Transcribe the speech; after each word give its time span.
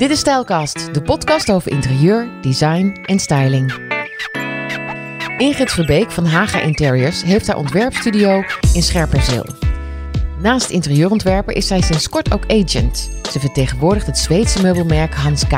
Dit 0.00 0.10
is 0.10 0.18
Stijlkast, 0.18 0.94
de 0.94 1.02
podcast 1.02 1.50
over 1.50 1.70
interieur, 1.70 2.28
design 2.40 2.96
en 3.04 3.18
styling. 3.18 3.72
Ingrid 5.38 5.70
Verbeek 5.70 6.10
van 6.10 6.26
Haga 6.26 6.60
Interiors 6.60 7.22
heeft 7.22 7.46
haar 7.46 7.56
ontwerpstudio 7.56 8.42
in 8.74 8.82
Scherpenzeel. 8.82 9.46
Naast 10.42 10.70
interieurontwerper 10.70 11.56
is 11.56 11.66
zij 11.66 11.80
sinds 11.80 12.08
kort 12.08 12.32
ook 12.32 12.44
agent. 12.46 13.10
Ze 13.30 13.40
vertegenwoordigt 13.40 14.06
het 14.06 14.18
Zweedse 14.18 14.62
meubelmerk 14.62 15.14
Hans 15.14 15.46
K. 15.46 15.52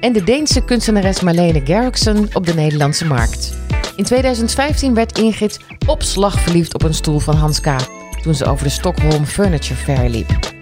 en 0.00 0.12
de 0.12 0.24
Deense 0.24 0.64
kunstenares 0.64 1.20
Marlene 1.20 1.60
Geriksen 1.64 2.28
op 2.32 2.46
de 2.46 2.54
Nederlandse 2.54 3.06
markt. 3.06 3.56
In 3.96 4.04
2015 4.04 4.94
werd 4.94 5.18
Ingrid 5.18 5.60
op 5.86 6.02
slag 6.02 6.40
verliefd 6.40 6.74
op 6.74 6.82
een 6.82 6.94
stoel 6.94 7.18
van 7.18 7.36
Hans 7.36 7.60
K. 7.60 7.68
toen 8.22 8.34
ze 8.34 8.44
over 8.44 8.64
de 8.64 8.70
Stockholm 8.70 9.24
Furniture 9.24 9.80
Fair 9.80 10.08
liep. 10.08 10.55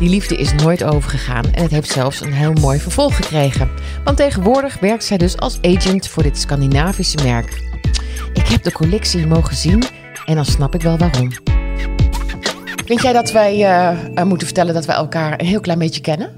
Die 0.00 0.08
liefde 0.08 0.36
is 0.36 0.52
nooit 0.52 0.84
overgegaan 0.84 1.44
en 1.44 1.62
het 1.62 1.70
heeft 1.70 1.90
zelfs 1.90 2.20
een 2.20 2.32
heel 2.32 2.52
mooi 2.52 2.78
vervolg 2.78 3.16
gekregen. 3.16 3.70
Want 4.04 4.16
tegenwoordig 4.16 4.78
werkt 4.78 5.04
zij 5.04 5.16
dus 5.16 5.36
als 5.36 5.58
agent 5.62 6.08
voor 6.08 6.22
dit 6.22 6.38
Scandinavische 6.38 7.18
merk. 7.24 7.62
Ik 8.32 8.46
heb 8.46 8.62
de 8.62 8.72
collectie 8.72 9.26
mogen 9.26 9.56
zien 9.56 9.82
en 10.26 10.34
dan 10.34 10.44
snap 10.44 10.74
ik 10.74 10.82
wel 10.82 10.98
waarom. 10.98 11.30
Vind 12.84 13.02
jij 13.02 13.12
dat 13.12 13.32
wij 13.32 13.58
uh, 14.14 14.22
moeten 14.22 14.46
vertellen 14.46 14.74
dat 14.74 14.86
wij 14.86 14.96
elkaar 14.96 15.40
een 15.40 15.46
heel 15.46 15.60
klein 15.60 15.78
beetje 15.78 16.00
kennen? 16.00 16.32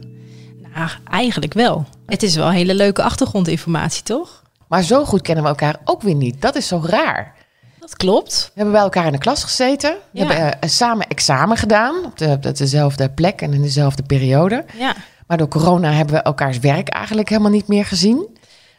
Nou, 0.75 0.91
eigenlijk 1.11 1.55
wel. 1.55 1.87
Het 2.07 2.23
is 2.23 2.35
wel 2.35 2.51
hele 2.51 2.75
leuke 2.75 3.03
achtergrondinformatie, 3.03 4.03
toch? 4.03 4.43
Maar 4.69 4.83
zo 4.83 5.05
goed 5.05 5.23
kennen 5.23 5.45
we 5.45 5.51
elkaar 5.51 5.77
ook 5.85 6.03
weer 6.03 6.15
niet. 6.15 6.41
Dat 6.41 6.57
is 6.57 6.67
zo 6.67 6.83
raar. 6.85 7.35
Dat 7.83 7.97
klopt. 7.97 8.43
We 8.45 8.51
hebben 8.55 8.73
bij 8.73 8.83
elkaar 8.83 9.07
in 9.07 9.13
de 9.13 9.19
klas 9.19 9.45
gezeten. 9.45 9.95
We 10.11 10.19
hebben 10.25 10.59
uh, 10.65 10.71
samen 10.71 11.07
examen 11.09 11.57
gedaan 11.57 12.05
op, 12.05 12.19
de, 12.19 12.29
op 12.45 12.57
dezelfde 12.57 13.09
plek 13.11 13.41
en 13.41 13.53
in 13.53 13.63
dezelfde 13.63 14.03
periode. 14.03 14.65
Ja. 14.79 14.95
Maar 15.27 15.37
door 15.39 15.49
corona 15.49 15.93
hebben 15.93 16.15
we 16.15 16.23
elkaars 16.23 16.59
werk 16.59 16.89
eigenlijk 16.89 17.29
helemaal 17.29 17.51
niet 17.51 17.69
meer 17.69 17.85
gezien. 17.85 18.27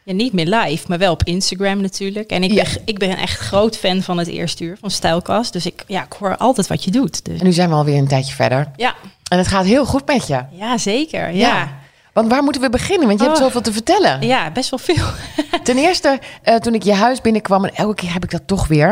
Ja, 0.03 0.13
niet 0.13 0.33
meer 0.33 0.45
live, 0.45 0.85
maar 0.87 0.97
wel 0.97 1.11
op 1.11 1.23
Instagram 1.23 1.81
natuurlijk. 1.81 2.29
En 2.29 2.43
ik, 2.43 2.51
Ja. 2.51 2.63
ben, 2.63 2.81
ik 2.85 2.97
ben 2.99 3.17
echt 3.17 3.39
groot 3.39 3.77
fan 3.77 4.01
van 4.01 4.17
het 4.17 4.27
eerste 4.27 4.63
uur 4.63 4.77
van 4.79 4.91
Stijlkast. 4.91 5.53
Dus 5.53 5.65
ik, 5.65 5.83
ja, 5.87 6.03
ik 6.03 6.13
hoor 6.13 6.37
altijd 6.37 6.67
wat 6.67 6.83
je 6.83 6.91
doet. 6.91 7.25
Dus. 7.25 7.39
En 7.39 7.45
nu 7.45 7.51
zijn 7.51 7.69
we 7.69 7.75
alweer 7.75 7.97
een 7.97 8.07
tijdje 8.07 8.33
verder. 8.33 8.71
Ja, 8.75 8.95
En 9.29 9.37
het 9.37 9.47
gaat 9.47 9.65
heel 9.65 9.85
goed 9.85 10.07
met 10.07 10.27
je. 10.27 10.41
ja, 10.51 10.77
zeker. 10.77 11.33
Ja. 11.35 11.81
Want 12.13 12.29
waar 12.29 12.43
moeten 12.43 12.61
we 12.61 12.69
beginnen? 12.69 13.07
Want 13.07 13.19
je 13.19 13.25
hebt 13.25 13.37
Oh. 13.37 13.43
zoveel 13.43 13.61
te 13.61 13.73
vertellen. 13.73 14.21
ja, 14.21 14.51
best 14.51 14.69
wel 14.69 14.79
veel. 14.79 15.05
Ten 15.63 15.77
eerste, 15.77 16.19
eh, 16.43 16.55
toen 16.55 16.73
ik 16.73 16.83
je 16.83 16.93
huis 16.93 17.21
binnenkwam, 17.21 17.65
en 17.65 17.75
elke 17.75 17.95
keer 17.95 18.13
heb 18.13 18.23
ik 18.23 18.31
dat 18.31 18.47
toch 18.47 18.67
weer. 18.67 18.91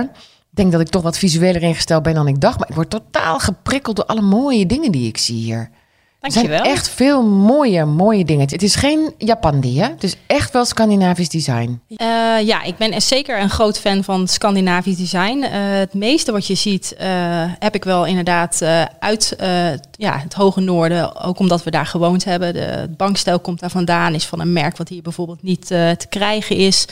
Ik 0.51 0.57
denk 0.57 0.71
dat 0.71 0.81
ik 0.81 0.87
toch 0.87 1.01
wat 1.01 1.17
visueler 1.17 1.61
ingesteld 1.61 2.03
ben 2.03 2.13
dan 2.13 2.27
ik 2.27 2.41
dacht. 2.41 2.59
Maar 2.59 2.69
ik 2.69 2.75
word 2.75 2.89
totaal 2.89 3.39
geprikkeld 3.39 3.95
door 3.95 4.05
alle 4.05 4.21
mooie 4.21 4.65
dingen 4.65 4.91
die 4.91 5.07
ik 5.07 5.17
zie 5.17 5.35
hier. 5.35 5.69
Er 6.21 6.31
zijn 6.31 6.45
Dankjewel. 6.47 6.73
echt 6.73 6.89
veel 6.89 7.23
mooie, 7.23 7.85
mooie 7.85 8.25
dingen. 8.25 8.47
Het 8.49 8.63
is 8.63 8.75
geen 8.75 9.13
Japandi, 9.17 9.79
hè? 9.79 9.87
Het 9.87 10.03
is 10.03 10.15
echt 10.27 10.53
wel 10.53 10.65
Scandinavisch 10.65 11.29
design. 11.29 11.81
Eh, 11.95 12.07
ja, 12.45 12.63
ik 12.63 12.77
ben 12.77 13.01
zeker 13.01 13.39
een 13.41 13.49
groot 13.49 13.79
fan 13.79 14.03
van 14.03 14.27
Scandinavisch 14.27 14.95
design. 14.97 15.41
Eh, 15.43 15.51
het 15.61 15.93
meeste 15.93 16.31
wat 16.31 16.47
je 16.47 16.55
ziet 16.55 16.93
eh, 16.97 17.07
heb 17.59 17.75
ik 17.75 17.83
wel 17.83 18.05
inderdaad 18.05 18.61
uit 18.99 19.35
ja, 19.91 20.19
het 20.19 20.33
hoge 20.33 20.59
noorden. 20.59 21.21
Ook 21.21 21.39
omdat 21.39 21.63
we 21.63 21.71
daar 21.71 21.85
gewoond 21.85 22.23
hebben. 22.23 22.53
De, 22.53 22.59
het 22.59 22.97
bankstel 22.97 23.39
komt 23.39 23.59
daar 23.59 23.69
vandaan. 23.69 24.13
Is 24.13 24.25
van 24.25 24.39
een 24.39 24.53
merk 24.53 24.77
wat 24.77 24.89
hier 24.89 25.01
bijvoorbeeld 25.01 25.43
niet 25.43 25.67
te 25.67 26.05
krijgen 26.09 26.55
is. 26.55 26.85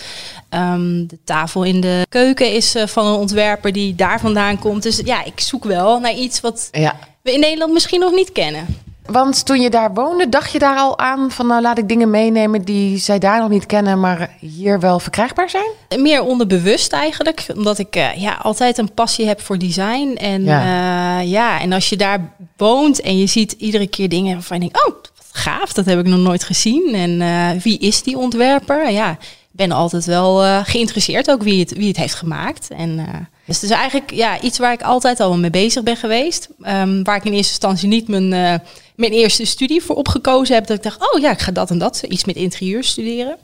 Ehm, 0.49 1.05
de 1.07 1.17
tafel 1.23 1.63
in 1.63 1.81
de 1.81 2.05
keuken 2.09 2.53
is 2.53 2.75
van 2.85 3.05
een 3.05 3.19
ontwerper 3.19 3.71
die 3.71 3.95
daar 3.95 4.19
vandaan 4.19 4.59
komt. 4.59 4.83
Dus 4.83 5.01
ja, 5.05 5.23
ik 5.23 5.39
zoek 5.39 5.63
wel 5.63 5.99
naar 5.99 6.13
iets 6.13 6.41
wat 6.41 6.67
Ja. 6.71 6.95
we 7.21 7.33
in 7.33 7.39
Nederland 7.39 7.73
misschien 7.73 7.99
nog 7.99 8.11
niet 8.11 8.31
kennen. 8.31 8.65
Want 9.11 9.45
toen 9.45 9.61
je 9.61 9.69
daar 9.69 9.93
woonde, 9.93 10.29
dacht 10.29 10.51
je 10.51 10.59
daar 10.59 10.77
al 10.77 10.99
aan 10.99 11.31
van 11.31 11.47
nou 11.47 11.61
laat 11.61 11.77
ik 11.77 11.87
dingen 11.87 12.09
meenemen 12.09 12.61
die 12.61 12.97
zij 12.97 13.19
daar 13.19 13.39
nog 13.39 13.49
niet 13.49 13.65
kennen, 13.65 13.99
maar 13.99 14.29
hier 14.39 14.79
wel 14.79 14.99
verkrijgbaar 14.99 15.49
zijn? 15.49 16.01
Meer 16.01 16.23
onderbewust 16.23 16.93
eigenlijk, 16.93 17.45
omdat 17.55 17.77
ik 17.77 17.95
eh, 17.95 18.13
ja, 18.15 18.33
altijd 18.41 18.77
een 18.77 18.93
passie 18.93 19.27
heb 19.27 19.41
voor 19.41 19.57
design. 19.57 20.15
En 20.15 20.43
Ja. 20.43 20.63
ja. 20.63 21.19
ja, 21.19 21.61
en 21.61 21.71
als 21.71 21.89
je 21.89 21.97
daar 21.97 22.33
woont 22.57 23.01
en 23.01 23.17
je 23.17 23.27
ziet 23.27 23.51
iedere 23.51 23.87
keer 23.87 24.09
dingen 24.09 24.33
waarvan 24.33 24.61
je 24.61 24.69
denkt, 24.69 24.87
oh, 24.87 24.93
wat 25.03 25.29
gaaf, 25.31 25.73
dat 25.73 25.85
heb 25.85 25.99
ik 25.99 26.05
nog 26.05 26.19
nooit 26.19 26.43
gezien. 26.43 26.93
En 26.93 27.21
eh, 27.21 27.61
wie 27.61 27.79
is 27.79 28.03
die 28.03 28.17
ontwerper? 28.17 28.91
Ja, 28.91 29.11
ik 29.11 29.17
ben 29.51 29.71
altijd 29.71 30.05
wel 30.05 30.43
eh, 30.43 30.59
geïnteresseerd 30.63 31.31
ook 31.31 31.43
wie 31.43 31.59
het, 31.59 31.73
wie 31.73 31.87
het 31.87 31.97
heeft 31.97 32.15
gemaakt. 32.15 32.67
En, 32.69 32.99
eh, 32.99 33.05
dus 33.49 33.61
het 33.61 33.69
is 33.69 33.77
eigenlijk 33.77 34.11
ja, 34.11 34.41
iets 34.41 34.57
waar 34.57 34.73
ik 34.73 34.81
altijd 34.81 35.19
al 35.19 35.37
mee 35.37 35.49
bezig 35.49 35.83
ben 35.83 35.95
geweest. 35.95 36.49
Ehm, 36.61 37.03
waar 37.03 37.15
ik 37.15 37.23
in 37.23 37.33
eerste 37.33 37.51
instantie 37.51 37.87
niet 37.87 38.07
mijn, 38.07 38.33
eh, 38.33 38.67
mijn 38.95 39.11
eerste 39.11 39.45
studie 39.45 39.83
voor 39.83 39.95
opgekozen 39.95 40.55
heb. 40.55 40.67
Dat 40.67 40.77
ik 40.77 40.83
dacht, 40.83 41.13
oh 41.13 41.21
ja, 41.21 41.31
ik 41.31 41.39
ga 41.39 41.51
dat 41.51 41.69
en 41.69 41.77
dat, 41.77 42.03
iets 42.07 42.25
met 42.25 42.35
interieur 42.35 42.83
studeren. 42.83 43.37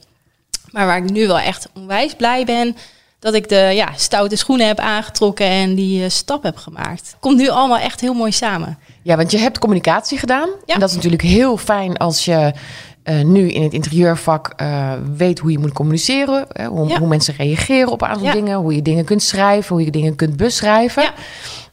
Maar 0.71 0.85
waar 0.85 0.97
ik 0.97 1.09
nu 1.11 1.27
wel 1.27 1.39
echt 1.39 1.67
onwijs 1.73 2.13
blij 2.13 2.45
ben, 2.45 2.75
dat 3.19 3.33
ik 3.33 3.49
de 3.49 3.71
ja, 3.73 3.89
stoute 3.95 4.35
schoenen 4.35 4.67
heb 4.67 4.79
aangetrokken 4.79 5.45
en 5.45 5.75
die 5.75 6.03
eh, 6.03 6.09
stap 6.09 6.43
heb 6.43 6.57
gemaakt. 6.57 7.15
Komt 7.19 7.37
nu 7.37 7.49
allemaal 7.49 7.79
echt 7.79 8.01
heel 8.01 8.13
mooi 8.13 8.31
samen. 8.31 8.77
Ja, 9.01 9.15
want 9.15 9.31
je 9.31 9.37
hebt 9.37 9.59
communicatie 9.59 10.17
gedaan. 10.17 10.49
Ja. 10.65 10.73
En 10.73 10.79
dat 10.79 10.89
is 10.89 10.95
natuurlijk 10.95 11.23
heel 11.23 11.57
fijn 11.57 11.97
als 11.97 12.25
je 12.25 12.53
eh, 13.05 13.21
nu 13.23 13.49
in 13.51 13.63
het 13.63 13.73
interieurvak 13.73 14.53
eh, 14.55 14.91
weet 15.15 15.39
hoe 15.39 15.51
je 15.51 15.59
moet 15.59 15.73
communiceren. 15.73 16.45
Hè, 16.51 16.65
hoe, 16.65 16.87
Ja. 16.87 16.99
hoe 16.99 17.07
mensen 17.07 17.33
reageren 17.37 17.91
op 17.91 18.01
een 18.01 18.07
aantal 18.07 18.25
Ja. 18.25 18.31
dingen. 18.33 18.57
Hoe 18.57 18.75
je 18.75 18.81
dingen 18.81 19.05
kunt 19.05 19.21
schrijven, 19.23 19.75
hoe 19.75 19.85
je 19.85 19.91
dingen 19.91 20.15
kunt 20.15 20.37
beschrijven. 20.37 21.03
Ja. 21.03 21.13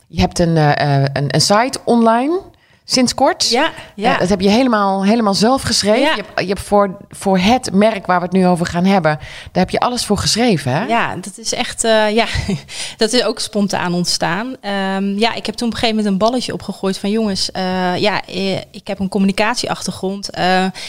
Je 0.09 0.21
hebt 0.21 0.39
een, 0.39 0.57
eh, 0.57 0.99
een, 1.13 1.27
een 1.35 1.41
site 1.41 1.79
online 1.85 2.41
sinds 2.85 3.15
kort. 3.15 3.51
Ja, 3.51 3.73
ja. 3.95 4.13
Eh, 4.13 4.19
dat 4.19 4.29
heb 4.29 4.41
je 4.41 4.49
helemaal, 4.49 5.05
helemaal 5.05 5.35
zelf 5.35 5.63
geschreven. 5.63 6.01
Ja. 6.01 6.15
Je 6.15 6.23
hebt, 6.23 6.41
je 6.41 6.47
hebt 6.47 6.61
voor, 6.61 6.97
voor 7.09 7.39
het 7.39 7.73
merk 7.73 8.07
waar 8.07 8.19
we 8.19 8.25
het 8.25 8.35
nu 8.35 8.47
over 8.47 8.67
gaan 8.67 8.85
hebben, 8.85 9.19
daar 9.53 9.63
heb 9.63 9.71
je 9.71 9.81
alles 9.81 10.05
voor 10.05 10.19
geschreven. 10.19 10.73
Hè? 10.73 10.85
Ja, 10.85 11.17
dat 11.17 11.39
is 11.39 11.55
echt, 11.55 11.85
eh, 11.85 12.15
ja, 12.15 12.27
dat 12.97 13.13
is 13.13 13.25
ook 13.25 13.39
spontaan 13.39 13.95
ontstaan. 13.95 14.57
Ehm, 14.61 15.19
ja, 15.19 15.35
ik 15.35 15.47
heb 15.47 15.55
toen 15.55 15.69
op 15.69 15.75
een 15.75 15.81
gegeven 15.81 15.97
moment 15.97 16.07
een 16.07 16.29
balletje 16.29 16.53
opgegooid 16.53 16.99
van 16.99 17.11
jongens, 17.11 17.51
eh, 17.51 17.97
ja, 17.97 18.27
ik 18.71 18.87
heb 18.87 18.99
een 18.99 19.09
communicatieachtergrond. 19.09 20.31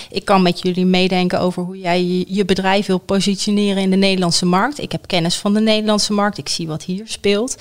Ik 0.10 0.26
kan 0.26 0.42
met 0.42 0.62
jullie 0.62 0.86
meedenken 0.86 1.40
over 1.40 1.64
hoe 1.64 1.80
jij 1.80 2.26
je 2.28 2.46
bedrijf 2.46 2.86
wil 2.86 2.98
positioneren 2.98 3.82
in 3.82 3.90
de 3.90 3.96
Nederlandse 3.96 4.46
markt. 4.46 4.80
Ik 4.80 4.92
heb 4.92 5.08
kennis 5.08 5.36
van 5.36 5.54
de 5.54 5.60
Nederlandse 5.60 6.14
markt. 6.14 6.38
Ik 6.38 6.50
zie 6.50 6.68
wat 6.68 6.84
hier 6.84 7.04
speelt. 7.06 7.56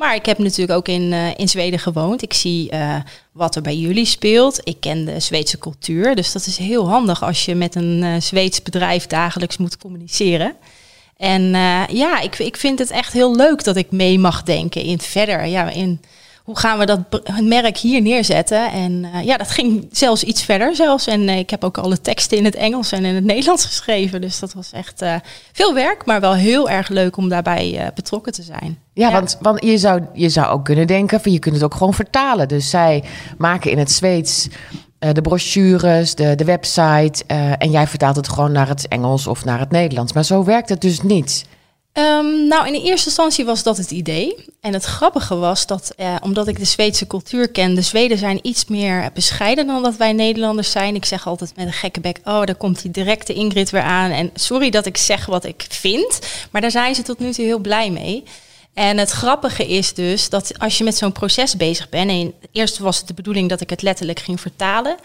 Maar 0.00 0.14
ik 0.14 0.26
heb 0.26 0.38
natuurlijk 0.38 0.78
ook 0.78 0.88
in, 0.88 1.12
eh, 1.12 1.38
in 1.38 1.48
Zweden 1.48 1.78
gewoond. 1.78 2.22
Ik 2.22 2.32
zie 2.32 2.70
eh, 2.70 2.96
wat 3.32 3.56
er 3.56 3.62
bij 3.62 3.76
jullie 3.76 4.04
speelt. 4.04 4.60
Ik 4.62 4.76
ken 4.80 5.04
de 5.04 5.20
Zweedse 5.20 5.58
cultuur. 5.58 6.14
Dus 6.14 6.32
dat 6.32 6.46
is 6.46 6.56
heel 6.56 6.88
handig 6.88 7.22
als 7.22 7.44
je 7.44 7.54
met 7.54 7.74
een 7.74 8.02
eh, 8.02 8.20
Zweeds 8.20 8.62
bedrijf 8.62 9.06
dagelijks 9.06 9.56
moet 9.56 9.76
communiceren. 9.76 10.54
En 11.16 11.42
ja, 11.90 12.20
ik, 12.20 12.38
ik 12.38 12.56
vind 12.56 12.78
het 12.78 12.90
echt 12.90 13.12
heel 13.12 13.36
leuk 13.36 13.64
dat 13.64 13.76
ik 13.76 13.90
mee 13.90 14.18
mag 14.18 14.42
denken 14.42 14.82
in 14.82 15.00
verder. 15.00 15.46
Ja, 15.46 15.70
in 15.70 16.00
hoe 16.50 16.58
gaan 16.58 16.78
we 16.78 16.86
dat 16.86 17.00
merk 17.42 17.76
hier 17.76 18.02
neerzetten? 18.02 18.70
En 18.72 19.04
eh, 19.14 19.24
ja, 19.24 19.36
dat 19.36 19.50
ging 19.50 19.88
zelfs 19.92 20.24
iets 20.24 20.42
verder 20.42 20.76
zelfs. 20.76 21.06
En 21.06 21.28
eh, 21.28 21.38
ik 21.38 21.50
heb 21.50 21.64
ook 21.64 21.78
alle 21.78 22.00
teksten 22.00 22.38
in 22.38 22.44
het 22.44 22.54
Engels 22.54 22.92
en 22.92 23.04
in 23.04 23.14
het 23.14 23.24
Nederlands 23.32 23.64
geschreven. 23.64 24.20
Dus 24.20 24.38
dat 24.38 24.52
was 24.52 24.72
echt 24.72 25.02
eh, 25.02 25.14
veel 25.52 25.74
werk, 25.74 26.04
maar 26.06 26.20
wel 26.20 26.34
heel 26.34 26.70
erg 26.70 26.88
leuk 26.88 27.16
om 27.16 27.28
daarbij 27.28 27.78
eh, 27.78 27.86
betrokken 27.94 28.32
te 28.32 28.42
zijn. 28.42 28.78
Ja, 28.94 29.12
Want, 29.12 29.38
want 29.40 29.64
je, 29.64 29.78
zou, 29.78 30.00
je 30.12 30.28
zou 30.28 30.46
ook 30.46 30.64
kunnen 30.64 30.86
denken, 30.86 31.20
van 31.20 31.32
je 31.32 31.38
kunt 31.38 31.54
het 31.54 31.64
ook 31.64 31.74
gewoon 31.74 31.94
vertalen. 31.94 32.48
Dus 32.48 32.70
zij 32.70 33.04
maken 33.38 33.70
in 33.70 33.78
het 33.78 33.90
Zweeds 33.90 34.48
eh, 34.98 35.12
de 35.12 35.22
brochures, 35.22 36.14
de, 36.14 36.34
de 36.34 36.44
website. 36.44 37.24
eh, 37.26 37.52
en 37.58 37.70
jij 37.70 37.86
vertaalt 37.86 38.16
het 38.16 38.28
gewoon 38.28 38.52
naar 38.52 38.68
het 38.68 38.88
Engels 38.88 39.26
of 39.26 39.44
naar 39.44 39.58
het 39.58 39.70
Nederlands. 39.70 40.12
Maar 40.12 40.24
zo 40.24 40.44
werkt 40.44 40.68
het 40.68 40.80
dus 40.80 41.02
niet. 41.02 41.44
Ehm, 41.92 42.46
nou, 42.46 42.66
in 42.66 42.72
de 42.72 42.82
eerste 42.82 43.06
instantie 43.06 43.44
was 43.44 43.62
dat 43.62 43.76
het 43.76 43.90
idee. 43.90 44.44
En 44.60 44.72
het 44.72 44.84
grappige 44.84 45.36
was 45.36 45.66
dat, 45.66 45.92
eh, 45.96 46.14
omdat 46.22 46.48
ik 46.48 46.58
de 46.58 46.64
Zweedse 46.64 47.06
cultuur 47.06 47.50
ken, 47.50 47.74
de 47.74 47.82
Zweden 47.82 48.18
zijn 48.18 48.38
iets 48.42 48.64
meer 48.64 49.10
bescheiden 49.14 49.66
dan 49.66 49.82
dat 49.82 49.96
wij 49.96 50.12
Nederlanders 50.12 50.70
zijn. 50.70 50.94
Ik 50.94 51.04
zeg 51.04 51.26
altijd 51.26 51.56
met 51.56 51.66
een 51.66 51.72
gekke 51.72 52.00
bek, 52.00 52.20
oh, 52.24 52.44
daar 52.44 52.54
komt 52.54 52.82
die 52.82 52.90
directe 52.90 53.32
Ingrid 53.34 53.70
weer 53.70 53.82
aan. 53.82 54.10
En 54.10 54.30
sorry 54.34 54.70
dat 54.70 54.86
ik 54.86 54.96
zeg 54.96 55.26
wat 55.26 55.44
ik 55.44 55.66
vind, 55.68 56.18
maar 56.50 56.60
daar 56.60 56.70
zijn 56.70 56.94
ze 56.94 57.02
tot 57.02 57.18
nu 57.18 57.32
toe 57.32 57.44
heel 57.44 57.58
blij 57.58 57.90
mee. 57.90 58.24
En 58.74 58.98
het 58.98 59.10
grappige 59.10 59.66
is 59.66 59.94
dus 59.94 60.28
dat 60.28 60.58
als 60.58 60.78
je 60.78 60.84
met 60.84 60.96
zo'n 60.96 61.12
proces 61.12 61.56
bezig 61.56 61.88
bent, 61.88 62.10
en 62.10 62.34
eerst 62.52 62.78
was 62.78 62.98
het 62.98 63.06
de 63.06 63.14
bedoeling 63.14 63.48
dat 63.48 63.60
ik 63.60 63.70
het 63.70 63.82
letterlijk 63.82 64.20
ging 64.20 64.40
vertalen. 64.40 64.96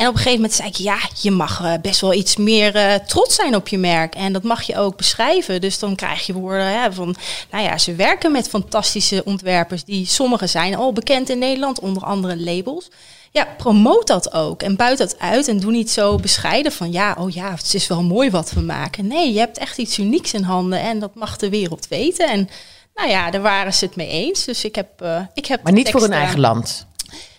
En 0.00 0.06
op 0.06 0.12
een 0.12 0.18
gegeven 0.18 0.40
moment 0.40 0.52
zei 0.52 0.68
ik, 0.68 0.76
ja, 0.76 0.98
je 1.20 1.30
mag 1.30 1.60
eh, 1.62 1.72
best 1.82 2.00
wel 2.00 2.12
iets 2.14 2.36
meer 2.36 2.76
eh, 2.76 2.94
trots 2.94 3.34
zijn 3.34 3.54
op 3.54 3.68
je 3.68 3.78
merk. 3.78 4.14
En 4.14 4.32
dat 4.32 4.42
mag 4.42 4.62
je 4.62 4.76
ook 4.76 4.96
beschrijven. 4.96 5.60
Dus 5.60 5.78
dan 5.78 5.94
krijg 5.94 6.26
je 6.26 6.32
woorden 6.32 6.80
hè, 6.80 6.92
van, 6.92 7.16
nou 7.50 7.64
ja, 7.64 7.78
ze 7.78 7.94
werken 7.94 8.32
met 8.32 8.48
fantastische 8.48 9.24
ontwerpers. 9.24 9.84
Die 9.84 10.06
sommige 10.06 10.46
zijn 10.46 10.74
al 10.74 10.92
bekend 10.92 11.28
in 11.28 11.38
Nederland, 11.38 11.80
onder 11.80 12.02
andere 12.02 12.40
labels. 12.40 12.88
Ja, 13.30 13.46
promoot 13.56 14.06
dat 14.06 14.32
ook 14.32 14.62
en 14.62 14.76
buit 14.76 14.98
dat 14.98 15.18
uit 15.18 15.48
en 15.48 15.60
doe 15.60 15.70
niet 15.70 15.90
zo 15.90 16.16
bescheiden 16.16 16.72
van, 16.72 16.92
ja, 16.92 17.16
oh 17.18 17.30
ja, 17.30 17.50
het 17.50 17.74
is 17.74 17.86
wel 17.86 18.02
mooi 18.02 18.30
wat 18.30 18.50
we 18.50 18.60
maken. 18.60 19.06
Nee, 19.06 19.32
je 19.32 19.38
hebt 19.38 19.58
echt 19.58 19.78
iets 19.78 19.98
unieks 19.98 20.32
in 20.32 20.42
handen 20.42 20.80
en 20.80 20.98
dat 20.98 21.14
mag 21.14 21.36
de 21.36 21.48
wereld 21.48 21.88
weten. 21.88 22.28
En 22.28 22.48
nou 22.94 23.08
ja, 23.08 23.30
daar 23.30 23.42
waren 23.42 23.74
ze 23.74 23.84
het 23.84 23.96
mee 23.96 24.08
eens. 24.08 24.44
Dus 24.44 24.64
ik 24.64 24.74
heb, 24.74 25.00
eh, 25.00 25.20
ik 25.34 25.46
heb 25.46 25.62
Maar 25.62 25.72
niet 25.72 25.90
voor 25.90 26.00
hun 26.00 26.12
eigen 26.12 26.40
land. 26.40 26.88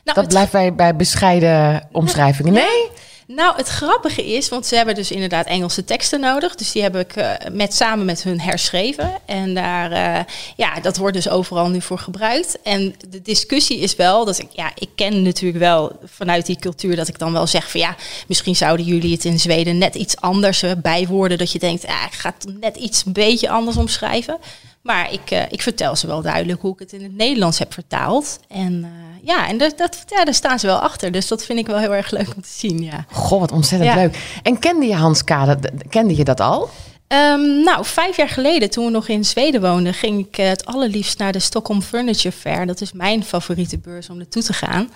Nou, 0.04 0.20
Dat 0.20 0.28
blijft 0.28 0.52
bij, 0.52 0.76
bij 0.76 0.96
bescheiden 0.96 1.88
omschrijvingen. 1.92 2.54
Nee? 2.54 2.90
Nou, 3.36 3.56
het 3.56 3.68
grappige 3.68 4.34
is, 4.34 4.50
want 4.50 4.66
ze 4.66 4.76
hebben 4.76 4.96
dus 4.96 5.12
inderdaad 5.12 5.46
Engelse 5.46 5.84
teksten 5.84 6.20
nodig. 6.20 6.56
Dus 6.56 6.72
die 6.72 6.82
heb 6.82 6.96
ik 6.96 7.16
uh, 7.16 7.32
met, 7.52 7.74
samen 7.74 8.06
met 8.06 8.24
hun 8.24 8.42
herschreven. 8.42 9.12
En 9.26 9.54
daar, 9.54 9.92
uh, 9.92 10.24
ja, 10.56 10.80
dat 10.80 10.98
wordt 10.98 11.16
dus 11.16 11.30
overal 11.30 11.70
nu 11.70 11.82
voor 11.82 11.98
gebruikt. 11.98 12.62
En 12.62 12.96
de 13.10 13.22
discussie 13.22 13.80
is 13.80 13.96
wel 13.96 14.26
dat 14.26 14.40
ik, 14.40 14.48
ja, 14.52 14.72
ik 14.76 14.90
ken 14.96 15.22
natuurlijk 15.22 15.60
wel 15.60 16.00
vanuit 16.04 16.46
die 16.46 16.60
cultuur 16.60 16.96
dat 16.96 17.08
ik 17.08 17.20
dan 17.20 17.34
wel 17.34 17.48
zeg 17.48 17.72
van 17.72 17.80
ja, 17.80 17.96
misschien 18.28 18.56
zouden 18.56 18.86
jullie 18.86 19.14
het 19.14 19.26
in 19.26 19.40
Zweden 19.40 19.78
net 19.78 19.96
iets 19.96 20.18
anders 20.18 20.64
bijwoorden. 20.78 21.38
Dat 21.38 21.52
je 21.52 21.60
denkt, 21.60 21.82
ja, 21.82 22.06
ik 22.06 22.14
ga 22.14 22.34
het 22.40 22.60
net 22.60 22.76
iets 22.76 23.06
een 23.06 23.14
beetje 23.14 23.50
anders 23.50 23.78
omschrijven. 23.78 24.38
Maar 24.82 25.14
ik, 25.14 25.32
uh, 25.32 25.42
ik 25.50 25.62
vertel 25.62 25.96
ze 25.96 26.08
wel 26.08 26.22
duidelijk 26.22 26.62
hoe 26.62 26.74
ik 26.74 26.80
het 26.80 26.94
in 26.94 27.04
het 27.04 27.16
Nederlands 27.16 27.60
heb 27.60 27.74
vertaald. 27.74 28.40
En 28.48 28.74
uh, 28.74 28.88
ja, 29.22 29.48
en 29.48 29.58
dat, 29.58 29.78
dat, 29.78 30.04
ja, 30.08 30.24
daar 30.24 30.34
staan 30.34 30.60
ze 30.60 30.68
wel 30.68 30.80
achter. 30.80 31.12
Dus 31.12 31.28
dat 31.28 31.46
vind 31.46 31.60
ik 31.60 31.68
wel 31.68 31.78
heel 31.78 31.96
erg 31.96 32.12
leuk 32.12 32.36
om 32.36 32.42
te 32.42 32.50
zien. 32.52 32.84
Ja. 32.84 33.06
Goh, 33.12 33.40
wat 33.40 33.52
ontzettend 33.52 33.92
ja. 33.92 33.98
leuk. 33.98 34.40
En 34.44 34.60
kende 34.60 34.86
je 34.86 34.96
Hans 34.96 35.24
Kade? 35.24 35.72
Kende 35.90 36.16
je 36.16 36.24
dat 36.24 36.40
al? 36.40 36.70
Um, 37.08 37.64
nou, 37.64 37.86
vijf 37.86 38.18
jaar 38.18 38.30
geleden, 38.30 38.70
toen 38.70 38.86
we 38.86 38.92
nog 38.92 39.08
in 39.08 39.26
Zweden 39.26 39.62
woonden, 39.62 39.94
ging 39.94 40.28
ik 40.28 40.36
het 40.36 40.66
allerliefst 40.66 41.18
naar 41.18 41.32
de 41.32 41.40
Stockholm 41.40 41.82
Furniture 41.82 42.36
Fair. 42.36 42.66
Dat 42.66 42.82
is 42.82 42.92
mijn 42.92 43.24
favoriete 43.24 43.78
beurs 43.78 44.10
om 44.10 44.18
naartoe 44.18 44.44
te 44.44 44.54
gaan. 44.54 44.90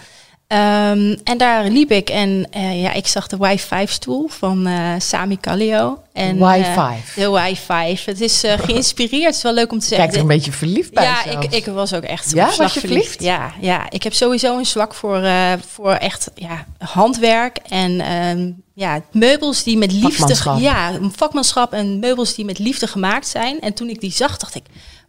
Um, 0.56 1.18
en 1.24 1.38
daar 1.38 1.68
liep 1.68 1.92
ik 1.92 2.10
en 2.10 2.48
uh, 2.58 2.82
ja, 2.82 2.94
ik 2.94 3.08
zag 3.08 3.28
de 3.28 3.38
Y5-stoel 3.38 4.28
van 4.28 4.68
uh, 4.68 4.94
Sami 4.98 5.38
Kallio. 5.38 6.00
En, 6.14 6.38
Y5. 6.38 6.40
Uh, 6.40 7.16
de 7.16 7.56
Y5. 7.56 8.04
Het 8.06 8.22
is 8.22 8.44
geïnspireerd. 8.46 9.26
Het 9.26 9.36
is 9.36 9.42
wel 9.42 9.54
leuk 9.54 9.72
om 9.72 9.80
te 9.80 9.86
zeggen. 9.86 10.06
Kijk 10.06 10.18
er 10.18 10.22
een 10.22 10.36
beetje 10.36 10.52
verliefd 10.52 10.94
bij 10.94 11.04
Ja, 11.04 11.26
ik, 11.26 11.54
ik, 11.54 11.66
was 11.66 11.94
ook 11.94 12.04
echt 12.04 12.32
ja, 12.32 12.50
was 12.58 12.74
je 12.74 12.80
verliefd? 12.80 13.24
Ja, 13.24 13.54
ja, 13.60 13.90
ik 13.90 14.04
heb 14.04 14.14
sowieso 14.14 14.58
een 14.58 14.66
zwak 14.66 14.94
voor, 14.94 15.28
voor 15.68 15.92
echt 15.92 16.32
ja, 16.36 16.66
handwerk 16.78 17.58
en 17.68 18.12
um, 18.14 18.64
ja, 18.74 19.02
meubels 19.12 19.64
die 19.64 19.78
met 19.78 19.92
liefde... 19.92 20.36
Ja, 20.58 21.00
vakmanschap 21.16 21.74
en 21.74 22.00
meubels 22.00 22.36
die 22.36 22.46
met 22.46 22.60
liefde 22.60 22.88
gemaakt 22.88 23.28
zijn. 23.28 23.62
En 23.62 23.74
toen 23.74 23.90
ik 23.90 24.00
die 24.00 24.12
zag, 24.12 24.38
dacht 24.38 24.56
ik... 24.56 24.64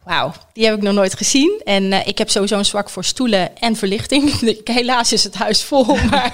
Wauw, 0.06 0.32
die 0.52 0.64
heb 0.64 0.76
ik 0.76 0.82
nog 0.82 0.94
nooit 0.94 1.16
gezien. 1.16 1.60
En 1.64 1.82
uh, 1.82 2.06
ik 2.06 2.18
heb 2.18 2.30
sowieso 2.30 2.58
een 2.58 2.64
zwak 2.64 2.90
voor 2.90 3.04
stoelen 3.04 3.58
en 3.58 3.76
verlichting. 3.76 4.32
Helaas 4.64 5.12
is 5.12 5.24
het 5.24 5.34
huis 5.34 5.62
vol, 5.62 5.84
maar... 6.10 6.32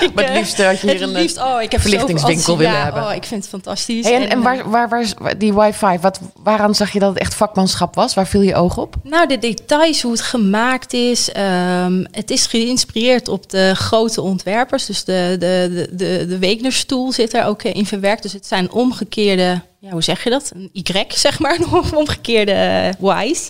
ik, 0.00 0.10
maar 0.14 0.24
het 0.24 0.36
liefst 0.36 0.62
had 0.62 0.80
je 0.80 0.90
hier 0.90 1.02
een 1.02 1.12
liefst, 1.12 1.38
oh, 1.38 1.62
ik 1.62 1.72
heb 1.72 1.80
verlichtingswinkel 1.80 2.56
willen 2.56 2.72
ja, 2.72 2.82
hebben. 2.82 3.02
Oh, 3.02 3.14
ik 3.14 3.24
vind 3.24 3.40
het 3.40 3.50
fantastisch. 3.50 4.04
Hey, 4.04 4.14
en, 4.14 4.22
en, 4.22 4.28
en 4.28 4.42
waar, 4.42 4.70
waar, 4.70 4.88
waar, 4.88 5.38
die 5.38 5.54
wifi, 5.54 5.98
wat, 6.00 6.20
waaraan 6.42 6.74
zag 6.74 6.92
je 6.92 6.98
dat 6.98 7.08
het 7.08 7.18
echt 7.18 7.34
vakmanschap 7.34 7.94
was? 7.94 8.14
Waar 8.14 8.26
viel 8.26 8.42
je 8.42 8.54
oog 8.54 8.76
op? 8.76 8.94
Nou, 9.02 9.28
de 9.28 9.38
details, 9.38 10.02
hoe 10.02 10.12
het 10.12 10.20
gemaakt 10.20 10.92
is. 10.92 11.30
Um, 11.36 12.06
het 12.10 12.30
is 12.30 12.46
geïnspireerd 12.46 13.28
op 13.28 13.50
de 13.50 13.74
grote 13.74 14.20
ontwerpers. 14.20 14.86
Dus 14.86 15.04
de, 15.04 15.36
de, 15.38 15.70
de, 15.72 15.88
de, 15.96 16.26
de 16.26 16.38
Wegenerstoel 16.38 17.12
zit 17.12 17.34
er 17.34 17.44
ook 17.44 17.62
in 17.62 17.86
verwerkt. 17.86 18.22
Dus 18.22 18.32
het 18.32 18.46
zijn 18.46 18.70
omgekeerde 18.70 19.60
ja, 19.80 19.90
hoe 19.90 20.02
zeg 20.02 20.24
je 20.24 20.30
dat? 20.30 20.52
Een 20.54 20.70
Y, 20.72 21.04
zeg 21.08 21.38
maar, 21.38 21.58
een 21.60 21.96
omgekeerde 21.96 22.94
Y's. 23.00 23.48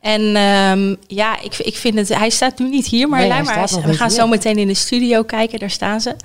En 0.00 0.36
um, 0.36 0.96
ja, 1.06 1.40
ik, 1.40 1.58
ik 1.58 1.76
vind 1.76 1.94
het, 1.94 2.08
hij 2.08 2.30
staat 2.30 2.58
nu 2.58 2.68
niet 2.68 2.86
hier, 2.86 3.08
maar, 3.08 3.20
nee, 3.20 3.42
maar 3.42 3.68
hij 3.70 3.82
we 3.82 3.94
gaan 3.94 4.10
zo 4.10 4.26
meteen 4.26 4.58
in 4.58 4.66
de 4.66 4.74
studio 4.74 5.22
kijken, 5.22 5.58
daar 5.58 5.70
staan 5.70 6.00
ze. 6.00 6.16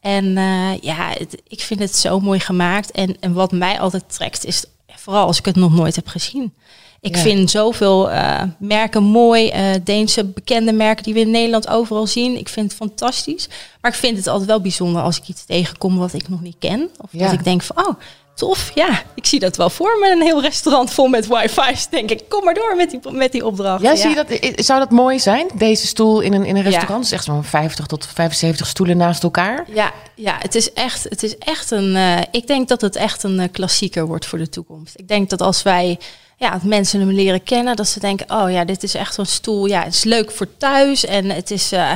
En 0.00 0.24
uh, 0.24 0.78
ja, 0.80 1.08
het, 1.18 1.42
ik 1.48 1.60
vind 1.60 1.80
het 1.80 1.96
zo 1.96 2.20
mooi 2.20 2.40
gemaakt. 2.40 2.90
En, 2.90 3.16
en 3.20 3.32
wat 3.32 3.52
mij 3.52 3.80
altijd 3.80 4.04
trekt, 4.06 4.44
is 4.44 4.64
vooral 4.86 5.26
als 5.26 5.38
ik 5.38 5.44
het 5.44 5.56
nog 5.56 5.72
nooit 5.72 5.96
heb 5.96 6.06
gezien. 6.06 6.52
Ik 7.00 7.16
ja. 7.16 7.22
vind 7.22 7.50
zoveel 7.50 8.10
uh, 8.10 8.42
merken 8.58 9.02
mooi, 9.02 9.52
uh, 9.52 9.80
Deense 9.84 10.24
bekende 10.24 10.72
merken 10.72 11.04
die 11.04 11.14
we 11.14 11.20
in 11.20 11.30
Nederland 11.30 11.68
overal 11.68 12.06
zien. 12.06 12.38
Ik 12.38 12.48
vind 12.48 12.66
het 12.66 12.76
fantastisch. 12.76 13.48
Maar 13.80 13.90
ik 13.90 13.96
vind 13.96 14.16
het 14.16 14.26
altijd 14.26 14.48
wel 14.48 14.60
bijzonder 14.60 15.02
als 15.02 15.16
ik 15.16 15.28
iets 15.28 15.44
tegenkom 15.44 15.98
wat 15.98 16.12
ik 16.12 16.28
nog 16.28 16.40
niet 16.40 16.56
ken. 16.58 16.90
Of 16.98 17.08
ja. 17.12 17.24
dat 17.24 17.32
ik 17.32 17.44
denk 17.44 17.62
van, 17.62 17.86
oh, 17.86 17.94
tof. 18.34 18.70
Ja, 18.74 19.02
ik 19.14 19.26
zie 19.26 19.40
dat 19.40 19.56
wel 19.56 19.70
voor 19.70 19.98
me. 20.00 20.10
Een 20.10 20.22
heel 20.22 20.40
restaurant 20.42 20.92
vol 20.92 21.08
met 21.08 21.26
wifi's. 21.26 21.88
Denk 21.88 22.10
ik, 22.10 22.22
kom 22.28 22.44
maar 22.44 22.54
door 22.54 22.76
met 22.76 22.90
die, 22.90 23.00
met 23.10 23.32
die 23.32 23.46
opdracht. 23.46 23.82
Ja, 23.82 23.90
ja. 23.90 23.96
Zie 23.96 24.08
je 24.08 24.24
dat, 24.54 24.64
zou 24.64 24.78
dat 24.78 24.90
mooi 24.90 25.18
zijn? 25.18 25.46
Deze 25.54 25.86
stoel 25.86 26.20
in 26.20 26.32
een, 26.32 26.44
in 26.44 26.56
een 26.56 26.62
restaurant? 26.62 27.08
Ja. 27.08 27.14
Echt 27.14 27.24
zo'n 27.24 27.44
50 27.44 27.86
tot 27.86 28.06
75 28.06 28.66
stoelen 28.66 28.96
naast 28.96 29.22
elkaar? 29.22 29.64
Ja, 29.74 29.92
ja 30.14 30.36
het 30.38 30.54
is 30.54 30.72
echt, 30.72 31.04
het 31.04 31.22
is 31.22 31.38
echt 31.38 31.70
een... 31.70 31.94
Uh, 31.94 32.18
ik 32.30 32.46
denk 32.46 32.68
dat 32.68 32.80
het 32.80 32.96
echt 32.96 33.22
een 33.22 33.38
uh, 33.38 33.44
klassieker 33.52 34.06
wordt 34.06 34.26
voor 34.26 34.38
de 34.38 34.48
toekomst. 34.48 34.98
Ik 34.98 35.08
denk 35.08 35.30
dat 35.30 35.40
als 35.40 35.62
wij 35.62 35.98
ja, 36.42 36.60
mensen 36.62 37.00
hem 37.00 37.10
leren 37.10 37.42
kennen, 37.42 37.76
dat 37.76 37.88
ze 37.88 38.00
denken, 38.00 38.30
oh 38.30 38.50
ja, 38.50 38.64
dit 38.64 38.82
is 38.82 38.94
echt 38.94 39.14
zo'n 39.14 39.26
stoel. 39.26 39.66
Ja, 39.66 39.82
het 39.82 39.94
is 39.94 40.04
leuk 40.04 40.30
voor 40.30 40.56
thuis 40.56 41.04
en 41.04 41.30
het 41.30 41.50
is, 41.50 41.72
uh, 41.72 41.92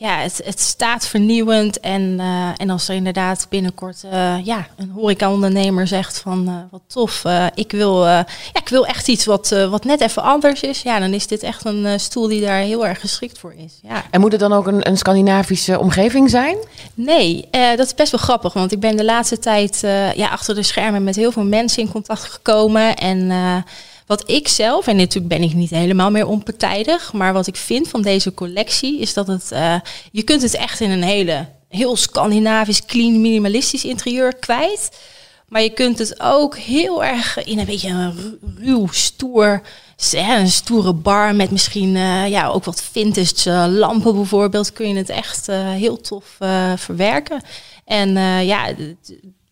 ja, 0.00 0.16
het, 0.16 0.40
het 0.44 0.60
staat 0.60 1.06
vernieuwend. 1.06 1.80
En, 1.80 2.02
uh, 2.02 2.48
en 2.56 2.70
als 2.70 2.88
er 2.88 2.94
inderdaad 2.94 3.46
binnenkort 3.48 4.02
uh, 4.04 4.44
ja, 4.44 4.66
een 4.76 4.90
horeca-ondernemer 4.90 5.86
zegt 5.86 6.18
van, 6.18 6.68
wat 6.70 6.80
tof, 6.86 7.24
ik, 7.54 7.70
wil, 7.70 8.06
ja, 8.06 8.26
ik 8.52 8.68
wil 8.68 8.86
echt 8.86 9.08
iets 9.08 9.24
wat, 9.24 9.48
wat 9.70 9.84
net 9.84 10.00
even 10.00 10.22
anders 10.22 10.60
is. 10.60 10.82
Ja, 10.82 10.98
dan 10.98 11.12
is 11.12 11.26
dit 11.26 11.42
echt 11.42 11.64
een 11.64 12.00
stoel 12.00 12.28
die 12.28 12.40
daar 12.40 12.60
heel 12.60 12.86
erg 12.86 13.00
geschikt 13.00 13.38
voor 13.38 13.54
is. 13.54 13.78
Ja. 13.82 14.04
En 14.10 14.20
moet 14.20 14.32
het 14.32 14.40
dan 14.40 14.52
ook 14.52 14.66
een, 14.66 14.88
een 14.88 14.98
Scandinavische 14.98 15.78
omgeving 15.78 16.30
zijn? 16.30 16.56
Nee, 16.94 17.48
dat 17.50 17.86
is 17.86 17.94
best 17.94 18.10
wel 18.10 18.20
grappig, 18.20 18.52
want 18.52 18.72
ik 18.72 18.80
ben 18.80 18.96
de 18.96 19.04
laatste 19.04 19.38
tijd 19.38 19.80
ja, 20.14 20.28
achter 20.28 20.54
de 20.54 20.62
schermen 20.62 21.04
met 21.04 21.16
heel 21.16 21.32
veel 21.32 21.44
mensen 21.44 21.82
in 21.82 21.90
contact 21.90 22.24
gekomen 22.24 22.96
en... 22.96 23.30
Wat 24.10 24.30
ik 24.30 24.48
zelf, 24.48 24.86
en 24.86 24.96
natuurlijk 24.96 25.28
ben 25.28 25.42
ik 25.42 25.54
niet 25.54 25.70
helemaal 25.70 26.10
meer 26.10 26.26
onpartijdig, 26.26 27.12
maar 27.12 27.32
wat 27.32 27.46
ik 27.46 27.56
vind 27.56 27.88
van 27.88 28.02
deze 28.02 28.34
collectie 28.34 28.98
is 28.98 29.14
dat 29.14 29.26
het, 29.26 29.50
uh, 29.52 29.74
je 30.12 30.22
kunt 30.22 30.42
het 30.42 30.54
echt 30.54 30.80
in 30.80 30.90
een 30.90 31.02
hele, 31.02 31.48
heel 31.68 31.96
Scandinavisch, 31.96 32.84
clean, 32.84 33.20
minimalistisch 33.20 33.84
interieur 33.84 34.36
kwijt. 34.36 34.98
Maar 35.48 35.62
je 35.62 35.70
kunt 35.70 35.98
het 35.98 36.20
ook 36.20 36.56
heel 36.56 37.04
erg 37.04 37.44
in 37.44 37.58
een 37.58 37.66
beetje 37.66 37.88
een 37.88 38.38
ruw, 38.58 38.86
stoer, 38.90 39.62
een 40.12 40.50
stoere 40.50 40.92
bar 40.92 41.34
met 41.34 41.50
misschien 41.50 41.94
uh, 41.94 42.28
ja, 42.28 42.48
ook 42.48 42.64
wat 42.64 42.82
vintage 42.82 43.50
uh, 43.50 43.64
lampen 43.68 44.14
bijvoorbeeld, 44.14 44.72
kun 44.72 44.88
je 44.88 44.96
het 44.96 45.08
echt 45.08 45.46
heel 45.76 46.00
tof 46.00 46.24
verwerken. 46.76 47.42
En 47.84 48.10
ja, 48.44 48.74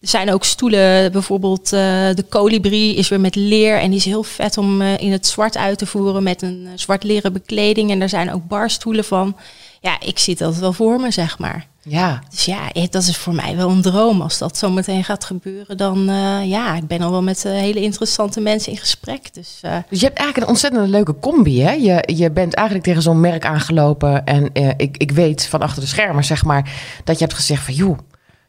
er 0.01 0.09
zijn 0.09 0.33
ook 0.33 0.45
stoelen, 0.45 1.13
bijvoorbeeld 1.13 1.65
uh, 1.65 1.81
de 2.15 2.25
kolibrie 2.29 2.95
is 2.95 3.09
weer 3.09 3.21
met 3.21 3.35
leer 3.35 3.79
en 3.79 3.89
die 3.89 3.99
is 3.99 4.05
heel 4.05 4.23
vet 4.23 4.59
om 4.59 4.83
uh, 4.83 4.99
in 4.99 5.13
het 5.13 5.27
zwart 5.27 5.57
uit 5.57 5.79
te 5.79 5.87
voeren 5.87 6.23
met 6.23 6.43
een 6.43 6.63
uh, 6.65 6.71
zwart 6.75 7.03
leren 7.03 7.33
bekleding. 7.33 7.91
En 7.91 8.03
er 8.03 8.09
zijn 8.09 8.33
ook 8.33 8.47
barstoelen 8.47 9.05
van. 9.05 9.37
Ja, 9.81 10.01
ik 10.01 10.19
zie 10.19 10.37
dat 10.37 10.57
wel 10.57 10.73
voor 10.73 11.01
me, 11.01 11.11
zeg 11.11 11.39
maar. 11.39 11.67
Ja. 11.83 12.23
Dus 12.31 12.45
ja, 12.45 12.59
dat 12.91 13.03
is 13.03 13.17
voor 13.17 13.35
mij 13.35 13.57
wel 13.57 13.71
een 13.71 13.83
droom. 13.83 14.21
Als 14.21 14.39
dat 14.39 14.57
zo 14.57 14.71
meteen 14.71 15.05
gaat 15.05 15.25
gebeuren, 15.25 15.77
dan 15.77 16.05
ja, 16.45 16.77
ik 16.77 16.87
ben 16.87 17.01
al 17.01 17.11
wel 17.11 17.23
met 17.23 17.43
hele 17.43 17.81
interessante 17.81 18.41
mensen 18.41 18.73
in 18.73 18.79
gesprek. 18.79 19.35
Dus, 19.35 19.61
dus 19.89 20.01
je 20.01 20.07
hebt 20.07 20.19
eigenlijk 20.19 20.37
een 20.37 20.47
ontzettend 20.47 20.89
leuke 20.89 21.19
combi, 21.21 21.63
hè? 21.63 21.73
Je, 21.73 22.03
je 22.15 22.31
bent 22.31 22.55
eigenlijk 22.55 22.87
tegen 22.87 23.03
zo'n 23.03 23.21
merk 23.21 23.45
aangelopen 23.45 24.25
en 24.25 24.51
ik, 24.77 24.97
ik 24.97 25.11
weet 25.11 25.47
van 25.47 25.61
achter 25.61 25.83
de 25.83 25.89
schermen, 25.89 26.25
zeg 26.25 26.45
maar, 26.45 26.73
dat 27.05 27.19
je 27.19 27.25
hebt 27.25 27.37
gezegd 27.37 27.65
van, 27.65 27.75
joh, 27.75 27.99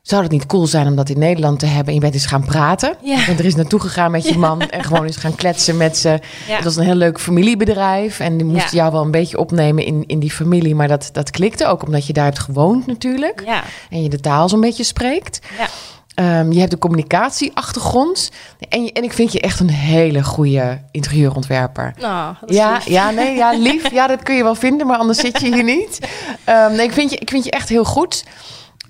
zou 0.01 0.23
het 0.23 0.31
niet 0.31 0.45
cool 0.45 0.67
zijn 0.67 0.87
om 0.87 0.95
dat 0.95 1.09
in 1.09 1.19
Nederland 1.19 1.59
te 1.59 1.65
hebben? 1.65 1.87
En 1.87 1.93
je 1.93 1.99
bent 1.99 2.13
eens 2.13 2.25
gaan 2.25 2.45
praten. 2.45 2.95
Ja. 3.03 3.27
En 3.27 3.37
er 3.37 3.45
is 3.45 3.55
naartoe 3.55 3.79
gegaan 3.79 4.11
met 4.11 4.27
je 4.27 4.37
man 4.37 4.61
en 4.61 4.83
gewoon 4.83 5.05
eens 5.05 5.17
gaan 5.17 5.35
kletsen 5.35 5.77
met 5.77 5.97
ze. 5.97 6.19
Ja. 6.47 6.55
Het 6.55 6.63
was 6.63 6.75
een 6.75 6.83
heel 6.83 6.95
leuk 6.95 7.19
familiebedrijf. 7.19 8.19
En 8.19 8.37
die 8.37 8.45
moest 8.45 8.71
jou 8.71 8.91
wel 8.91 9.01
een 9.01 9.11
beetje 9.11 9.37
opnemen 9.37 9.85
in, 9.85 10.03
in 10.07 10.19
die 10.19 10.31
familie. 10.31 10.75
Maar 10.75 10.87
dat, 10.87 11.09
dat 11.11 11.31
klikte 11.31 11.65
ook 11.65 11.83
omdat 11.83 12.07
je 12.07 12.13
daar 12.13 12.25
hebt 12.25 12.39
gewoond 12.39 12.85
natuurlijk. 12.85 13.41
Ja. 13.45 13.63
En 13.89 14.03
je 14.03 14.09
de 14.09 14.19
taal 14.19 14.49
zo'n 14.49 14.61
beetje 14.61 14.83
spreekt. 14.83 15.39
Ja. 15.57 15.67
Um, 16.19 16.51
je 16.51 16.59
hebt 16.59 16.71
de 16.71 16.77
communicatieachtergrond. 16.77 18.31
En, 18.69 18.83
je, 18.83 18.91
en 18.91 19.03
ik 19.03 19.13
vind 19.13 19.31
je 19.31 19.41
echt 19.41 19.59
een 19.59 19.69
hele 19.69 20.23
goede 20.23 20.81
interieurontwerper. 20.91 21.93
Nou, 21.99 22.35
ja, 22.45 22.73
lief. 22.73 22.87
ja, 22.87 23.09
nee, 23.09 23.35
ja, 23.35 23.51
lief. 23.51 23.91
Ja, 23.91 24.07
dat 24.07 24.23
kun 24.23 24.35
je 24.35 24.43
wel 24.43 24.55
vinden, 24.55 24.87
maar 24.87 24.97
anders 24.97 25.19
zit 25.19 25.39
je 25.39 25.53
hier 25.53 25.63
niet. 25.63 25.99
Um, 26.49 26.71
nee, 26.75 26.85
ik 26.85 26.91
vind, 26.91 27.11
je, 27.11 27.17
ik 27.17 27.29
vind 27.29 27.43
je 27.43 27.51
echt 27.51 27.69
heel 27.69 27.85
goed. 27.85 28.23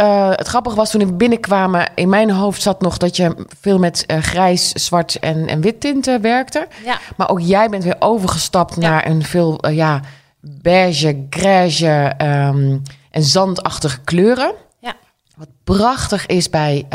Uh, 0.01 0.29
het 0.29 0.47
grappige 0.47 0.75
was 0.75 0.91
toen 0.91 1.05
we 1.05 1.13
binnenkwamen, 1.13 1.89
in 1.95 2.09
mijn 2.09 2.31
hoofd 2.31 2.61
zat 2.61 2.81
nog 2.81 2.97
dat 2.97 3.15
je 3.15 3.45
veel 3.59 3.79
met 3.79 4.03
uh, 4.07 4.17
grijs, 4.17 4.71
zwart 4.71 5.19
en, 5.19 5.47
en 5.47 5.61
wit 5.61 5.81
tinten 5.81 6.21
werkte. 6.21 6.67
Ja. 6.85 6.99
Maar 7.15 7.29
ook 7.29 7.39
jij 7.39 7.69
bent 7.69 7.83
weer 7.83 7.95
overgestapt 7.99 8.75
ja. 8.75 8.81
naar 8.81 9.07
een 9.07 9.23
veel 9.23 9.65
uh, 9.65 9.75
ja, 9.75 10.01
beige, 10.39 11.25
grijze 11.29 12.13
um, 12.21 12.81
en 13.11 13.23
zandachtige 13.23 13.99
kleuren. 14.03 14.53
Ja. 14.79 14.93
Wat 15.35 15.49
prachtig 15.63 16.25
is 16.25 16.49
bij 16.49 16.85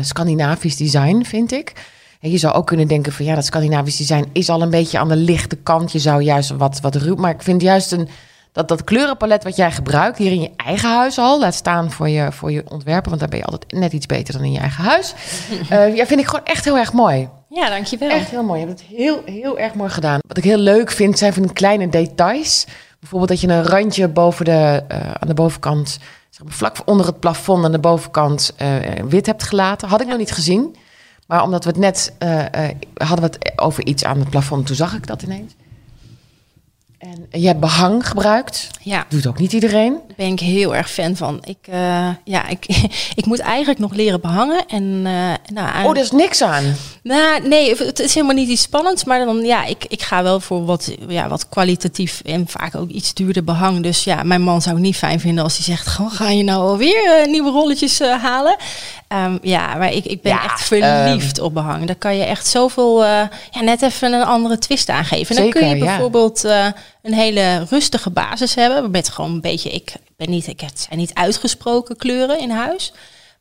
Scandinavisch 0.00 0.76
design, 0.76 1.22
vind 1.24 1.52
ik. 1.52 1.72
En 2.20 2.30
je 2.30 2.38
zou 2.38 2.54
ook 2.54 2.66
kunnen 2.66 2.88
denken 2.88 3.12
van 3.12 3.24
ja, 3.24 3.34
dat 3.34 3.44
Scandinavisch 3.44 3.96
design 3.96 4.28
is 4.32 4.48
al 4.48 4.62
een 4.62 4.70
beetje 4.70 4.98
aan 4.98 5.08
de 5.08 5.16
lichte 5.16 5.56
kant. 5.56 5.92
Je 5.92 5.98
zou 5.98 6.22
juist 6.22 6.50
wat, 6.50 6.80
wat 6.80 6.94
ruw, 6.94 7.14
maar 7.14 7.34
ik 7.34 7.42
vind 7.42 7.62
juist 7.62 7.92
een 7.92 8.08
dat, 8.58 8.68
dat 8.68 8.84
kleurenpalet 8.84 9.44
wat 9.44 9.56
jij 9.56 9.72
gebruikt 9.72 10.18
hier 10.18 10.32
in 10.32 10.40
je 10.40 10.50
eigen 10.56 10.90
huis 10.90 11.18
al, 11.18 11.38
laat 11.38 11.54
staan 11.54 11.90
voor 11.90 12.08
je, 12.08 12.32
voor 12.32 12.50
je 12.50 12.62
ontwerpen, 12.68 13.08
want 13.08 13.20
daar 13.20 13.28
ben 13.28 13.38
je 13.38 13.44
altijd 13.44 13.72
net 13.72 13.92
iets 13.92 14.06
beter 14.06 14.34
dan 14.34 14.44
in 14.44 14.52
je 14.52 14.58
eigen 14.58 14.84
huis. 14.84 15.14
uh, 15.72 15.96
ja, 15.96 16.06
vind 16.06 16.20
ik 16.20 16.26
gewoon 16.26 16.44
echt 16.44 16.64
heel 16.64 16.78
erg 16.78 16.92
mooi. 16.92 17.28
Ja, 17.48 17.68
dankjewel. 17.68 18.10
Echt 18.10 18.30
heel 18.30 18.42
mooi. 18.42 18.60
Je 18.60 18.66
hebt 18.66 18.80
het 18.80 18.88
heel, 18.88 19.22
heel 19.24 19.58
erg 19.58 19.74
mooi 19.74 19.90
gedaan. 19.90 20.18
Wat 20.28 20.36
ik 20.36 20.44
heel 20.44 20.58
leuk 20.58 20.90
vind, 20.90 21.18
zijn 21.18 21.32
van 21.32 21.42
die 21.42 21.52
kleine 21.52 21.88
details. 21.88 22.66
Bijvoorbeeld 23.00 23.30
dat 23.30 23.40
je 23.40 23.48
een 23.48 23.64
randje 23.64 24.08
boven 24.08 24.44
de, 24.44 24.84
uh, 24.92 24.98
aan 25.18 25.28
de 25.28 25.34
bovenkant 25.34 25.98
zeg 26.30 26.44
maar, 26.44 26.52
vlak 26.52 26.76
onder 26.84 27.06
het 27.06 27.20
plafond 27.20 27.64
aan 27.64 27.72
de 27.72 27.78
bovenkant 27.78 28.52
eh, 28.56 28.76
wit 29.08 29.26
hebt 29.26 29.42
gelaten. 29.42 29.88
Had 29.88 30.00
ik 30.00 30.06
nog 30.06 30.18
niet 30.18 30.32
gezien. 30.32 30.76
Maar 31.26 31.42
omdat 31.42 31.64
we 31.64 31.70
het 31.70 31.78
net 31.78 32.14
eh, 32.18 32.68
eh, 32.68 32.76
hadden 32.94 33.30
we 33.30 33.38
het 33.38 33.52
over 33.60 33.86
iets 33.86 34.04
aan 34.04 34.18
het 34.18 34.30
plafond, 34.30 34.66
toen 34.66 34.76
zag 34.76 34.94
ik 34.94 35.06
dat 35.06 35.22
ineens. 35.22 35.54
En 36.98 37.26
je 37.40 37.46
hebt 37.46 37.60
behang 37.60 38.08
gebruikt. 38.08 38.68
Ja, 38.82 39.06
Doet 39.08 39.26
ook 39.26 39.38
niet 39.38 39.52
iedereen. 39.52 39.92
daar 39.92 40.16
ben 40.16 40.26
ik 40.26 40.40
heel 40.40 40.74
erg 40.74 40.90
fan 40.90 41.16
van. 41.16 41.40
Ik, 41.44 41.56
eh, 41.60 42.08
ja, 42.24 42.48
ik, 42.48 42.66
ik 43.14 43.26
moet 43.26 43.38
eigenlijk 43.38 43.78
nog 43.78 43.94
leren 43.94 44.20
behangen. 44.20 44.66
En, 44.66 45.00
eh, 45.04 45.52
nou, 45.54 45.84
Oh, 45.86 45.94
daar 45.94 46.02
is 46.02 46.10
niks 46.10 46.42
aan. 46.42 46.74
Nou, 47.02 47.48
nee, 47.48 47.76
het 47.76 47.98
is 47.98 48.14
helemaal 48.14 48.34
niet 48.36 48.48
iets 48.48 48.62
spannends. 48.62 49.04
Maar 49.04 49.24
dan, 49.24 49.40
ja, 49.44 49.64
ik, 49.64 49.84
ik 49.88 50.02
ga 50.02 50.22
wel 50.22 50.40
voor 50.40 50.64
wat, 50.64 50.94
ja, 51.08 51.28
wat 51.28 51.48
kwalitatief 51.48 52.20
en 52.24 52.48
vaak 52.48 52.74
ook 52.74 52.88
iets 52.90 53.14
duurder 53.14 53.44
behang. 53.44 53.82
Dus 53.82 54.04
ja, 54.04 54.22
mijn 54.22 54.42
man 54.42 54.62
zou 54.62 54.74
het 54.74 54.84
niet 54.84 54.96
fijn 54.96 55.20
vinden 55.20 55.44
als 55.44 55.56
hij 55.56 55.64
zegt... 55.64 55.94
"Goh, 55.94 56.12
ga 56.14 56.28
je 56.30 56.42
nou 56.42 56.60
alweer 56.68 57.20
eh, 57.20 57.26
nieuwe 57.30 57.50
rolletjes 57.50 57.98
halen? 58.00 58.56
Ehm, 59.08 59.38
ja, 59.42 59.74
maar 59.74 59.92
ik, 59.92 60.04
ik 60.04 60.22
ben 60.22 60.32
Ja, 60.32 60.44
echt 60.44 60.62
verliefd 60.62 61.40
op 61.40 61.54
behang. 61.54 61.86
Daar 61.86 61.96
kan 61.96 62.16
je 62.16 62.24
echt 62.24 62.46
zoveel, 62.46 63.04
eh, 63.04 63.08
ja, 63.50 63.60
net 63.60 63.82
even 63.82 64.12
een 64.12 64.24
andere 64.24 64.58
twist 64.58 64.88
aan 64.88 65.04
geven. 65.04 65.36
En 65.36 65.42
dan 65.42 65.50
kun 65.50 65.68
je 65.68 65.76
ja. 65.76 65.84
bijvoorbeeld 65.84 66.44
eh, 66.44 66.66
een 67.02 67.14
hele 67.14 67.66
rustige 67.70 68.10
basis 68.10 68.54
hebben. 68.54 68.90
Met 68.90 69.08
gewoon 69.08 69.30
een 69.32 69.40
beetje, 69.40 69.70
ik 69.70 69.92
ben 70.16 70.30
niet, 70.30 70.46
ik, 70.46 70.60
het 70.60 70.80
zijn 70.88 70.98
niet 70.98 71.14
uitgesproken 71.14 71.96
kleuren 71.96 72.38
in 72.40 72.50
huis. 72.50 72.92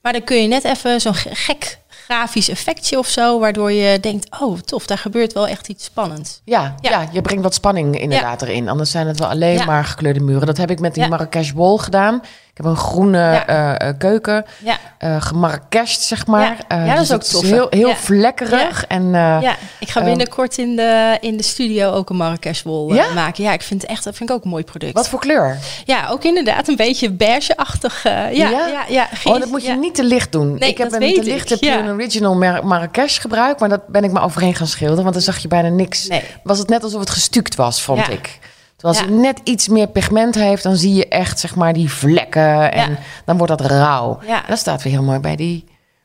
Maar 0.02 0.14
dan 0.14 0.24
kun 0.24 0.42
je 0.42 0.48
net 0.48 0.64
even 0.64 1.02
zo'n 1.02 1.16
ge- 1.16 1.36
gek 1.36 1.78
grafisch 2.06 2.50
effectje 2.50 2.98
of 2.98 3.08
zo, 3.08 3.40
waardoor 3.40 3.72
je 3.72 4.00
denkt, 4.00 4.40
oh 4.40 4.60
tof, 4.60 4.86
daar 4.86 4.98
gebeurt 4.98 5.34
wel 5.34 5.48
echt 5.48 5.68
iets 5.68 5.84
spannends. 5.84 6.42
Ja, 6.46 6.76
ja. 6.82 6.90
Ja. 6.90 7.10
je 7.12 7.22
brengt 7.22 7.44
wat 7.44 7.54
spanning 7.54 8.00
inderdaad 8.00 8.42
erin. 8.42 8.70
Anders 8.70 8.92
zijn 8.92 9.08
het 9.08 9.20
wel 9.20 9.28
alleen 9.30 9.66
maar 9.66 9.86
gekleurde 9.86 10.20
muren. 10.20 10.48
Dat 10.48 10.58
heb 10.58 10.70
ik 10.72 10.80
met 10.80 10.94
die. 10.94 11.08
Marrakesh 11.08 11.52
wol 11.52 11.78
gedaan. 11.78 12.22
Ik 12.58 12.64
heb 12.64 12.72
een 12.72 12.78
groene 12.78 13.18
Ja. 13.18 13.46
eh, 13.46 13.90
eh, 13.90 13.98
keuken, 13.98 14.46
Ja, 14.64 14.78
eh 14.98 15.84
zeg 15.86 16.28
maar. 16.28 16.42
Ja. 16.68 16.86
Ja, 16.86 16.94
dat 16.94 17.02
is 17.02 17.08
dus 17.08 17.12
ook 17.12 17.22
het 17.22 17.32
tof, 17.32 17.44
is 17.44 17.50
heel, 17.50 17.68
heel 17.70 17.96
vlekkerig. 17.96 18.86
En, 18.88 19.10
ja. 19.12 19.56
ik 19.80 19.90
ga 19.90 20.04
binnenkort 20.04 20.58
in 20.58 20.76
de, 20.76 21.18
in 21.22 21.38
de 21.38 21.44
studio 21.44 21.92
ook 21.92 22.10
een 22.10 22.16
Marrakesh 22.16 22.62
wol 22.62 22.94
maken. 23.14 23.44
Ja, 23.44 23.54
ik 23.54 23.62
vind 23.62 23.82
het 23.82 23.92
echt, 23.92 24.04
dat 24.04 24.16
vind 24.16 24.30
ik 24.30 24.36
ook 24.36 24.44
een 24.44 24.50
mooi 24.50 24.64
product. 24.64 24.94
Wat 24.94 25.10
voor 25.10 25.20
kleur? 25.20 25.58
Ja, 25.86 26.08
ook 26.10 26.24
inderdaad 26.24 26.68
een 26.68 26.76
beetje 26.76 27.12
beige-achtig. 27.12 28.04
ja, 28.04 28.30
Ja? 28.32 28.86
ja, 28.88 29.08
Oh, 29.24 29.40
dat 29.40 29.50
moet 29.50 29.66
je 29.66 29.74
niet 29.74 29.96
te 29.96 30.04
licht 30.04 30.32
doen. 30.32 30.58
Nee, 30.60 30.70
ik 30.70 30.78
heb 30.78 30.90
dat 30.90 31.02
een 31.02 31.14
te 31.22 31.30
ik, 31.30 31.60
ja. 31.60 31.78
Pure 31.78 31.94
Original 31.94 32.36
Mar 32.36 32.66
Marrakesh 32.68 33.20
gebruikt. 33.22 33.60
Maar 33.60 33.70
dat 33.70 33.88
ben 33.88 34.04
ik 34.04 34.12
maar 34.12 34.24
overheen 34.24 34.56
gaan 34.56 34.68
schilderen. 34.68 35.04
Want 35.04 35.14
dan 35.16 35.24
zag 35.24 35.38
je 35.38 35.48
bijna 35.48 35.70
niks. 35.70 36.08
Nee. 36.08 36.24
Was 36.44 36.58
het 36.60 36.70
net 36.70 36.84
alsof 36.84 37.00
het 37.00 37.10
gestuukt 37.10 37.56
was, 37.56 37.82
vond 37.82 38.10
ik. 38.10 38.40
Terwijl 38.78 38.98
als 39.00 39.08
Ja. 39.08 39.14
het 39.14 39.22
net 39.22 39.40
iets 39.44 39.68
meer 39.68 39.88
pigment 39.88 40.36
heeft, 40.36 40.64
dan 40.64 40.76
zie 40.76 40.94
je 40.94 41.08
echt 41.08 41.40
zeg 41.40 41.56
maar 41.56 41.74
die 41.74 41.92
vlekken. 41.92 42.72
En 42.72 42.92
Ja. 42.92 42.98
dan 43.26 43.38
wordt 43.38 43.58
dat 43.58 43.72
rauw. 43.72 44.20
Ja. 44.28 44.36
En 44.42 44.50
dat 44.50 44.58
staat 44.60 44.84
weer 44.84 44.94
heel 44.94 45.04
mooi 45.04 45.20
bij 45.20 45.36
die, 45.36 45.64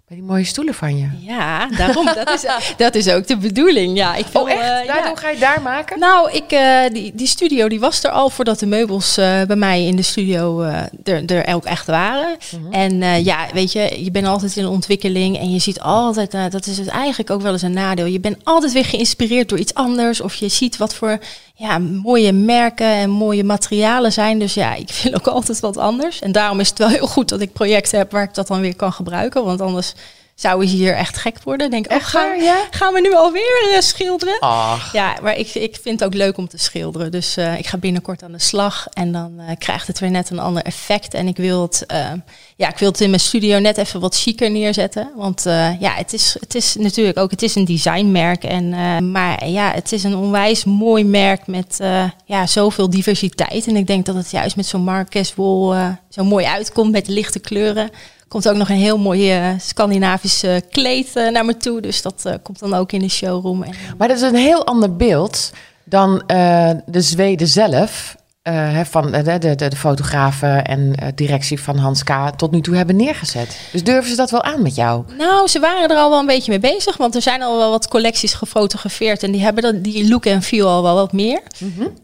bij 0.08 0.16
die 0.16 0.26
mooie 0.26 0.44
stoelen 0.44 0.74
van 0.74 0.98
je. 0.98 1.08
Ja, 1.18 1.68
daarom. 1.76 2.04
dat, 2.14 2.30
is, 2.34 2.44
dat 2.76 2.94
is 2.94 3.08
ook 3.10 3.26
de 3.26 3.36
bedoeling. 3.36 3.96
Ja, 3.96 4.14
ik 4.14 4.26
wil, 4.26 4.42
Oh, 4.42 4.50
echt? 4.50 4.60
Daardoor 4.86 4.94
ja. 5.10 5.16
ga 5.16 5.28
je 5.30 5.38
daar 5.38 5.62
maken? 5.62 5.98
Nou, 5.98 6.30
ik, 6.32 6.50
eh, 6.52 6.78
die, 6.92 7.12
die 7.14 7.26
studio 7.26 7.68
die 7.68 7.80
was 7.80 8.04
er 8.04 8.10
al 8.10 8.28
voordat 8.30 8.58
de 8.58 8.66
meubels 8.66 9.16
eh, 9.16 9.42
bij 9.42 9.56
mij 9.56 9.84
in 9.86 9.96
de 9.96 10.02
studio 10.02 10.60
er, 11.04 11.24
er 11.26 11.54
ook 11.54 11.64
echt 11.64 11.86
waren. 11.86 12.36
Mhm. 12.60 12.72
En 12.72 13.24
ja, 13.24 13.46
weet 13.52 13.72
je, 13.72 14.04
je 14.04 14.10
bent 14.10 14.26
altijd 14.26 14.56
in 14.56 14.66
ontwikkeling 14.66 15.38
en 15.38 15.50
je 15.52 15.58
ziet 15.58 15.80
altijd, 15.80 16.30
dat 16.50 16.66
is 16.66 16.78
het 16.78 16.88
eigenlijk 16.88 17.30
ook 17.30 17.42
wel 17.42 17.52
eens 17.52 17.62
een 17.62 17.72
nadeel. 17.72 18.06
Je 18.06 18.20
bent 18.20 18.36
altijd 18.42 18.72
weer 18.72 18.84
geïnspireerd 18.84 19.48
door 19.48 19.58
iets 19.58 19.74
anders 19.74 20.20
of 20.20 20.34
je 20.34 20.48
ziet 20.48 20.76
wat 20.76 20.94
voor 20.94 21.18
ja, 21.62 21.78
mooie 21.78 22.32
merken 22.32 22.86
en 22.86 23.10
mooie 23.10 23.44
materialen 23.44 24.12
zijn. 24.12 24.38
Dus 24.38 24.54
ja, 24.54 24.74
ik 24.74 25.00
wil 25.02 25.14
ook 25.14 25.26
altijd 25.36 25.60
wat 25.60 25.76
anders. 25.76 26.20
En 26.20 26.32
daarom 26.32 26.60
is 26.60 26.68
het 26.68 26.78
wel 26.78 26.88
heel 26.88 27.06
goed 27.06 27.28
dat 27.28 27.40
ik 27.40 27.52
projecten 27.52 27.98
heb 27.98 28.12
waar 28.12 28.22
ik 28.22 28.34
dat 28.34 28.46
dan 28.46 28.60
weer 28.60 28.76
kan 28.76 28.92
gebruiken. 28.92 29.44
Want 29.44 29.60
anders 29.60 29.94
zou 30.42 30.64
je 30.64 30.70
hier 30.70 30.94
echt 30.94 31.16
gek 31.16 31.38
worden. 31.44 31.70
Denk, 31.70 31.86
oh, 31.86 31.92
Echt 31.92 32.06
gaan, 32.08 32.28
waar, 32.28 32.42
ja? 32.42 32.66
gaan 32.70 32.92
we 32.92 33.00
nu 33.00 33.14
alweer 33.14 33.70
eh, 33.72 33.80
schilderen? 33.80 34.36
Ach, 34.40 34.92
Ja, 34.92 35.16
maar 35.22 35.36
ik, 35.36 35.54
ik 35.54 35.78
vind 35.82 36.00
het 36.00 36.04
ook 36.08 36.14
leuk 36.14 36.36
om 36.36 36.48
te 36.48 36.58
schilderen. 36.58 37.10
Dus 37.10 37.36
eh, 37.36 37.58
ik 37.58 37.66
ga 37.66 37.76
binnenkort 37.78 38.22
aan 38.22 38.32
de 38.32 38.38
slag. 38.38 38.86
En 38.92 39.12
dan 39.12 39.38
eh, 39.38 39.56
krijgt 39.58 39.86
het 39.86 39.98
weer 39.98 40.10
net 40.10 40.30
een 40.30 40.38
ander 40.38 40.62
effect. 40.62 41.14
En 41.14 41.26
ik 41.26 41.36
wil 41.36 41.62
het, 41.62 41.86
eh, 41.86 42.12
ja, 42.56 42.68
ik 42.68 42.78
wil 42.78 42.88
het 42.88 43.00
in 43.00 43.08
mijn 43.10 43.20
studio 43.20 43.58
net 43.58 43.78
even 43.78 44.00
wat 44.00 44.16
chiquer 44.16 44.50
neerzetten. 44.50 45.10
Want 45.16 45.46
eh, 45.46 45.80
ja, 45.80 45.94
het 45.94 46.12
is, 46.12 46.36
het 46.40 46.54
is 46.54 46.74
natuurlijk 46.74 47.18
ook 47.18 47.30
het 47.30 47.42
is 47.42 47.54
een 47.54 47.64
designmerk. 47.64 48.44
En, 48.44 48.72
eh, 48.72 48.98
maar 48.98 49.48
ja, 49.48 49.72
het 49.72 49.92
is 49.92 50.04
een 50.04 50.16
onwijs 50.16 50.64
mooi 50.64 51.04
merk 51.04 51.46
met 51.46 51.78
eh, 51.80 52.04
ja, 52.24 52.46
zoveel 52.46 52.90
diversiteit. 52.90 53.66
En 53.66 53.76
ik 53.76 53.86
denk 53.86 54.06
dat 54.06 54.14
het 54.14 54.30
juist 54.30 54.56
met 54.56 54.66
zo'n 54.66 54.84
Marques 54.84 55.34
wol 55.34 55.74
zo 56.08 56.24
mooi 56.24 56.46
uitkomt 56.46 56.92
met 56.92 57.08
lichte 57.08 57.38
kleuren. 57.38 57.90
Komt 58.32 58.48
ook 58.48 58.56
nog 58.56 58.68
een 58.68 58.76
heel 58.76 58.98
mooi 58.98 59.32
eh, 59.32 59.48
Scandinavisch 59.58 60.42
eh, 60.42 60.56
kleed 60.70 61.16
eh, 61.16 61.30
naar 61.30 61.44
me 61.44 61.56
toe. 61.56 61.80
Dus 61.80 62.02
dat 62.02 62.38
komt 62.42 62.58
dan 62.58 62.74
ook 62.74 62.92
in 62.92 63.00
de 63.00 63.08
showroom. 63.08 63.62
En, 63.62 63.74
maar 63.98 64.08
dat 64.08 64.16
is 64.16 64.22
een 64.22 64.34
heel 64.34 64.66
ander 64.66 64.96
beeld 64.96 65.50
dan 65.84 66.22
de 66.86 67.00
Zweden 67.00 67.46
zelf. 67.46 68.16
Eh, 68.42 68.80
van 68.80 69.12
de, 69.12 69.38
de, 69.38 69.54
de, 69.54 69.68
de 69.68 69.76
fotografen 69.76 70.64
en 70.64 70.94
eh, 70.94 71.08
directie 71.14 71.60
van 71.60 71.76
Hans 71.76 72.04
K. 72.04 72.10
tot 72.36 72.50
nu 72.50 72.60
toe 72.60 72.76
hebben 72.76 72.96
neergezet. 72.96 73.58
Dus 73.72 73.84
durven 73.84 74.10
ze 74.10 74.16
dat 74.16 74.30
wel 74.30 74.42
aan 74.42 74.62
met 74.62 74.74
jou? 74.74 75.04
Nou, 75.18 75.48
ze 75.48 75.60
waren 75.60 75.90
er 75.90 75.96
al 75.96 76.10
wel 76.10 76.18
een 76.18 76.26
beetje 76.26 76.50
mee 76.50 76.72
bezig, 76.72 76.96
want 76.96 77.14
er 77.14 77.22
zijn 77.22 77.42
al 77.42 77.56
wel 77.56 77.70
wat 77.70 77.88
collecties 77.88 78.34
gefotografeerd 78.34 79.22
en 79.22 79.32
die 79.32 79.40
hebben 79.40 79.62
dan 79.62 79.80
die 79.80 80.08
look 80.08 80.26
en 80.26 80.42
feel 80.42 80.68
al 80.68 80.82
wel 80.82 80.94
wat 80.94 81.12
meer. 81.12 81.40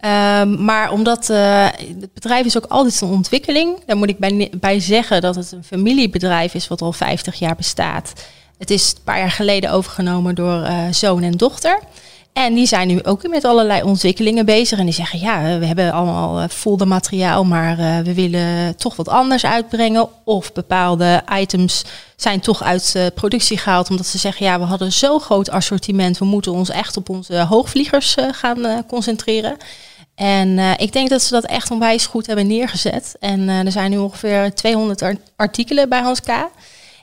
Ehm, 0.00 0.64
maar 0.64 0.92
omdat 0.92 1.30
eh, 1.30 1.66
het 2.00 2.12
bedrijf 2.12 2.46
is 2.46 2.56
ook 2.56 2.66
altijd 2.68 3.00
een 3.00 3.08
ontwikkeling, 3.08 3.84
daar 3.86 3.96
moet 3.96 4.08
ik 4.08 4.18
bij, 4.18 4.50
bij 4.60 4.80
zeggen 4.80 5.20
dat 5.20 5.34
het 5.34 5.52
een 5.52 5.64
familiebedrijf 5.64 6.54
is 6.54 6.68
wat 6.68 6.82
al 6.82 6.92
50 6.92 7.38
jaar 7.38 7.56
bestaat. 7.56 8.12
Het 8.58 8.70
is 8.70 8.94
een 8.96 9.02
paar 9.04 9.18
jaar 9.18 9.30
geleden 9.30 9.70
overgenomen 9.70 10.34
door 10.34 10.62
eh, 10.62 10.78
zoon 10.90 11.22
en 11.22 11.32
dochter. 11.32 11.78
En 12.38 12.54
die 12.54 12.66
zijn 12.66 12.88
nu 12.88 13.02
ook 13.02 13.28
met 13.28 13.44
allerlei 13.44 13.82
ontwikkelingen 13.82 14.44
bezig. 14.44 14.78
En 14.78 14.84
die 14.84 14.94
zeggen, 14.94 15.18
ja, 15.18 15.58
we 15.58 15.66
hebben 15.66 15.92
allemaal 15.92 16.38
eh, 16.38 16.48
folder 16.48 16.88
materiaal, 16.88 17.44
maar 17.44 17.78
eh, 17.78 17.98
we 17.98 18.14
willen 18.14 18.76
toch 18.76 18.96
wat 18.96 19.08
anders 19.08 19.44
uitbrengen. 19.44 20.08
Of 20.24 20.52
bepaalde 20.52 21.22
items 21.32 21.84
zijn 22.16 22.40
toch 22.40 22.62
uit 22.62 22.92
eh, 22.96 23.06
productie 23.14 23.58
gehaald, 23.58 23.90
omdat 23.90 24.06
ze 24.06 24.18
zeggen, 24.18 24.46
ja, 24.46 24.58
we 24.58 24.64
hadden 24.64 24.92
zo'n 24.92 25.20
groot 25.20 25.50
assortiment. 25.50 26.18
We 26.18 26.24
moeten 26.24 26.52
ons 26.52 26.68
echt 26.70 26.96
op 26.96 27.08
onze 27.08 27.40
hoogvliegers 27.40 28.16
gaan 28.32 28.84
concentreren. 28.86 29.56
En 30.14 30.58
ik 30.76 30.92
denk 30.92 31.08
dat 31.08 31.22
ze 31.22 31.32
dat 31.32 31.44
echt 31.44 31.70
onwijs 31.70 32.06
goed 32.06 32.26
hebben 32.26 32.46
neergezet. 32.46 33.16
En 33.20 33.48
er 33.48 33.72
zijn 33.72 33.90
nu 33.90 33.98
ongeveer 33.98 34.54
200 34.54 35.02
ar- 35.02 35.16
artikelen 35.36 35.88
bij 35.88 36.00
Hans 36.00 36.20
K. 36.20 36.48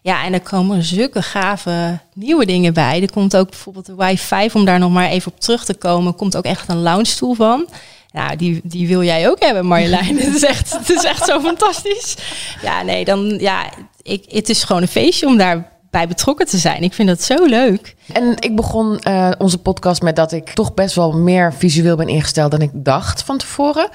Ja, 0.05 0.23
en 0.23 0.33
er 0.33 0.41
komen 0.41 0.83
zulke 0.83 1.21
gave 1.21 1.99
nieuwe 2.13 2.45
dingen 2.45 2.73
bij. 2.73 3.01
Er 3.01 3.11
komt 3.11 3.37
ook 3.37 3.49
bijvoorbeeld 3.49 3.85
de 3.85 4.17
Y5, 4.17 4.53
om 4.53 4.65
daar 4.65 4.79
nog 4.79 4.91
maar 4.91 5.09
even 5.09 5.31
op 5.31 5.39
terug 5.39 5.65
te 5.65 5.73
komen, 5.73 6.15
komt 6.15 6.37
ook 6.37 6.43
echt 6.43 6.69
een 6.69 6.81
lounge 6.81 7.05
stoel 7.05 7.33
van. 7.33 7.67
Nou, 8.11 8.35
die, 8.35 8.61
die 8.63 8.87
wil 8.87 9.03
jij 9.03 9.29
ook 9.29 9.39
hebben, 9.39 9.65
Marjolein. 9.65 10.17
het, 10.19 10.35
is 10.35 10.43
echt, 10.43 10.77
het 10.77 10.89
is 10.89 11.03
echt 11.03 11.25
zo 11.25 11.39
fantastisch. 11.39 12.15
Ja, 12.61 12.81
nee, 12.81 13.05
dan, 13.05 13.37
ja, 13.39 13.69
ik, 14.01 14.25
het 14.27 14.49
is 14.49 14.63
gewoon 14.63 14.81
een 14.81 14.87
feestje 14.87 15.27
om 15.27 15.37
daarbij 15.37 16.07
betrokken 16.07 16.45
te 16.45 16.57
zijn. 16.57 16.83
Ik 16.83 16.93
vind 16.93 17.07
dat 17.07 17.21
zo 17.21 17.45
leuk. 17.45 17.95
En 18.13 18.35
ik 18.39 18.55
begon 18.55 18.99
eh, 18.99 19.31
onze 19.37 19.57
podcast 19.57 20.01
met 20.01 20.15
dat 20.15 20.31
ik 20.31 20.49
toch 20.49 20.73
best 20.73 20.95
wel 20.95 21.11
meer 21.11 21.53
visueel 21.53 21.95
ben 21.95 22.07
ingesteld 22.07 22.51
dan 22.51 22.61
ik 22.61 22.71
dacht 22.73 23.23
van 23.23 23.37
tevoren. 23.37 23.89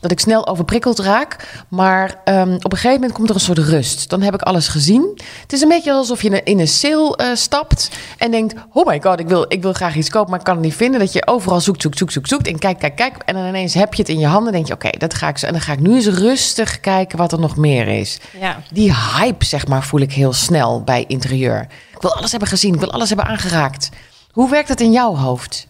Dat 0.00 0.10
ik 0.10 0.20
snel 0.20 0.46
overprikkeld 0.46 0.98
raak. 0.98 1.64
Maar 1.68 2.20
ehm, 2.24 2.52
op 2.54 2.64
een 2.72 2.78
gegeven 2.78 2.92
moment 3.00 3.12
komt 3.12 3.28
er 3.28 3.34
een 3.34 3.40
soort 3.40 3.58
rust. 3.58 4.10
Dan 4.10 4.22
heb 4.22 4.34
ik 4.34 4.42
alles 4.42 4.68
gezien. 4.68 5.20
Het 5.42 5.52
is 5.52 5.60
een 5.60 5.68
beetje 5.68 5.92
alsof 5.92 6.22
je 6.22 6.28
in 6.28 6.34
een- 6.34 6.44
in 6.44 6.58
een 6.60 6.68
sale 6.68 7.16
eh, 7.16 7.34
stapt. 7.34 7.90
En 8.18 8.30
denkt, 8.30 8.54
oh 8.72 8.86
my 8.86 9.00
god, 9.02 9.20
ik 9.20 9.28
wil, 9.28 9.44
ik 9.48 9.62
wil 9.62 9.72
graag 9.72 9.94
iets 9.94 10.10
kopen, 10.10 10.30
maar 10.30 10.38
ik 10.38 10.44
kan 10.44 10.54
het 10.54 10.64
niet 10.64 10.74
vinden. 10.74 11.00
Dat 11.00 11.12
je 11.12 11.26
overal 11.26 11.60
zoekt, 11.60 11.82
zoekt, 11.82 11.98
zoekt, 11.98 12.12
zoekt, 12.12 12.28
zoekt. 12.28 12.46
En 12.46 12.58
kijk, 12.58 12.78
kijk, 12.78 12.96
kijk. 12.96 13.16
En 13.24 13.34
dan 13.34 13.46
ineens 13.46 13.74
heb 13.74 13.94
je 13.94 14.02
het 14.02 14.10
in 14.10 14.18
je 14.18 14.26
handen. 14.26 14.52
denk 14.52 14.66
je, 14.66 14.72
oké, 14.72 14.90
dat 14.98 15.14
ga 15.14 15.28
ik 15.28 15.38
zo. 15.38 15.46
En 15.46 15.52
dan 15.52 15.60
ga 15.60 15.72
ik 15.72 15.80
nu 15.80 15.94
eens 15.94 16.06
rustig 16.06 16.80
kijken 16.80 17.18
wat 17.18 17.32
er 17.32 17.38
nog 17.40 17.56
meer 17.56 17.88
is. 17.88 18.18
Ja. 18.40 18.62
Die 18.72 18.94
hype, 18.94 19.44
zeg 19.44 19.66
maar, 19.66 19.82
voel 19.84 20.00
ik 20.00 20.12
heel 20.12 20.32
snel 20.32 20.82
bij 20.82 21.04
interieur. 21.08 21.60
Ik 21.94 22.00
wil 22.02 22.14
alles 22.16 22.30
hebben 22.30 22.48
gezien, 22.48 22.74
ik 22.74 22.80
wil 22.80 22.92
alles 22.92 23.08
hebben 23.08 23.26
aangeraakt. 23.26 23.88
Hoe 24.30 24.50
werkt 24.50 24.68
het 24.68 24.80
in 24.80 24.92
jouw 24.92 25.16
hoofd? 25.16 25.66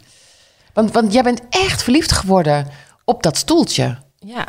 Want, 0.73 0.93
want 0.93 1.13
jij 1.13 1.23
bent 1.23 1.41
echt 1.51 1.83
verliefd 1.83 2.13
geworden 2.13 2.67
op 3.05 3.23
dat 3.23 3.37
stoeltje. 3.37 3.99
Ja. 4.27 4.45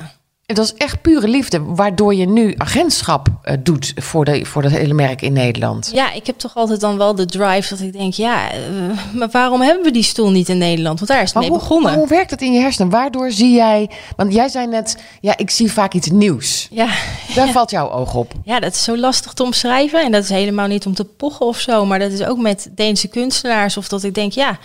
Het 0.45 0.57
was 0.57 0.73
echt 0.73 1.01
pure 1.01 1.27
liefde, 1.27 1.61
waardoor 1.63 2.15
je 2.15 2.25
nu 2.25 2.53
agentschap 2.57 3.27
eh, 3.41 3.55
doet 3.59 3.93
voor, 3.95 4.25
de, 4.25 4.45
voor 4.45 4.61
dat 4.61 4.71
hele 4.71 4.93
merk 4.93 5.21
in 5.21 5.33
Nederland. 5.33 5.89
Ja, 5.93 6.11
ik 6.11 6.25
heb 6.27 6.37
toch 6.37 6.55
altijd 6.55 6.79
dan 6.79 6.97
wel 6.97 7.15
de 7.15 7.25
drive 7.25 7.69
dat 7.75 7.79
ik 7.85 7.93
denk, 7.93 8.13
ja, 8.13 8.51
eh, 8.51 8.59
maar 9.13 9.29
waarom 9.31 9.61
hebben 9.61 9.83
we 9.83 9.91
die 9.91 10.03
stoel 10.03 10.29
niet 10.29 10.49
in 10.49 10.57
Nederland? 10.57 10.99
Want 10.99 11.11
daar 11.11 11.21
is 11.21 11.25
het 11.25 11.33
Maar 11.33 11.43
mee 11.43 11.51
hoe, 11.51 11.59
begonnen. 11.59 11.89
maar 11.89 11.99
hoe 11.99 12.07
werkt 12.07 12.31
het 12.31 12.41
in 12.41 12.53
je 12.53 12.59
hersenen? 12.59 12.89
Waardoor 12.89 13.31
zie 13.31 13.53
jij... 13.53 13.89
Want 14.15 14.33
jij 14.33 14.47
zei 14.47 14.67
net, 14.67 15.03
ja, 15.21 15.37
ik 15.37 15.49
zie 15.49 15.71
vaak 15.71 15.93
iets 15.93 16.09
nieuws. 16.09 16.67
Ja. 16.71 16.89
Daar 17.35 17.51
valt 17.57 17.71
jouw 17.71 17.91
oog 17.91 18.15
op. 18.15 18.31
ja, 18.43 18.59
dat 18.59 18.73
is 18.73 18.83
zo 18.83 18.97
lastig 18.97 19.33
te 19.33 19.43
omschrijven. 19.43 20.03
En 20.03 20.11
dat 20.11 20.23
is 20.23 20.29
helemaal 20.29 20.67
niet 20.67 20.85
om 20.85 20.93
te 20.93 21.05
pochen 21.05 21.45
of 21.45 21.59
zo. 21.59 21.85
Maar 21.85 21.99
dat 21.99 22.11
is 22.11 22.23
ook 22.23 22.37
met 22.37 22.69
Deense 22.71 23.07
kunstenaars. 23.07 23.77
Of 23.77 23.87
dat 23.87 24.03
ik 24.03 24.13
denk, 24.13 24.31
ja, 24.31 24.57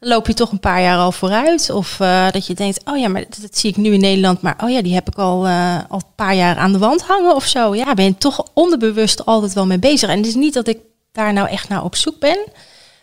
loop 0.00 0.26
je 0.26 0.34
toch 0.34 0.52
een 0.52 0.60
paar 0.60 0.82
jaar 0.82 0.98
al 0.98 1.12
vooruit. 1.12 1.70
Of 1.70 1.98
uh, 2.00 2.30
dat 2.30 2.46
je 2.46 2.54
denkt, 2.54 2.80
oh 2.84 2.98
ja, 2.98 3.08
maar 3.08 3.24
dat, 3.40 3.58
zie 3.58 3.70
ik 3.70 3.76
nu 3.76 3.92
in 3.92 4.00
Nederland, 4.00 4.40
maar 4.40 4.56
oh 4.64 4.70
ja, 4.70 4.82
die 4.82 4.94
heb 4.94 5.08
ik 5.08 5.18
al, 5.18 5.46
uh, 5.46 5.78
al 5.88 5.98
een 5.98 6.14
paar 6.14 6.34
jaar 6.34 6.56
aan 6.56 6.72
de 6.72 6.78
wand 6.78 7.02
hangen 7.02 7.34
of 7.34 7.44
zo. 7.44 7.74
Ja, 7.74 7.94
ben 7.94 8.04
je 8.04 8.16
toch 8.16 8.44
onderbewust 8.54 9.26
altijd 9.26 9.52
wel 9.52 9.66
mee 9.66 9.78
bezig. 9.78 10.08
En 10.08 10.16
het 10.16 10.26
is 10.26 10.34
niet 10.34 10.54
dat 10.54 10.68
ik 10.68 10.78
daar 11.12 11.32
nou 11.32 11.48
echt 11.48 11.68
naar 11.68 11.84
op 11.84 11.96
zoek 11.96 12.18
ben. 12.18 12.38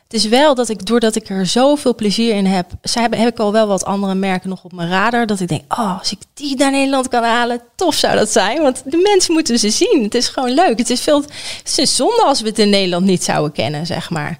Het 0.04 0.14
is 0.14 0.28
wel 0.28 0.56
dat 0.56 0.70
ik, 0.70 0.86
doordat 0.86 1.16
ik 1.16 1.30
er 1.30 1.46
zoveel 1.46 1.96
plezier 1.96 2.36
in 2.36 2.46
heb, 2.46 2.72
heb, 2.82 3.16
heb 3.16 3.28
ik 3.28 3.40
al 3.40 3.52
wel 3.52 3.68
wat 3.68 3.86
andere 3.86 4.16
merken 4.16 4.50
nog 4.50 4.64
op 4.64 4.74
mijn 4.74 4.90
radar. 4.90 5.26
Dat 5.26 5.40
ik 5.40 5.48
denk, 5.48 5.74
oh, 5.74 6.00
als 6.00 6.12
ik 6.12 6.18
die 6.34 6.56
naar 6.56 6.72
Nederland 6.72 7.08
kan 7.08 7.24
halen, 7.24 7.62
tof 7.76 7.96
zou 7.96 8.16
dat 8.16 8.32
zijn. 8.32 8.62
Want 8.62 8.82
de 8.86 8.98
mensen 8.98 9.34
moeten 9.34 9.60
ze 9.60 9.70
zien. 9.70 10.04
Het 10.04 10.16
is 10.16 10.28
gewoon 10.28 10.54
leuk. 10.54 10.78
Het 10.78 10.90
is 10.90 11.02
veel, 11.02 11.22
het 11.64 11.78
is 11.78 11.96
zonde 11.96 12.24
als 12.24 12.42
we 12.42 12.48
het 12.48 12.60
in 12.60 12.70
Nederland 12.70 13.06
niet 13.06 13.24
zouden 13.24 13.52
kennen, 13.52 13.86
zeg 13.86 14.10
maar. 14.10 14.38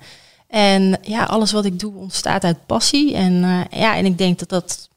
En 0.56 0.98
ja, 1.02 1.24
alles 1.24 1.52
wat 1.52 1.66
ik 1.66 1.80
doe 1.80 1.94
ontstaat 1.96 2.44
uit 2.44 2.66
passie. 2.66 3.14
En 3.16 3.34
uh, 3.34 3.80
ja, 3.82 3.96
en 3.96 4.06
ik 4.06 4.18
denk 4.18 4.40
dat 4.40 4.50
dat 4.50 4.90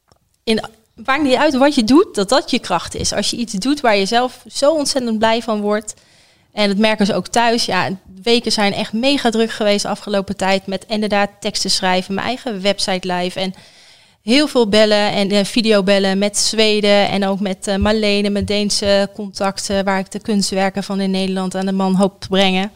in 0.45 0.61
maakt 1.05 1.23
niet 1.23 1.35
uit 1.35 1.57
wat 1.57 1.75
je 1.75 1.85
doet, 1.85 2.15
dat 2.15 2.29
dat 2.29 2.51
je 2.51 2.59
kracht 2.59 2.95
is. 2.95 3.13
Als 3.13 3.31
je 3.31 3.37
iets 3.37 3.53
doet 3.53 3.81
waar 3.81 3.97
je 3.97 4.07
zelf 4.07 4.45
zo 4.47 4.73
ontzettend 4.73 5.19
blij 5.19 5.43
van 5.43 5.61
wordt. 5.61 5.95
En 6.53 6.69
dat 6.69 6.77
merken 6.77 7.07
ze 7.07 7.15
ook 7.15 7.27
thuis. 7.27 7.65
Ja, 7.65 7.89
weken 8.23 8.53
zijn 8.53 8.73
echt 8.73 8.93
mega 8.93 9.31
druk 9.31 9.51
geweest 9.51 9.83
de 9.83 9.89
afgelopen 9.89 10.37
tijd. 10.37 10.67
Met 10.67 10.85
inderdaad 10.89 11.31
teksten 11.41 11.71
schrijven, 11.71 12.15
mijn 12.15 12.27
eigen 12.27 12.63
website 12.63 13.13
live. 13.13 13.41
En 13.41 13.55
heel 14.23 14.49
veel 14.49 14.69
bellen 14.69 15.13
en 15.13 15.33
uh, 15.33 15.45
videobellen 15.45 16.19
met 16.19 16.39
Zweden. 16.39 17.09
En 17.09 17.27
ook 17.27 17.41
met 17.41 17.69
uh, 17.69 17.77
Marlene, 17.77 18.31
mijn 18.31 18.45
Deense 18.45 19.11
contacten. 19.15 19.85
Waar 19.85 19.99
ik 19.99 20.11
de 20.11 20.21
kunstwerken 20.21 20.85
van 20.85 21.01
in 21.01 21.11
Nederland 21.11 21.55
aan 21.55 21.67
de 21.67 21.73
man 21.73 21.95
hoop 21.95 22.21
te 22.21 22.29
brengen. 22.29 22.71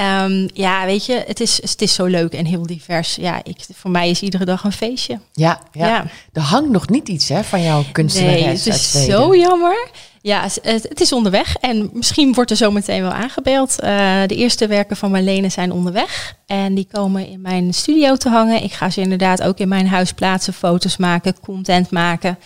Um, 0.00 0.48
ja, 0.54 0.84
weet 0.84 1.06
je, 1.06 1.24
het 1.26 1.40
is, 1.40 1.62
het 1.62 1.82
is 1.82 1.94
zo 1.94 2.04
leuk 2.04 2.32
en 2.32 2.44
heel 2.46 2.66
divers. 2.66 3.14
Ja, 3.14 3.40
ik, 3.44 3.56
voor 3.74 3.90
mij 3.90 4.10
is 4.10 4.22
iedere 4.22 4.44
dag 4.44 4.64
een 4.64 4.72
feestje. 4.72 5.18
Ja, 5.32 5.60
ja. 5.72 5.86
ja. 5.86 6.04
er 6.32 6.42
hangt 6.42 6.70
nog 6.70 6.88
niet 6.88 7.08
iets 7.08 7.28
hè, 7.28 7.44
van 7.44 7.62
jouw 7.62 7.84
kunstenares 7.92 8.40
Nee, 8.40 8.52
het 8.52 8.66
is 8.66 9.04
zo 9.04 9.36
jammer. 9.36 9.88
Ja, 10.20 10.42
het, 10.42 10.86
het, 10.88 11.00
is 11.00 11.12
onderweg 11.12 11.56
en 11.56 11.90
misschien 11.92 12.34
wordt 12.34 12.50
er 12.50 12.56
zo 12.56 12.70
meteen 12.70 13.02
wel 13.02 13.10
aangebeeld. 13.10 13.76
Uh, 13.80 13.88
de 14.26 14.36
eerste 14.36 14.66
werken 14.66 14.96
van 14.96 15.10
Marlene 15.10 15.48
zijn 15.48 15.72
onderweg 15.72 16.36
en 16.46 16.74
die 16.74 16.86
komen 16.92 17.26
in 17.26 17.40
mijn 17.40 17.74
studio 17.74 18.16
te 18.16 18.28
hangen. 18.28 18.62
Ik 18.62 18.72
ga 18.72 18.90
ze 18.90 19.00
inderdaad 19.00 19.42
ook 19.42 19.58
in 19.58 19.68
mijn 19.68 19.88
huis 19.88 20.12
plaatsen, 20.12 20.52
foto's 20.52 20.96
maken, 20.96 21.40
content 21.40 21.90
maken. 21.90 22.38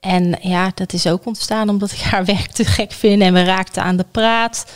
En 0.00 0.38
ja, 0.40 0.70
dat 0.74 0.92
is 0.92 1.06
ook 1.06 1.26
ontstaan 1.26 1.68
omdat 1.68 1.92
ik 1.92 2.00
haar 2.00 2.24
werk 2.24 2.50
te 2.50 2.64
gek 2.64 2.92
vind 2.92 3.22
en 3.22 3.32
we 3.32 3.44
raakten 3.44 3.82
aan 3.82 3.96
de 3.96 4.06
praat. 4.10 4.66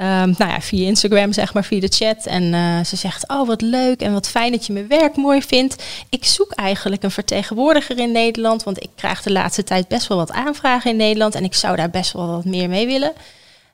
Um, 0.00 0.34
nou 0.38 0.50
ja, 0.50 0.60
via 0.60 0.86
Instagram, 0.86 1.32
zeg 1.32 1.54
maar, 1.54 1.64
via 1.64 1.80
de 1.80 1.88
chat. 1.88 2.26
En 2.26 2.42
uh, 2.42 2.84
ze 2.84 2.96
zegt, 2.96 3.28
oh 3.28 3.46
wat 3.46 3.60
leuk 3.60 4.00
en 4.00 4.12
wat 4.12 4.28
fijn 4.28 4.52
dat 4.52 4.66
je 4.66 4.72
mijn 4.72 4.88
werk 4.88 5.16
mooi 5.16 5.42
vindt. 5.42 5.84
Ik 6.08 6.24
zoek 6.24 6.52
eigenlijk 6.52 7.02
een 7.02 7.10
vertegenwoordiger 7.10 7.98
in 7.98 8.12
Nederland, 8.12 8.62
want 8.62 8.82
ik 8.82 8.90
krijg 8.96 9.22
de 9.22 9.32
laatste 9.32 9.64
tijd 9.64 9.88
best 9.88 10.06
wel 10.06 10.18
wat 10.18 10.32
aanvragen 10.32 10.90
in 10.90 10.96
Nederland. 10.96 11.34
En 11.34 11.44
ik 11.44 11.54
zou 11.54 11.76
daar 11.76 11.90
best 11.90 12.12
wel 12.12 12.26
wat 12.26 12.44
meer 12.44 12.68
mee 12.68 12.86
willen. 12.86 13.12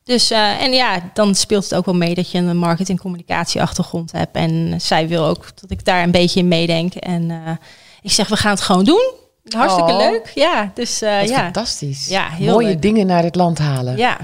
Dus, 0.05 0.31
uh, 0.31 0.63
en 0.63 0.73
ja, 0.73 1.11
dan 1.15 1.35
speelt 1.35 1.65
het 1.65 1.75
ook 1.75 1.85
wel 1.85 1.95
mee 1.95 2.15
dat 2.15 2.31
je 2.31 2.39
een 2.39 2.57
marketing 2.57 3.01
communicatie 3.01 3.63
achtergrond 3.63 4.13
hebt. 4.13 4.37
En 4.37 4.81
zij 4.81 5.09
wil 5.09 5.25
ook 5.25 5.47
dat 5.61 5.71
ik 5.71 5.85
daar 5.85 6.03
een 6.03 6.11
beetje 6.11 6.41
in 6.41 6.49
meedenk. 6.49 6.95
En 6.95 7.23
uh, 7.31 7.37
ik 8.03 8.13
zeg, 8.13 8.29
we 8.29 8.37
gaan 8.37 8.51
het 8.51 8.61
gewoon 8.61 8.85
doen. 8.85 9.13
Hartstikke 9.49 9.93
oh, 9.93 9.99
leuk. 9.99 10.33
Ja, 10.35 10.71
dus 10.75 10.99
ja. 10.99 11.25
Fantastisch. 11.25 12.09
Ja, 12.09 12.29
heel 12.29 12.53
Mooie 12.53 12.67
leuk. 12.67 12.83
dingen 12.83 13.07
naar 13.07 13.23
het 13.23 13.35
land 13.35 13.59
halen. 13.59 13.97
Ja, 13.97 14.19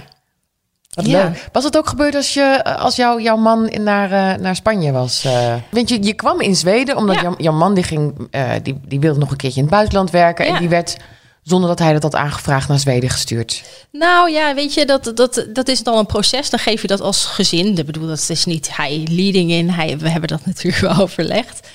wat 0.90 1.06
ja. 1.06 1.22
leuk. 1.22 1.48
Was 1.52 1.64
het 1.64 1.76
ook 1.76 1.88
gebeurd 1.88 2.14
als, 2.14 2.34
je, 2.34 2.64
als 2.64 2.96
jou, 2.96 3.22
jouw 3.22 3.36
man 3.36 3.70
naar, 3.78 4.10
uh, 4.12 4.42
naar 4.42 4.56
Spanje 4.56 4.92
was? 4.92 5.24
Uh, 5.24 5.54
want 5.70 5.88
je, 5.88 6.02
je 6.02 6.14
kwam 6.14 6.40
in 6.40 6.56
Zweden 6.56 6.96
omdat 6.96 7.16
ja. 7.16 7.22
jouw, 7.22 7.34
jouw 7.38 7.52
man 7.52 7.74
die 7.74 7.84
ging, 7.84 8.28
uh, 8.30 8.50
die, 8.62 8.80
die 8.86 9.00
wilde 9.00 9.18
nog 9.18 9.30
een 9.30 9.36
keertje 9.36 9.58
in 9.60 9.66
het 9.66 9.74
buitenland 9.74 10.10
werken. 10.10 10.44
Ja. 10.44 10.54
En 10.54 10.58
die 10.58 10.68
werd 10.68 10.96
zonder 11.42 11.68
dat 11.68 11.78
hij 11.78 11.92
dat 11.92 12.02
had 12.02 12.14
aangevraagd 12.14 12.68
naar 12.68 12.78
Zweden 12.78 13.10
gestuurd. 13.10 13.62
Nou 13.92 14.30
ja, 14.30 14.54
weet 14.54 14.74
je, 14.74 14.86
dat, 14.86 15.12
dat, 15.14 15.46
dat 15.52 15.68
is 15.68 15.82
dan 15.82 15.98
een 15.98 16.06
proces. 16.06 16.50
Dan 16.50 16.58
geef 16.58 16.82
je 16.82 16.88
dat 16.88 17.00
als 17.00 17.24
gezin. 17.24 17.78
Ik 17.78 17.86
bedoel, 17.86 18.06
dat 18.06 18.26
is 18.28 18.44
niet 18.44 18.76
hij 18.76 19.06
leading 19.10 19.50
in. 19.50 19.70
Hij, 19.70 19.98
we 19.98 20.08
hebben 20.08 20.28
dat 20.28 20.46
natuurlijk 20.50 20.82
wel 20.82 20.96
overlegd. 20.96 21.68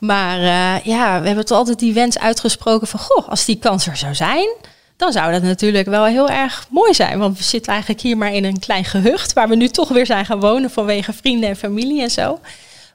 Maar 0.00 0.38
ja, 0.84 1.20
we 1.20 1.26
hebben 1.26 1.44
toch 1.44 1.58
altijd 1.58 1.78
die 1.78 1.92
wens 1.92 2.18
uitgesproken 2.18 2.86
van... 2.86 3.00
goh, 3.00 3.28
als 3.28 3.44
die 3.44 3.56
kans 3.56 3.86
er 3.86 3.96
zou 3.96 4.14
zijn 4.14 4.48
dan 4.96 5.12
zou 5.12 5.32
dat 5.32 5.42
natuurlijk 5.42 5.88
wel 5.88 6.04
heel 6.04 6.28
erg 6.28 6.66
mooi 6.70 6.94
zijn. 6.94 7.18
Want 7.18 7.38
we 7.38 7.44
zitten 7.44 7.72
eigenlijk 7.72 8.02
hier 8.02 8.16
maar 8.16 8.32
in 8.32 8.44
een 8.44 8.58
klein 8.58 8.84
gehucht, 8.84 9.32
waar 9.32 9.48
we 9.48 9.56
nu 9.56 9.68
toch 9.68 9.88
weer 9.88 10.06
zijn 10.06 10.26
gaan 10.26 10.40
wonen 10.40 10.70
vanwege 10.70 11.12
vrienden 11.12 11.48
en 11.48 11.56
familie 11.56 12.02
en 12.02 12.10
zo. 12.10 12.40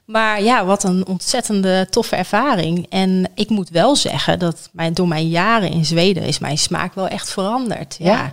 Maar 0.04 0.42
ja, 0.42 0.64
wat 0.64 0.84
een 0.84 1.06
ontzettende 1.06 1.86
toffe 1.90 2.16
ervaring. 2.16 2.86
En 2.88 3.30
ik 3.34 3.48
moet 3.48 3.68
wel 3.68 3.96
zeggen 3.96 4.38
dat 4.38 4.68
mijn, 4.72 4.94
door 4.94 5.08
mijn 5.08 5.28
jaren 5.28 5.70
in 5.70 5.84
Zweden 5.84 6.22
is 6.22 6.38
mijn 6.38 6.58
smaak 6.58 6.94
wel 6.94 7.08
echt 7.08 7.30
veranderd. 7.32 7.96
ja. 7.98 8.12
Ja, 8.12 8.32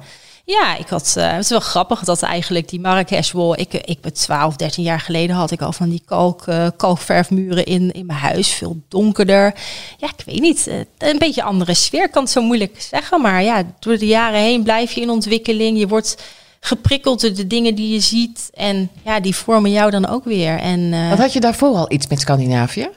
ik 0.77 0.87
had, 0.87 1.15
uh, 1.17 1.31
het 1.31 1.43
is 1.43 1.49
wel 1.49 1.59
grappig 1.59 2.03
dat 2.03 2.21
eigenlijk 2.21 2.69
die 2.69 2.79
Marrakesh 2.79 3.31
wol, 3.31 3.59
ik, 3.59 3.73
ik 3.73 4.01
ben 4.01 4.13
12, 4.13 4.55
13 4.55 4.83
jaar 4.83 4.99
geleden 4.99 5.35
had 5.35 5.51
ik 5.51 5.61
al 5.61 5.71
van 5.71 5.89
die 5.89 6.01
kalk, 6.05 6.47
uh, 6.47 6.67
kalkverfmuren 6.77 7.65
in, 7.65 7.91
in 7.91 8.05
mijn 8.05 8.19
huis, 8.19 8.49
veel 8.49 8.77
donkerder. 8.87 9.53
Ja, 9.97 10.07
ik 10.17 10.25
weet 10.25 10.39
niet, 10.39 10.67
uh, 10.67 10.75
een 10.97 11.17
beetje 11.17 11.43
andere 11.43 11.73
sfeer, 11.73 12.09
kan 12.09 12.23
het 12.23 12.31
zo 12.31 12.41
moeilijk 12.41 12.81
zeggen, 12.81 13.21
maar 13.21 13.43
ja, 13.43 13.63
door 13.79 13.97
de 13.97 14.07
jaren 14.07 14.39
heen 14.39 14.63
blijf 14.63 14.91
je 14.91 15.01
in 15.01 15.09
ontwikkeling, 15.09 15.79
je 15.79 15.87
wordt 15.87 16.23
geprikkeld 16.59 17.21
door 17.21 17.33
de 17.33 17.47
dingen 17.47 17.75
die 17.75 17.93
je 17.93 17.99
ziet 17.99 18.49
en 18.53 18.89
ja, 19.03 19.19
die 19.19 19.35
vormen 19.35 19.71
jou 19.71 19.91
dan 19.91 20.07
ook 20.07 20.23
weer. 20.23 20.59
En, 20.59 21.09
Wat 21.09 21.17
had 21.17 21.33
je 21.33 21.39
daarvoor 21.39 21.75
al 21.75 21.91
iets 21.91 22.07
met 22.07 22.19
Scandinavië? 22.19 22.89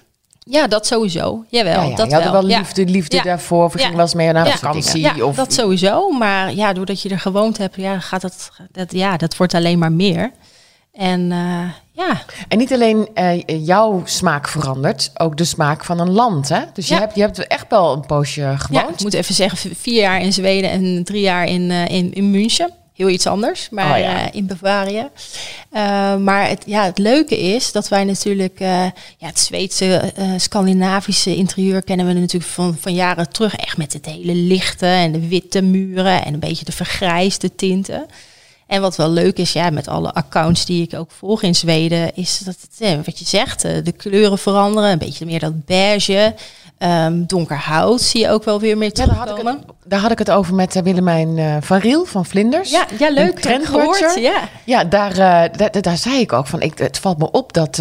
Ja, 0.50 0.66
dat 0.66 0.86
sowieso. 0.86 1.44
Jawel, 1.48 1.82
ja, 1.82 1.88
ja. 1.88 1.96
dat 1.96 2.10
je 2.10 2.16
had 2.16 2.32
wel. 2.32 2.42
liefde, 2.42 2.84
liefde 2.84 3.22
daarvoor. 3.22 3.64
Of 3.64 3.72
ging 3.72 3.90
wel 3.92 4.00
eens 4.00 4.14
mee 4.14 4.32
naar 4.32 4.58
vakantie. 4.58 5.00
Ja, 5.00 5.24
of... 5.24 5.36
dat 5.36 5.52
sowieso. 5.52 6.10
Maar 6.10 6.54
ja, 6.54 6.72
doordat 6.72 7.02
je 7.02 7.08
er 7.08 7.20
gewoond 7.20 7.58
hebt, 7.58 7.76
ja, 7.76 8.00
gaat 8.00 8.20
dat, 8.20 8.50
dat, 8.72 8.92
ja, 8.92 9.16
dat 9.16 9.36
wordt 9.36 9.54
alleen 9.54 9.78
maar 9.78 9.92
meer. 9.92 10.30
En 10.92 11.20
uh, 11.30 11.70
ja. 11.92 12.22
En 12.48 12.58
niet 12.58 12.72
alleen 12.72 13.08
uh, 13.14 13.66
jouw 13.66 14.02
smaak 14.04 14.48
verandert, 14.48 15.10
ook 15.14 15.36
de 15.36 15.44
smaak 15.44 15.84
van 15.84 16.00
een 16.00 16.10
land. 16.10 16.48
Hè? 16.48 16.60
Dus 16.72 16.88
je, 16.88 16.94
hebt, 16.94 17.14
je 17.14 17.20
hebt 17.20 17.46
echt 17.46 17.66
wel 17.68 17.92
een 17.92 18.06
poosje 18.06 18.54
gewoond. 18.56 18.90
Ik 18.90 19.00
moet 19.00 19.14
even 19.14 19.34
zeggen, 19.34 19.76
vier 19.76 20.00
jaar 20.00 20.20
in 20.20 20.32
Zweden 20.32 20.70
en 20.70 21.04
drie 21.04 21.22
jaar 21.22 21.44
in, 21.46 21.70
uh, 21.70 21.88
in, 21.88 22.12
in 22.12 22.30
München 22.30 22.72
heel 22.98 23.08
iets 23.08 23.26
anders, 23.26 23.68
maar 23.70 23.94
oh, 23.94 23.98
ja. 23.98 24.26
uh, 24.26 24.34
in 24.34 24.46
Bavaria. 24.46 25.10
Uh, 25.72 26.16
maar 26.16 26.48
het, 26.48 26.62
ja, 26.66 26.84
het 26.84 26.98
leuke 26.98 27.38
is 27.38 27.72
dat 27.72 27.88
wij 27.88 28.04
natuurlijk 28.04 28.60
uh, 28.60 28.68
ja, 29.18 29.26
het 29.26 29.38
Zweedse, 29.38 30.12
Scandinavische 30.36 31.36
interieur 31.36 31.82
kennen 31.82 32.06
we 32.06 32.12
natuurlijk 32.12 32.52
van, 32.52 32.76
van 32.80 32.94
jaren 32.94 33.30
terug. 33.30 33.56
Echt 33.56 33.76
met 33.76 33.92
het 33.92 34.06
hele 34.06 34.34
lichte 34.34 34.86
en 34.86 35.12
de 35.12 35.28
witte 35.28 35.62
muren 35.62 36.24
en 36.24 36.34
een 36.34 36.40
beetje 36.40 36.64
de 36.64 36.72
vergrijsde 36.72 37.54
tinten. 37.54 38.06
En 38.66 38.80
wat 38.80 38.96
wel 38.96 39.10
leuk 39.10 39.38
is, 39.38 39.52
ja, 39.52 39.70
met 39.70 39.88
alle 39.88 40.12
accounts 40.12 40.64
die 40.64 40.82
ik 40.82 40.94
ook 40.94 41.10
volg 41.10 41.42
in 41.42 41.54
Zweden, 41.54 42.14
is 42.14 42.38
dat 42.38 42.56
het, 42.60 43.06
wat 43.06 43.18
je 43.18 43.24
zegt, 43.24 43.62
de 43.62 43.94
kleuren 43.96 44.38
veranderen. 44.38 44.90
Een 44.90 44.98
beetje 44.98 45.26
meer 45.26 45.40
dat 45.40 45.64
beige. 45.64 46.34
Um, 46.78 47.26
donker 47.26 47.56
hout 47.56 48.00
zie 48.00 48.20
je 48.20 48.30
ook 48.30 48.44
wel 48.44 48.60
weer 48.60 48.78
meer 48.78 48.92
terugkomen. 48.92 49.26
Ja, 49.26 49.34
daar, 49.34 49.38
had 49.38 49.56
ik 49.56 49.68
het, 49.68 49.90
daar 49.90 50.00
had 50.00 50.10
ik 50.10 50.18
het 50.18 50.30
over 50.30 50.54
met 50.54 50.76
uh, 50.76 50.82
Willemijn 50.82 51.36
uh, 51.36 51.56
van 51.60 51.78
Riel 51.78 52.04
van 52.04 52.24
Vlinders. 52.24 52.70
Ja, 52.70 52.86
ja 52.98 53.10
leuk. 53.10 53.40
Gehoord, 53.62 54.14
ja, 54.14 54.48
ja 54.64 54.84
daar, 54.84 55.10
uh, 55.10 55.56
daar, 55.56 55.80
daar, 55.80 55.96
zei 55.96 56.20
ik 56.20 56.32
ook 56.32 56.46
van. 56.46 56.60
Ik, 56.60 56.78
het 56.78 56.98
valt 56.98 57.18
me 57.18 57.30
op 57.30 57.52
dat, 57.52 57.80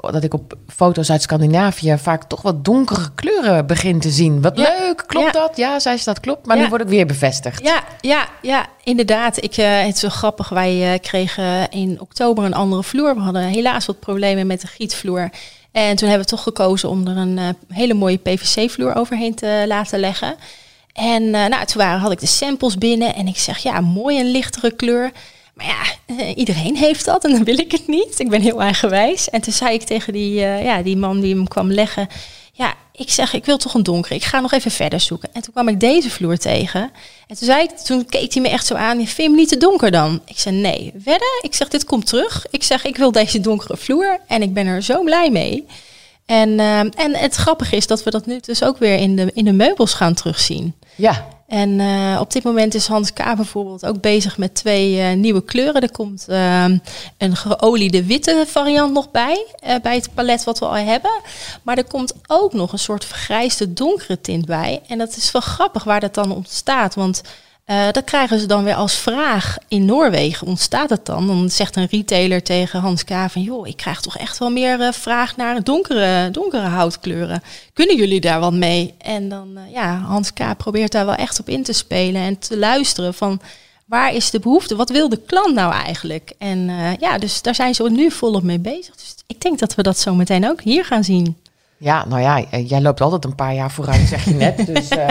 dat 0.00 0.24
ik 0.24 0.34
op 0.34 0.54
foto's 0.68 1.10
uit 1.10 1.22
Scandinavië 1.22 1.98
vaak 1.98 2.24
toch 2.24 2.42
wat 2.42 2.64
donkere 2.64 3.08
kleuren 3.14 3.66
begin 3.66 4.00
te 4.00 4.10
zien. 4.10 4.42
Wat 4.42 4.58
ja. 4.58 4.74
leuk, 4.78 5.04
klopt 5.06 5.32
dat? 5.32 5.56
Ja, 5.56 5.78
zei 5.78 5.96
ze 5.96 6.04
dat 6.04 6.20
klopt. 6.20 6.46
Maar 6.46 6.56
nu 6.56 6.68
wordt 6.68 6.84
het 6.84 6.92
weer 6.92 7.06
bevestigd. 7.06 7.62
Ja, 7.62 7.82
ja, 8.00 8.28
ja 8.40 8.66
inderdaad. 8.84 9.42
Ik, 9.42 9.54
het 9.54 9.96
is 9.96 10.02
wel 10.02 10.10
grappig. 10.10 10.48
Wij 10.48 10.98
kregen 11.02 11.70
in 11.70 12.00
oktober 12.00 12.44
een 12.44 12.54
andere 12.54 12.82
vloer. 12.82 13.14
We 13.14 13.20
hadden 13.20 13.42
helaas 13.42 13.86
wat 13.86 14.00
problemen 14.00 14.46
met 14.46 14.60
de 14.60 14.66
gietvloer. 14.66 15.30
En 15.72 15.96
toen 15.96 16.08
hebben 16.08 16.26
we 16.26 16.34
toch 16.34 16.42
gekozen 16.42 16.88
om 16.88 17.06
er 17.06 17.16
een 17.16 17.36
uh, 17.36 17.48
hele 17.68 17.94
mooie 17.94 18.16
PVC-vloer 18.16 18.94
overheen 18.94 19.34
te 19.34 19.64
laten 19.66 19.98
leggen. 20.00 20.36
En 20.92 21.22
uh, 21.22 21.30
nou, 21.30 21.64
toen 21.64 21.82
waren, 21.82 22.00
had 22.00 22.12
ik 22.12 22.20
de 22.20 22.26
samples 22.26 22.78
binnen 22.78 23.14
en 23.14 23.26
ik 23.26 23.38
zeg, 23.38 23.58
ja, 23.58 23.80
mooi 23.80 24.20
een 24.20 24.30
lichtere 24.30 24.70
kleur. 24.76 25.12
Maar 25.54 25.66
ja, 25.66 26.14
uh, 26.14 26.36
iedereen 26.36 26.76
heeft 26.76 27.04
dat 27.04 27.24
en 27.24 27.30
dan 27.30 27.44
wil 27.44 27.58
ik 27.58 27.72
het 27.72 27.86
niet. 27.86 28.18
Ik 28.18 28.28
ben 28.28 28.40
heel 28.40 28.62
eigenwijs. 28.62 29.30
En 29.30 29.40
toen 29.40 29.52
zei 29.52 29.74
ik 29.74 29.82
tegen 29.82 30.12
die, 30.12 30.32
ja, 30.40 30.82
die 30.82 30.96
man 30.96 31.20
die 31.20 31.34
hem 31.34 31.48
kwam 31.48 31.72
leggen... 31.72 32.08
Ja, 32.54 32.74
ik 33.02 33.10
zeg, 33.10 33.32
ik 33.32 33.44
wil 33.44 33.56
toch 33.56 33.74
een 33.74 33.82
donkere. 33.82 34.14
Ik 34.14 34.24
ga 34.24 34.40
nog 34.40 34.52
even 34.52 34.70
verder 34.70 35.00
zoeken. 35.00 35.28
En 35.32 35.42
toen 35.42 35.52
kwam 35.52 35.68
ik 35.68 35.80
deze 35.80 36.10
vloer 36.10 36.36
tegen. 36.36 36.80
En 37.26 37.36
toen, 37.36 37.46
zei 37.46 37.68
toen 37.84 38.06
keek 38.06 38.32
hij 38.32 38.42
me 38.42 38.48
echt 38.48 38.66
zo 38.66 38.74
aan. 38.74 38.96
Vind 38.96 39.16
je 39.16 39.22
hem 39.22 39.34
niet 39.34 39.48
te 39.48 39.56
donker 39.56 39.90
dan? 39.90 40.22
Ik 40.26 40.38
zei, 40.38 40.56
nee. 40.56 40.92
Wedden? 41.04 41.38
Ik 41.42 41.54
zeg, 41.54 41.68
dit 41.68 41.84
komt 41.84 42.06
terug. 42.06 42.46
Ik 42.50 42.62
zeg, 42.62 42.84
ik 42.84 42.96
wil 42.96 43.12
deze 43.12 43.40
donkere 43.40 43.76
vloer. 43.76 44.20
En 44.26 44.42
ik 44.42 44.54
ben 44.54 44.66
er 44.66 44.82
zo 44.82 45.02
blij 45.02 45.30
mee. 45.30 45.66
En, 46.26 46.48
uh, 46.48 46.78
en 46.78 47.16
het 47.16 47.34
grappige 47.34 47.76
is 47.76 47.86
dat 47.86 48.02
we 48.02 48.10
dat 48.10 48.26
nu 48.26 48.40
dus 48.40 48.62
ook 48.62 48.78
weer 48.78 48.98
in 48.98 49.16
de, 49.16 49.30
in 49.34 49.44
de 49.44 49.52
meubels 49.52 49.94
gaan 49.94 50.14
terugzien. 50.14 50.74
Ja. 50.94 51.28
En 51.46 51.78
uh, 51.78 52.16
op 52.20 52.32
dit 52.32 52.42
moment 52.42 52.74
is 52.74 52.86
Hans 52.86 53.12
K. 53.12 53.34
bijvoorbeeld 53.36 53.86
ook 53.86 54.00
bezig 54.00 54.38
met 54.38 54.54
twee 54.54 54.96
uh, 54.96 55.12
nieuwe 55.12 55.44
kleuren. 55.44 55.82
Er 55.82 55.92
komt 55.92 56.26
uh, 56.28 56.64
een 57.18 57.36
geoliede 57.36 58.04
witte 58.04 58.44
variant 58.48 58.92
nog 58.92 59.10
bij, 59.10 59.46
bij 59.82 59.94
het 59.94 60.14
palet 60.14 60.44
wat 60.44 60.58
we 60.58 60.66
al 60.66 60.74
hebben. 60.74 61.20
Maar 61.62 61.76
er 61.76 61.84
komt 61.84 62.14
ook 62.26 62.52
nog 62.52 62.72
een 62.72 62.78
soort 62.78 63.04
vergrijsde 63.04 63.72
donkere 63.72 64.20
tint 64.20 64.46
bij. 64.46 64.80
En 64.88 64.98
dat 64.98 65.16
is 65.16 65.32
wel 65.32 65.42
grappig 65.42 65.84
waar 65.84 66.00
dat 66.00 66.14
dan 66.14 66.32
ontstaat. 66.32 66.94
Want 66.94 67.22
uh, 67.66 67.90
dat 67.90 68.04
krijgen 68.04 68.38
ze 68.38 68.46
dan 68.46 68.64
weer 68.64 68.74
als 68.74 68.94
vraag 68.94 69.56
in 69.68 69.84
Noorwegen. 69.84 70.46
Ontstaat 70.46 70.90
het 70.90 71.06
dan? 71.06 71.26
Dan 71.26 71.50
zegt 71.50 71.76
een 71.76 71.88
retailer 71.90 72.42
tegen 72.42 72.80
Hans 72.80 73.04
K. 73.04 73.10
van... 73.28 73.42
joh, 73.42 73.66
ik 73.66 73.76
krijg 73.76 74.00
toch 74.00 74.18
echt 74.18 74.38
wel 74.38 74.50
meer 74.50 74.80
uh, 74.80 74.92
vraag 74.92 75.36
naar 75.36 75.62
donkere, 75.62 76.30
donkere 76.30 76.66
houtkleuren. 76.66 77.42
Kunnen 77.72 77.96
jullie 77.96 78.20
daar 78.20 78.40
wat 78.40 78.52
mee? 78.52 78.94
En 78.98 79.28
dan, 79.28 79.48
uh, 79.54 79.72
ja, 79.72 79.98
Hans 79.98 80.32
K. 80.32 80.56
probeert 80.56 80.92
daar 80.92 81.06
wel 81.06 81.14
echt 81.14 81.40
op 81.40 81.48
in 81.48 81.62
te 81.62 81.72
spelen... 81.72 82.22
en 82.22 82.38
te 82.38 82.58
luisteren 82.58 83.14
van 83.14 83.40
waar 83.84 84.14
is 84.14 84.30
de 84.30 84.40
behoefte? 84.40 84.76
Wat 84.76 84.90
wil 84.90 85.08
de 85.08 85.20
klant 85.26 85.54
nou 85.54 85.72
eigenlijk? 85.72 86.32
En 86.38 86.70
ja, 87.00 87.18
dus 87.18 87.42
daar 87.42 87.54
zijn 87.54 87.74
ze 87.74 87.90
nu 87.90 88.10
volop 88.10 88.42
mee 88.42 88.58
bezig. 88.58 88.96
Dus 88.96 89.14
ik 89.26 89.40
denk 89.40 89.58
dat 89.58 89.74
we 89.74 89.82
dat 89.82 89.98
zo 89.98 90.14
meteen 90.14 90.48
ook 90.48 90.60
hier 90.60 90.84
gaan 90.84 91.04
zien. 91.04 91.36
Ja, 91.82 92.04
nou 92.08 92.20
ja, 92.20 92.58
jij 92.58 92.80
loopt 92.80 93.00
altijd 93.00 93.24
een 93.24 93.34
paar 93.34 93.54
jaar 93.54 93.70
vooruit, 93.70 94.08
zeg 94.08 94.24
je 94.24 94.34
net. 94.34 94.66
Dus 94.74 94.90
uh, 94.90 95.08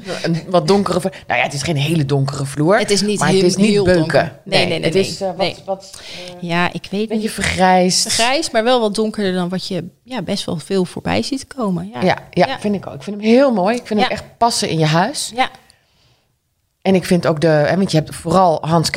een 0.24 0.42
wat 0.48 0.66
donkere 0.68 1.00
vloer. 1.00 1.12
Nou 1.26 1.38
ja, 1.38 1.44
het 1.46 1.54
is 1.54 1.62
geen 1.62 1.76
hele 1.76 2.04
donkere 2.04 2.44
vloer. 2.46 2.78
Het 2.78 2.90
is 2.90 3.02
niet 3.02 3.18
maar 3.18 3.28
heel, 3.28 3.36
het 3.36 3.46
is 3.46 3.56
niet 3.56 3.66
heel 3.66 3.84
beuken. 3.84 4.00
donker. 4.00 4.40
Nee, 4.44 4.58
nee, 4.66 4.66
nee. 4.66 4.84
Het 4.84 4.94
nee, 4.94 5.02
is 5.02 5.20
uh, 5.20 5.28
wat, 5.28 5.36
nee. 5.36 5.56
wat 5.64 6.00
uh, 6.42 6.50
ja, 6.50 6.72
ik 6.72 6.86
weet 6.90 7.08
beetje 7.08 7.22
niet. 7.22 7.30
vergrijsd. 7.32 8.12
Grijs, 8.12 8.50
maar 8.50 8.64
wel 8.64 8.80
wat 8.80 8.94
donkerder 8.94 9.32
dan 9.32 9.48
wat 9.48 9.66
je 9.66 9.84
ja, 10.04 10.22
best 10.22 10.44
wel 10.44 10.56
veel 10.56 10.84
voorbij 10.84 11.22
ziet 11.22 11.46
komen. 11.46 11.90
Ja, 11.94 12.02
Ja, 12.02 12.18
ja, 12.30 12.60
vind 12.60 12.74
ik 12.74 12.86
ook. 12.86 12.94
Ik 12.94 13.02
vind 13.02 13.16
hem 13.16 13.24
heel 13.24 13.52
mooi. 13.52 13.76
Ik 13.76 13.86
vind 13.86 14.00
Ja. 14.00 14.06
hem 14.06 14.14
echt 14.14 14.24
passen 14.38 14.68
in 14.68 14.78
je 14.78 14.86
huis. 14.86 15.32
ja. 15.34 15.50
En 16.82 16.94
ik 16.94 17.04
vind 17.04 17.26
ook 17.26 17.40
de, 17.40 17.46
hè, 17.46 17.76
want 17.76 17.90
je 17.90 17.96
hebt 17.96 18.14
vooral 18.14 18.58
Hans 18.66 18.90
K. 18.90 18.96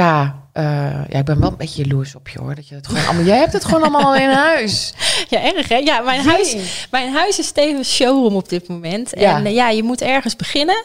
eh, 0.55 0.63
ja, 1.09 1.17
ik 1.19 1.25
ben 1.25 1.39
wel 1.39 1.49
een 1.49 1.57
beetje 1.57 1.83
jaloers 1.83 2.15
op 2.15 2.27
je 2.29 2.39
hoor. 2.39 2.55
Dat 2.55 2.67
je 2.67 2.75
het 2.75 2.87
gewoon 2.87 3.05
allemaal, 3.05 3.23
jij 3.23 3.37
hebt 3.37 3.53
het 3.53 3.65
gewoon 3.65 3.81
allemaal 3.81 4.03
al 4.03 4.15
in 4.15 4.29
huis. 4.29 4.93
Ja, 5.29 5.43
erg 5.55 5.67
hè? 5.67 5.75
Ja, 5.75 6.01
mijn 6.01 6.21
Jee. 6.21 6.31
huis, 6.31 6.55
mijn 6.91 7.13
huis 7.13 7.39
is 7.39 7.51
tevens 7.51 7.95
showroom 7.95 8.35
op 8.35 8.49
dit 8.49 8.67
moment. 8.67 9.11
Ja. 9.17 9.37
En 9.37 9.45
eh, 9.45 9.53
ja, 9.53 9.69
je 9.69 9.83
moet 9.83 10.01
ergens 10.01 10.35
beginnen. 10.35 10.83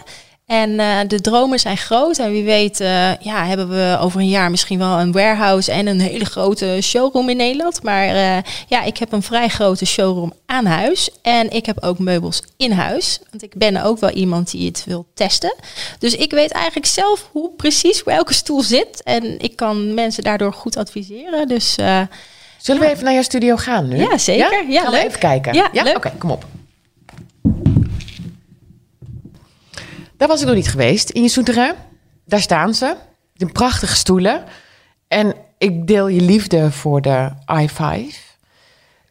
En 0.50 0.80
eh, 0.80 0.98
de 1.06 1.20
dromen 1.20 1.58
zijn 1.58 1.76
groot. 1.76 2.18
En 2.18 2.30
wie 2.30 2.44
weet 2.44 2.80
eh, 2.80 3.16
ja, 3.16 3.46
hebben 3.46 3.68
we 3.68 3.98
over 4.00 4.20
een 4.20 4.28
jaar 4.28 4.50
misschien 4.50 4.78
wel 4.78 4.98
een 5.00 5.12
warehouse 5.12 5.72
en 5.72 5.86
een 5.86 6.00
hele 6.00 6.24
grote 6.24 6.78
showroom 6.82 7.28
in 7.28 7.36
Nederland. 7.36 7.82
Maar 7.82 8.06
eh, 8.06 8.42
ja, 8.66 8.82
ik 8.82 8.96
heb 8.96 9.12
een 9.12 9.22
vrij 9.22 9.48
grote 9.48 9.86
showroom 9.86 10.32
aan 10.46 10.66
huis. 10.66 11.10
En 11.22 11.50
ik 11.50 11.66
heb 11.66 11.82
ook 11.84 11.98
meubels 11.98 12.42
in 12.56 12.72
huis. 12.72 13.20
Want 13.30 13.42
ik 13.42 13.54
ben 13.54 13.82
ook 13.82 14.00
wel 14.00 14.10
iemand 14.10 14.50
die 14.50 14.66
het 14.66 14.84
wil 14.86 15.06
testen. 15.14 15.54
Dus 15.98 16.16
ik 16.16 16.30
weet 16.30 16.50
eigenlijk 16.50 16.86
zelf 16.86 17.28
hoe 17.32 17.50
precies 17.56 18.02
welke 18.02 18.34
stoel 18.34 18.62
zit. 18.62 19.02
En 19.02 19.38
ik 19.38 19.56
kan 19.56 19.94
mensen 19.94 20.22
daardoor 20.22 20.52
goed 20.52 20.76
adviseren. 20.76 21.48
Dus 21.48 21.76
Zullen 22.58 22.82
we 22.82 22.88
even 22.88 23.04
naar 23.04 23.12
jouw 23.12 23.22
studio 23.22 23.56
gaan 23.56 23.88
nu? 23.88 23.96
Ja, 23.96 24.18
zeker. 24.18 24.64
Ja, 24.68 24.90
leuk. 24.90 25.04
even 25.04 25.18
kijken? 25.18 25.54
Ja. 25.54 25.70
Oké, 25.94 26.12
kom 26.18 26.30
op. 26.30 26.44
Daar 30.20 30.28
was 30.28 30.40
ik 30.40 30.46
nog 30.46 30.56
niet 30.56 30.68
geweest. 30.68 31.10
In 31.10 31.22
je 31.22 31.28
souterrain. 31.28 31.74
Daar 32.24 32.40
staan 32.40 32.74
ze. 32.74 32.96
De 33.32 33.46
prachtige 33.46 33.96
stoelen. 33.96 34.44
En 35.08 35.34
ik 35.58 35.86
deel 35.86 36.08
je 36.08 36.20
liefde 36.20 36.70
voor 36.70 37.02
de 37.02 37.30
i5. 37.46 38.16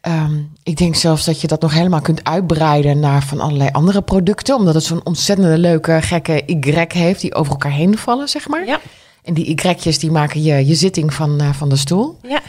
Ehm, 0.00 0.38
ik 0.62 0.76
denk 0.76 0.94
zelfs 0.94 1.24
dat 1.24 1.40
je 1.40 1.46
dat 1.46 1.60
nog 1.60 1.72
helemaal 1.72 2.00
kunt 2.00 2.24
uitbreiden 2.24 3.00
naar 3.00 3.22
van 3.22 3.40
allerlei 3.40 3.70
andere 3.72 4.02
producten. 4.02 4.54
Omdat 4.54 4.74
het 4.74 4.84
zo'n 4.84 5.04
ontzettende 5.06 5.58
leuke, 5.58 6.02
gekke 6.02 6.42
Y 6.46 6.86
heeft 6.88 7.20
die 7.20 7.34
over 7.34 7.52
elkaar 7.52 7.72
heen 7.72 7.98
vallen, 7.98 8.28
zeg 8.28 8.48
maar. 8.48 8.66
ja, 8.66 8.80
En 9.22 9.34
die 9.34 9.54
Y'tjes 9.54 9.98
die 9.98 10.10
maken 10.10 10.42
je, 10.42 10.66
je 10.66 10.74
zitting 10.74 11.14
van, 11.14 11.40
eh, 11.40 11.52
van 11.52 11.68
de 11.68 11.76
stoel. 11.76 12.18
ja. 12.22 12.40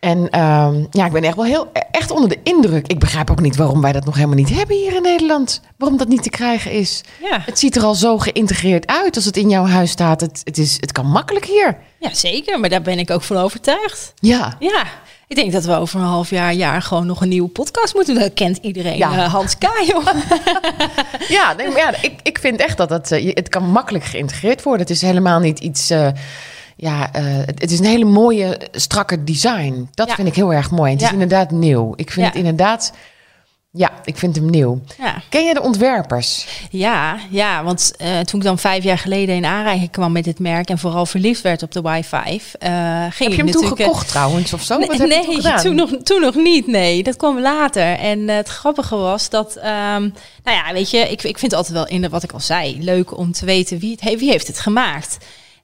En 0.00 0.28
ehm, 0.30 0.84
ja, 0.90 1.06
ik 1.06 1.12
ben 1.12 1.24
echt 1.24 1.36
wel 1.36 1.44
heel 1.44 1.70
echt 1.90 2.10
onder 2.10 2.28
de 2.28 2.38
indruk. 2.42 2.86
Ik 2.86 2.98
begrijp 2.98 3.30
ook 3.30 3.40
niet 3.40 3.56
waarom 3.56 3.80
wij 3.80 3.92
dat 3.92 4.04
nog 4.04 4.14
helemaal 4.14 4.36
niet 4.36 4.50
hebben 4.54 4.76
hier 4.76 4.94
in 4.94 5.02
Nederland. 5.02 5.60
Waarom 5.76 5.98
dat 5.98 6.08
niet 6.08 6.22
te 6.22 6.30
krijgen 6.30 6.70
is. 6.72 7.00
Ja. 7.22 7.42
Het 7.44 7.58
ziet 7.58 7.76
er 7.76 7.82
al 7.82 7.94
zo 7.94 8.18
geïntegreerd 8.18 8.86
uit 8.86 9.16
als 9.16 9.24
het 9.24 9.36
in 9.36 9.48
jouw 9.50 9.64
huis 9.66 9.90
staat. 9.90 10.20
Het, 10.20 10.40
het, 10.44 10.58
is, 10.58 10.76
het 10.80 10.92
kan 10.92 11.06
makkelijk 11.06 11.44
hier. 11.44 11.76
Ja, 11.98 12.14
zeker. 12.14 12.60
Maar 12.60 12.68
daar 12.70 12.82
ben 12.82 12.98
ik 12.98 13.10
ook 13.10 13.22
van 13.22 13.36
overtuigd. 13.36 14.12
Ja. 14.14 14.56
Ja, 14.58 14.84
ik 15.28 15.36
denk 15.36 15.52
dat 15.52 15.64
we 15.64 15.74
over 15.76 16.00
een 16.00 16.06
half 16.06 16.30
jaar, 16.30 16.52
jaar 16.54 16.82
gewoon 16.82 17.06
nog 17.06 17.20
een 17.20 17.28
nieuwe 17.28 17.48
podcast 17.48 17.94
moeten. 17.94 18.14
doen. 18.14 18.22
Dat 18.22 18.34
kent 18.34 18.58
iedereen. 18.62 18.96
Ja. 18.96 19.12
eh, 19.24 19.32
Hans 19.32 19.58
K. 19.58 19.64
joh. 19.86 20.06
Ja, 21.28 21.52
nee, 21.52 21.68
maar 21.68 21.76
ja 21.78 21.94
ik, 22.02 22.12
ik 22.22 22.38
vind 22.38 22.60
echt 22.60 22.76
dat 22.76 22.90
het, 22.90 23.12
eh, 23.12 23.24
je- 23.24 23.30
het 23.34 23.48
kan 23.48 23.70
makkelijk 23.70 24.04
geïntegreerd 24.04 24.62
worden. 24.62 24.82
Het 24.86 24.90
is 24.96 25.02
helemaal 25.02 25.38
niet 25.40 25.58
iets... 25.58 25.90
eh, 25.90 26.08
ja, 26.82 27.12
eh, 27.12 27.22
het, 27.44 27.70
is 27.70 27.78
een 27.78 27.84
hele 27.84 28.04
mooie, 28.04 28.60
strakke 28.72 29.24
design. 29.24 29.88
Dat 29.94 30.08
Ja. 30.08 30.14
vind 30.14 30.28
ik 30.28 30.34
heel 30.34 30.52
erg 30.52 30.70
mooi. 30.70 30.90
En 30.92 30.96
het 30.96 31.06
is 31.06 31.12
inderdaad 31.12 31.50
nieuw. 31.50 31.92
Ik 31.96 32.10
vind 32.10 32.26
Ja. 32.26 32.32
het 32.32 32.38
inderdaad... 32.40 32.92
Ja, 33.72 33.90
ik 34.04 34.16
vind 34.16 34.36
hem 34.36 34.50
nieuw. 34.50 34.80
Ken 35.28 35.44
je 35.44 35.54
de 35.54 35.62
ontwerpers? 35.62 36.46
ja, 36.70 37.18
ja 37.30 37.64
want 37.64 37.92
eh, 37.96 38.18
toen 38.20 38.40
ik 38.40 38.46
dan 38.46 38.58
vijf 38.58 38.84
jaar 38.84 38.98
geleden 38.98 39.34
in 39.34 39.44
aanraking 39.44 39.90
kwam 39.90 40.12
met 40.12 40.24
dit 40.24 40.38
merk 40.38 40.68
en 40.68 40.78
vooral 40.78 41.06
verliefd 41.06 41.40
werd 41.42 41.62
op 41.62 41.72
de 41.72 41.80
Wi-Fi, 41.82 42.16
eh, 42.16 42.30
ging 42.30 42.48
Heb 42.58 43.18
je 43.18 43.24
hem 43.24 43.36
toen 43.36 43.46
natuurlijk, 43.46 43.76
gekocht 43.80 44.08
trouwens 44.08 44.52
of 44.52 44.62
zo? 44.62 44.78
Wat 44.78 44.98
Nee, 44.98 45.40
toen 45.62 45.74
nog, 45.74 45.90
toen 46.02 46.20
nog 46.20 46.34
niet. 46.34 46.66
Nee, 46.66 47.02
dat 47.02 47.16
kwam 47.16 47.40
later. 47.40 47.98
En 47.98 48.28
het 48.28 48.48
grappige 48.48 48.96
was 48.96 49.28
dat, 49.28 49.56
ehm, 49.56 50.00
nou 50.44 50.56
ja, 50.56 50.72
weet 50.72 50.90
je, 50.90 50.98
ik, 50.98 51.22
ik 51.22 51.38
vind 51.38 51.40
het 51.52 51.54
altijd 51.54 51.74
wel 51.74 51.86
in 51.86 52.00
de, 52.00 52.08
wat 52.08 52.22
ik 52.22 52.32
al 52.32 52.40
zei, 52.40 52.84
leuk 52.84 53.16
om 53.18 53.32
te 53.32 53.44
weten 53.44 53.78
wie, 53.78 53.90
het, 53.90 54.00
he- 54.00 54.16
wie 54.16 54.30
heeft 54.30 54.46
het 54.46 54.58
gemaakt. 54.60 55.18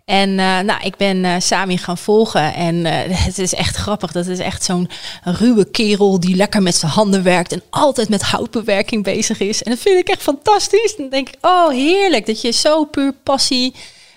En 0.06 0.38
eh, 0.38 0.58
nou, 0.58 0.80
ik 0.82 0.96
ben 0.96 1.24
eh, 1.24 1.34
Sami 1.38 1.76
gaan 1.76 1.98
volgen 1.98 2.54
en 2.54 2.86
eh, 2.86 3.16
het 3.24 3.38
is 3.38 3.54
echt 3.54 3.76
grappig. 3.76 4.12
Dat 4.12 4.26
is 4.26 4.38
echt 4.38 4.64
zo'n 4.64 4.88
ruwe 5.22 5.64
kerel 5.64 6.20
die 6.20 6.36
lekker 6.36 6.62
met 6.62 6.74
zijn 6.74 6.92
handen 6.92 7.22
werkt 7.22 7.52
en 7.52 7.62
altijd 7.70 8.08
met 8.08 8.22
houtbewerking 8.22 9.04
bezig 9.04 9.40
is. 9.40 9.62
En 9.62 9.70
dat 9.70 9.80
vind 9.80 9.98
ik 9.98 10.08
echt 10.08 10.22
fantastisch. 10.22 10.94
Dan 10.96 11.08
denk 11.08 11.28
ik, 11.28 11.36
oh 11.40 11.70
heerlijk 11.70 12.26
dat 12.26 12.40
je 12.40 12.50
zo 12.50 12.84
puur 12.84 13.14
passie 13.22 13.74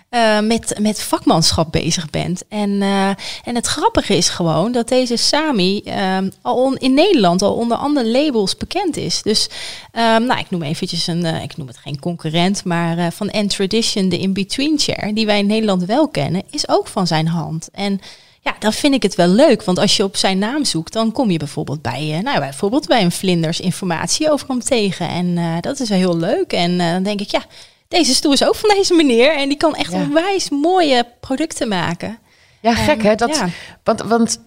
eh, 0.10 0.40
met, 0.40 0.76
met 0.80 1.02
vakmanschap 1.02 1.72
bezig 1.72 2.10
bent. 2.10 2.44
En, 2.48 2.82
eh, 2.82 3.10
en 3.44 3.56
het 3.56 3.68
grappige 3.68 4.18
is 4.18 4.30
gewoon 4.30 4.72
dat 4.72 4.88
deze 4.88 5.16
Sami 5.16 5.82
ehm, 5.86 6.30
al 6.42 6.74
in 6.74 6.94
Nederland 6.94 7.42
al 7.42 7.54
onder 7.54 7.78
andere 7.78 8.08
labels 8.08 8.58
bekend 8.58 8.98
is. 8.98 9.22
Dus 9.22 9.50
nou, 9.94 10.40
ik 10.40 10.50
noem 10.50 10.62
eventjes 10.62 11.08
een, 11.08 11.26
eh, 11.26 11.44
ik 11.44 11.58
noem 11.58 11.68
het 11.68 11.78
geen 11.78 12.00
concurrent, 12.00 12.64
maar 12.64 12.98
eh, 12.98 13.08
van 13.12 13.30
End 13.30 13.50
Tradition, 13.50 14.10
de 14.10 14.18
In-Between 14.18 14.80
Chair, 14.80 15.14
die 15.14 15.26
wij 15.26 15.40
in 15.40 15.48
Nederland 15.48 15.86
wel 15.86 16.08
kennen, 16.08 16.44
is 16.52 16.70
ook 16.70 16.88
van 16.88 17.08
zijn 17.08 17.28
hand. 17.28 17.70
En 17.72 18.02
ja, 18.42 18.56
dan 18.60 18.74
vind 18.74 18.94
ik 18.94 19.04
het 19.04 19.16
wel 19.16 19.28
leuk, 19.28 19.64
want 19.64 19.80
als 19.80 19.98
je 19.98 20.04
op 20.04 20.18
zijn 20.18 20.38
naam 20.38 20.66
zoekt, 20.66 20.94
dan 20.94 21.12
kom 21.12 21.32
je 21.32 21.38
bijvoorbeeld 21.38 21.82
bij, 21.82 22.14
eh, 22.14 22.24
nou, 22.24 22.40
bijvoorbeeld 22.40 22.88
bij 22.88 23.04
een 23.04 23.12
vlinders 23.12 23.60
informatie 23.60 24.32
over 24.32 24.48
hem 24.48 24.60
tegen. 24.60 25.10
En 25.10 25.38
eh, 25.38 25.60
dat 25.62 25.80
is 25.80 25.90
wel 25.90 25.98
heel 25.98 26.18
leuk. 26.18 26.54
En 26.54 26.80
eh, 26.80 26.92
dan 26.92 27.04
denk 27.04 27.22
ik, 27.22 27.32
ja, 27.32 27.46
deze 27.90 28.14
stoel 28.14 28.32
is 28.32 28.44
ook 28.44 28.56
van 28.56 28.70
deze 28.70 28.94
meneer 28.94 29.36
en 29.36 29.48
die 29.50 29.58
kan 29.58 29.76
echt 29.76 29.92
Ja. 29.92 29.98
onwijs 29.98 30.50
mooie 30.50 31.06
producten 31.20 31.68
maken. 31.68 32.20
Ja, 32.62 32.74
gek 32.74 33.04
hè? 33.04 33.16
Dat, 33.16 33.36
ja. 33.36 33.50
want, 33.84 34.02
want 34.02 34.40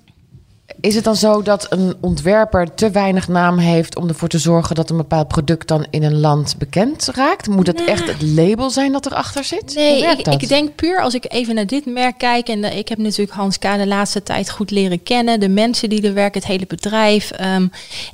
is 0.81 0.95
het 0.95 1.05
dan 1.05 1.17
zo 1.17 1.43
dat 1.43 1.67
een 1.71 1.95
ontwerper 2.01 2.75
te 2.75 2.91
weinig 2.91 3.29
naam 3.29 3.59
heeft 3.59 3.97
om 3.97 4.09
ervoor 4.09 4.29
te 4.29 4.39
zorgen 4.39 4.75
dat 4.75 4.91
een 4.91 4.97
bepaald 4.97 5.29
product 5.29 5.69
dan 5.69 5.87
in 5.91 6.03
een 6.03 6.21
land 6.21 6.55
bekend 6.59 7.09
raakt? 7.15 7.49
Moet 7.49 7.67
het 7.67 7.77
Nou. 7.77 7.89
echt 7.89 8.07
het 8.07 8.23
label 8.23 8.71
zijn 8.71 8.93
dat 8.93 9.07
erachter 9.07 9.45
zit? 9.45 9.75
Nee, 9.75 10.17
ik 10.17 10.49
denk 10.49 10.75
puur 10.75 11.01
als 11.01 11.15
ik 11.15 11.25
even 11.33 11.55
naar 11.55 11.67
dit 11.67 11.87
merk 11.87 12.19
kijk. 12.19 12.49
En 12.49 12.65
eh, 12.65 12.79
ik 12.79 12.89
heb 12.89 12.99
natuurlijk 12.99 13.33
Hans 13.33 13.59
K. 13.59 13.63
de 13.63 13.87
laatste 13.87 14.23
tijd 14.23 14.51
goed 14.51 14.71
leren 14.71 15.03
kennen. 15.03 15.41
De 15.41 15.49
mensen 15.49 15.89
die 15.89 16.03
er 16.07 16.15
werken, 16.15 16.41
het 16.41 16.51
hele 16.51 16.67
bedrijf. 16.67 17.31
Ehm, 17.31 17.67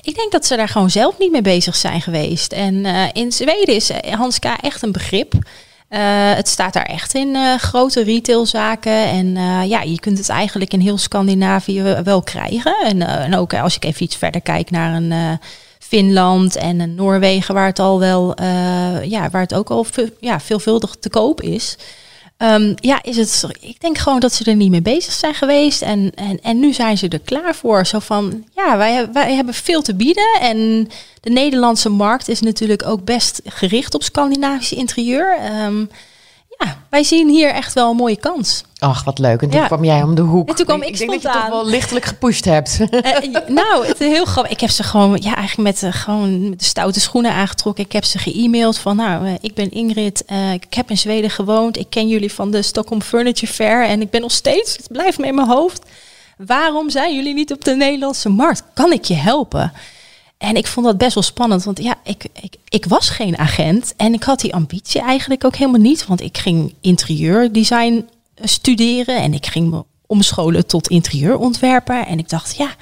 ik 0.03 0.15
denk 0.15 0.33
dat 0.33 0.47
ze 0.47 0.57
daar 0.57 0.69
gewoon 0.69 0.91
zelf 0.91 1.19
niet 1.19 1.33
mee 1.33 1.43
bezig 1.43 1.77
zijn 1.77 2.01
geweest. 2.01 2.53
En 2.53 2.85
eh, 2.85 3.03
in 3.13 3.33
Zweden 3.33 3.75
is 3.75 3.91
eh, 3.91 4.15
Hans 4.15 4.39
K. 4.39 4.45
echt 4.45 4.83
een 4.83 4.93
begrip. 4.93 5.35
Eh, 5.89 6.35
het 6.35 6.49
staat 6.49 6.73
daar 6.73 6.85
echt 6.87 7.15
in 7.15 7.35
eh, 7.35 7.55
grote 7.55 8.03
retailzaken. 8.03 9.05
En 9.07 9.37
eh, 9.37 9.69
ja, 9.69 9.83
je 9.83 10.01
kunt 10.01 10.19
het 10.19 10.29
eigenlijk 10.29 10.73
in 10.73 10.81
heel 10.81 10.99
Scandinavië 10.99 11.83
wel- 11.83 12.23
krijgen. 12.23 12.77
En, 12.85 13.03
en 13.03 13.37
ook 13.37 13.55
als 13.55 13.77
ik 13.77 13.85
even 13.85 14.03
iets 14.03 14.17
verder 14.17 14.41
kijk 14.41 14.71
naar 14.71 14.95
een 14.95 15.39
Finland 15.79 16.57
en 16.57 16.81
een 16.81 16.95
Noorwegen, 16.95 17.55
waar 17.55 17.67
het 17.67 17.79
al 17.79 17.99
wel, 17.99 18.43
ja, 19.03 19.29
waar 19.31 19.43
het 19.43 19.55
ook 19.55 19.71
al 19.71 19.87
ja, 20.21 20.41
veelvuldig 20.41 20.97
te 21.01 21.11
koop 21.11 21.43
is. 21.43 21.77
Ehm, 22.39 22.75
ja, 22.77 23.03
is 23.03 23.17
het. 23.17 23.45
Ik 23.61 23.81
denk 23.81 23.99
gewoon 23.99 24.21
dat 24.21 24.33
ze 24.33 24.45
er 24.45 24.57
niet 24.57 24.71
mee 24.71 24.83
bezig 24.83 25.13
zijn 25.13 25.35
geweest. 25.35 25.83
En, 25.83 26.13
en, 26.15 26.41
en 26.43 26.59
nu 26.59 26.73
zijn 26.73 26.99
ze 26.99 27.09
er 27.09 27.21
klaar 27.21 27.55
voor. 27.55 27.87
Zo 27.87 27.99
van 27.99 28.45
ja, 28.55 28.77
wij, 28.77 29.13
wij 29.13 29.35
hebben 29.35 29.55
veel 29.55 29.83
te 29.83 29.95
bieden. 29.95 30.39
En 30.41 30.89
de 31.21 31.31
Nederlandse 31.31 31.89
markt 31.89 32.29
is 32.29 32.41
natuurlijk 32.41 32.87
ook 32.87 33.05
best 33.05 33.41
gericht 33.45 33.95
op 33.95 34.03
Scandinavisch 34.03 34.73
interieur. 34.73 35.37
Ehm, 35.39 35.85
ja, 36.59 36.77
wij 36.91 37.03
zien 37.03 37.29
hier 37.29 37.51
echt 37.51 37.73
wel 37.73 37.91
een 37.91 37.97
mooie 37.97 38.17
kans. 38.17 38.63
Ach, 38.79 39.05
wat 39.05 39.19
leuk. 39.19 39.43
En 39.43 39.51
toen 39.51 39.61
Ja. 39.61 39.67
kwam 39.67 39.85
jij 39.85 40.03
om 40.03 40.15
de 40.15 40.23
hoek. 40.23 40.49
En 40.49 40.55
toen 40.55 40.65
kwam 40.67 40.83
ik 40.83 40.99
denk 40.99 41.11
dat 41.11 41.23
je 41.23 41.29
spontaan. 41.29 41.51
toch 41.51 41.61
wel 41.63 41.71
lichtelijk 41.71 42.05
gepusht 42.05 42.45
hebt. 42.45 42.79
Eh, 42.91 43.49
nou, 43.49 43.87
het 43.87 44.01
is 44.01 44.07
heel 44.07 44.25
grappig. 44.25 44.53
Ik 44.53 44.61
heb 44.61 44.71
ze 44.71 44.83
gewoon, 44.83 45.19
ja, 45.23 45.35
eigenlijk 45.37 45.69
met, 45.69 45.83
eh, 45.95 46.01
gewoon 46.01 46.49
met 46.49 46.59
de 46.59 46.65
stoute 46.65 47.01
schoenen 47.01 47.33
aangetrokken. 47.33 47.85
Ik 47.85 47.93
heb 47.93 48.05
ze 48.05 48.19
ge-mailed 48.19 48.79
van, 48.79 48.97
nou, 48.97 49.27
eh, 49.27 49.33
ik 49.41 49.55
ben 49.55 49.71
Ingrid. 49.71 50.25
eh, 50.25 50.53
ik 50.53 50.75
heb 50.75 50.91
in 50.91 50.99
Zweden 50.99 51.31
gewoond. 51.31 51.77
Ik 51.79 51.87
ken 51.91 52.09
jullie 52.09 52.33
van 52.33 52.51
de 52.51 52.63
Stockholm 52.63 53.03
Furniture 53.03 53.53
Fair. 53.53 53.85
En 53.87 54.01
ik 54.01 54.11
ben 54.11 54.21
nog 54.21 54.33
steeds, 54.33 54.77
het 54.77 54.89
blijft 54.93 55.19
me 55.19 55.27
in 55.27 55.35
mijn 55.35 55.49
hoofd. 55.49 55.83
Waarom 56.37 56.91
zijn 56.91 57.15
jullie 57.15 57.35
niet 57.35 57.53
op 57.53 57.65
de 57.65 57.75
Nederlandse 57.77 58.29
markt? 58.29 58.63
Kan 58.75 58.93
ik 58.93 59.05
je 59.05 59.15
helpen? 59.15 59.73
En 60.39 60.57
ik 60.57 60.67
vond 60.67 60.87
dat 60.87 60.99
best 60.99 61.15
wel 61.15 61.23
spannend, 61.23 61.65
want 61.65 61.83
ja, 61.83 61.95
ik, 62.05 62.27
ik, 62.41 62.57
ik 62.69 62.85
was 62.85 63.09
geen 63.09 63.39
agent. 63.39 63.95
En 63.97 64.13
ik 64.13 64.23
had 64.23 64.41
die 64.41 64.55
ambitie 64.55 65.01
eigenlijk 65.01 65.45
ook 65.45 65.57
helemaal 65.57 65.81
niet. 65.81 66.07
Want 66.07 66.21
ik 66.21 66.39
ging 66.39 66.75
interieurdesign 66.81 68.09
eh, 68.35 68.47
studeren 68.47 69.17
en 69.17 69.35
ik 69.35 69.47
ging 69.47 69.71
me 69.71 69.85
omscholen 70.07 70.67
tot 70.67 70.89
interieurontwerper. 70.89 72.07
En 72.07 72.19
ik 72.19 72.29
dacht, 72.29 72.57
ja, 72.57 72.75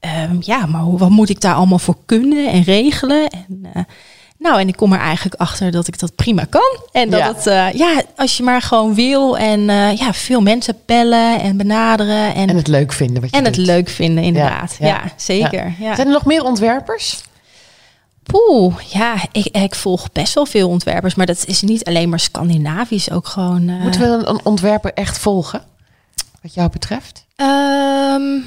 ehm, 0.00 0.36
ja, 0.40 0.66
maar 0.66 0.96
wat 0.96 1.10
moet 1.10 1.28
ik 1.28 1.40
daar 1.40 1.54
allemaal 1.54 1.78
voor 1.78 1.98
kunnen 2.06 2.50
en 2.50 2.62
regelen? 2.62 3.28
En, 3.30 3.66
eh, 3.72 3.82
nou, 4.38 4.60
en 4.60 4.68
ik 4.68 4.76
kom 4.76 4.92
er 4.92 4.98
eigenlijk 5.00 5.40
achter 5.40 5.70
dat 5.70 5.88
ik 5.88 5.98
dat 5.98 6.14
prima 6.14 6.44
kan. 6.44 6.78
En 6.92 7.10
dat 7.10 7.20
Ja. 7.20 7.26
het, 7.34 7.46
eh, 7.46 7.72
ja, 7.78 8.02
als 8.16 8.36
je 8.36 8.42
maar 8.42 8.62
gewoon 8.62 8.94
wil 8.94 9.38
en 9.38 9.70
eh, 9.70 9.96
ja, 9.96 10.12
veel 10.12 10.40
mensen 10.40 10.76
bellen 10.86 11.40
en 11.40 11.56
benaderen 11.56 12.34
en, 12.34 12.48
En 12.48 12.56
het 12.56 12.66
leuk 12.68 12.92
vinden 12.92 13.20
wat 13.22 13.30
je 13.30 13.36
en 13.36 13.44
het 13.44 13.56
leuk 13.56 13.88
vinden, 13.88 14.24
inderdaad. 14.24 14.76
ja, 14.78 14.86
Ja, 14.86 15.02
zeker. 15.16 15.74
Ja. 15.78 15.94
Zijn 15.94 16.06
er 16.06 16.12
nog 16.12 16.24
meer 16.24 16.42
ontwerpers? 16.44 17.22
Poeh, 18.22 18.74
ja, 18.88 19.14
ik, 19.32 19.46
ik 19.46 19.74
volg 19.74 20.12
best 20.12 20.34
wel 20.34 20.46
veel 20.46 20.68
ontwerpers, 20.68 21.14
maar 21.14 21.26
dat 21.26 21.44
is 21.46 21.62
niet 21.62 21.84
alleen 21.84 22.08
maar 22.08 22.20
Scandinavisch, 22.20 23.10
ook 23.10 23.26
gewoon. 23.26 23.68
eh, 23.68 23.80
Moeten 23.82 24.00
we 24.00 24.06
een, 24.06 24.28
een 24.28 24.40
ontwerper 24.44 24.92
echt 24.94 25.18
volgen? 25.18 25.62
Wat 26.42 26.54
jou 26.54 26.70
betreft? 26.70 27.24
Ehm, 27.36 28.38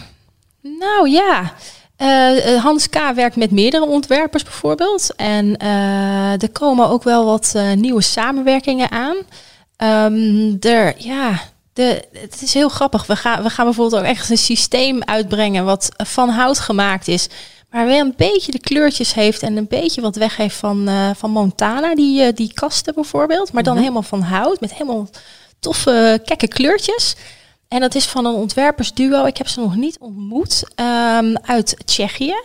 nou 0.61 1.09
ja. 1.09 1.53
Eh, 1.99 2.53
eh, 2.55 2.63
Hans 2.63 2.89
K. 2.89 3.11
werkt 3.15 3.35
met 3.35 3.51
meerdere 3.51 3.85
ontwerpers 3.85 4.43
bijvoorbeeld. 4.43 5.15
En 5.15 5.57
eh, 5.57 6.41
er 6.41 6.49
komen 6.51 6.87
ook 6.89 7.03
wel 7.03 7.25
wat 7.25 7.55
nieuwe 7.75 8.01
samenwerkingen 8.01 8.91
aan. 8.91 9.15
Ehm, 9.75 10.55
er, 10.59 10.93
ja, 10.97 11.41
de, 11.73 12.03
het 12.13 12.41
is 12.41 12.53
heel 12.53 12.69
grappig. 12.69 13.05
We 13.05 13.15
gaan, 13.15 13.43
we 13.43 13.49
gaan 13.49 13.65
bijvoorbeeld 13.65 14.01
ook 14.01 14.07
echt 14.07 14.29
een 14.29 14.37
systeem 14.37 15.03
uitbrengen 15.03 15.65
wat 15.65 15.89
van 15.97 16.29
hout 16.29 16.59
gemaakt 16.59 17.07
is. 17.07 17.27
Maar 17.69 17.85
wel 17.85 17.99
een 17.99 18.13
beetje 18.17 18.51
de 18.51 18.59
kleurtjes 18.59 19.13
heeft 19.13 19.41
en 19.41 19.57
een 19.57 19.67
beetje 19.67 20.01
wat 20.01 20.15
weg 20.15 20.35
heeft 20.37 20.55
van, 20.55 20.89
van 21.15 21.29
Montana. 21.31 21.95
Die, 21.95 22.33
die 22.33 22.53
kasten 22.53 22.93
bijvoorbeeld. 22.93 23.51
Maar 23.53 23.63
dan 23.63 23.73
Mhm. 23.73 23.81
helemaal 23.81 24.03
van 24.03 24.21
hout 24.21 24.59
met 24.59 24.71
helemaal 24.73 25.07
toffe, 25.59 26.21
kekke 26.25 26.47
kleurtjes. 26.47 27.15
En 27.69 27.79
dat 27.79 27.95
is 27.95 28.07
van 28.07 28.25
een 28.25 28.33
ontwerpersduo. 28.33 29.25
Ik 29.25 29.37
heb 29.37 29.47
ze 29.47 29.59
nog 29.59 29.75
niet 29.75 29.99
ontmoet. 29.99 30.63
ehm, 30.75 31.35
uit 31.41 31.75
Tsjechië. 31.85 32.35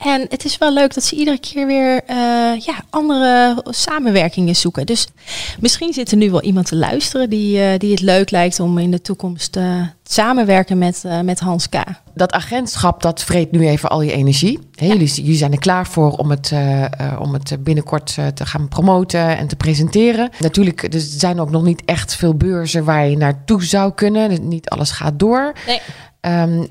En 0.00 0.26
het 0.28 0.44
is 0.44 0.58
wel 0.58 0.72
leuk 0.72 0.94
dat 0.94 1.04
ze 1.04 1.16
iedere 1.16 1.38
keer 1.38 1.66
weer 1.66 2.02
eh, 2.06 2.16
ja, 2.58 2.74
andere 2.90 3.62
samenwerkingen 3.64 4.56
zoeken. 4.56 4.86
Dus 4.86 5.06
misschien 5.58 5.92
zit 5.92 6.10
er 6.10 6.16
nu 6.16 6.30
wel 6.30 6.42
iemand 6.42 6.66
te 6.66 6.76
luisteren 6.76 7.30
die, 7.30 7.62
eh, 7.62 7.78
die 7.78 7.90
het 7.90 8.00
leuk 8.00 8.30
lijkt 8.30 8.60
om 8.60 8.78
in 8.78 8.90
de 8.90 9.00
toekomst 9.00 9.56
eh, 9.56 9.62
te 10.02 10.12
samenwerken 10.12 10.78
met, 10.78 11.04
met 11.24 11.40
Hans 11.40 11.68
K. 11.68 11.74
Dat 12.14 12.32
agentschap, 12.32 13.02
dat 13.02 13.22
vreet 13.22 13.50
nu 13.50 13.68
even 13.68 13.88
al 13.88 14.02
je 14.02 14.12
energie. 14.12 14.58
Hè, 14.74 14.86
jullie, 14.86 15.14
jullie 15.14 15.36
zijn 15.36 15.52
er 15.52 15.58
klaar 15.58 15.86
voor 15.86 16.10
om 16.12 16.30
het, 16.30 16.52
om 17.18 17.32
het 17.32 17.64
binnenkort 17.64 18.14
te 18.34 18.46
gaan 18.46 18.68
promoten 18.68 19.38
en 19.38 19.46
te 19.46 19.56
presenteren. 19.56 20.30
Natuurlijk, 20.38 20.94
er 20.94 21.00
zijn 21.00 21.40
ook 21.40 21.50
nog 21.50 21.62
niet 21.62 21.82
echt 21.84 22.14
veel 22.14 22.34
beurzen 22.34 22.84
waar 22.84 23.08
je 23.08 23.16
naartoe 23.16 23.64
zou 23.64 23.92
kunnen. 23.92 24.28
Dus 24.28 24.38
Niet 24.40 24.68
alles 24.68 24.90
gaat 24.90 25.18
door. 25.18 25.52
Nee. 25.66 25.80
Ehm, 26.20 26.64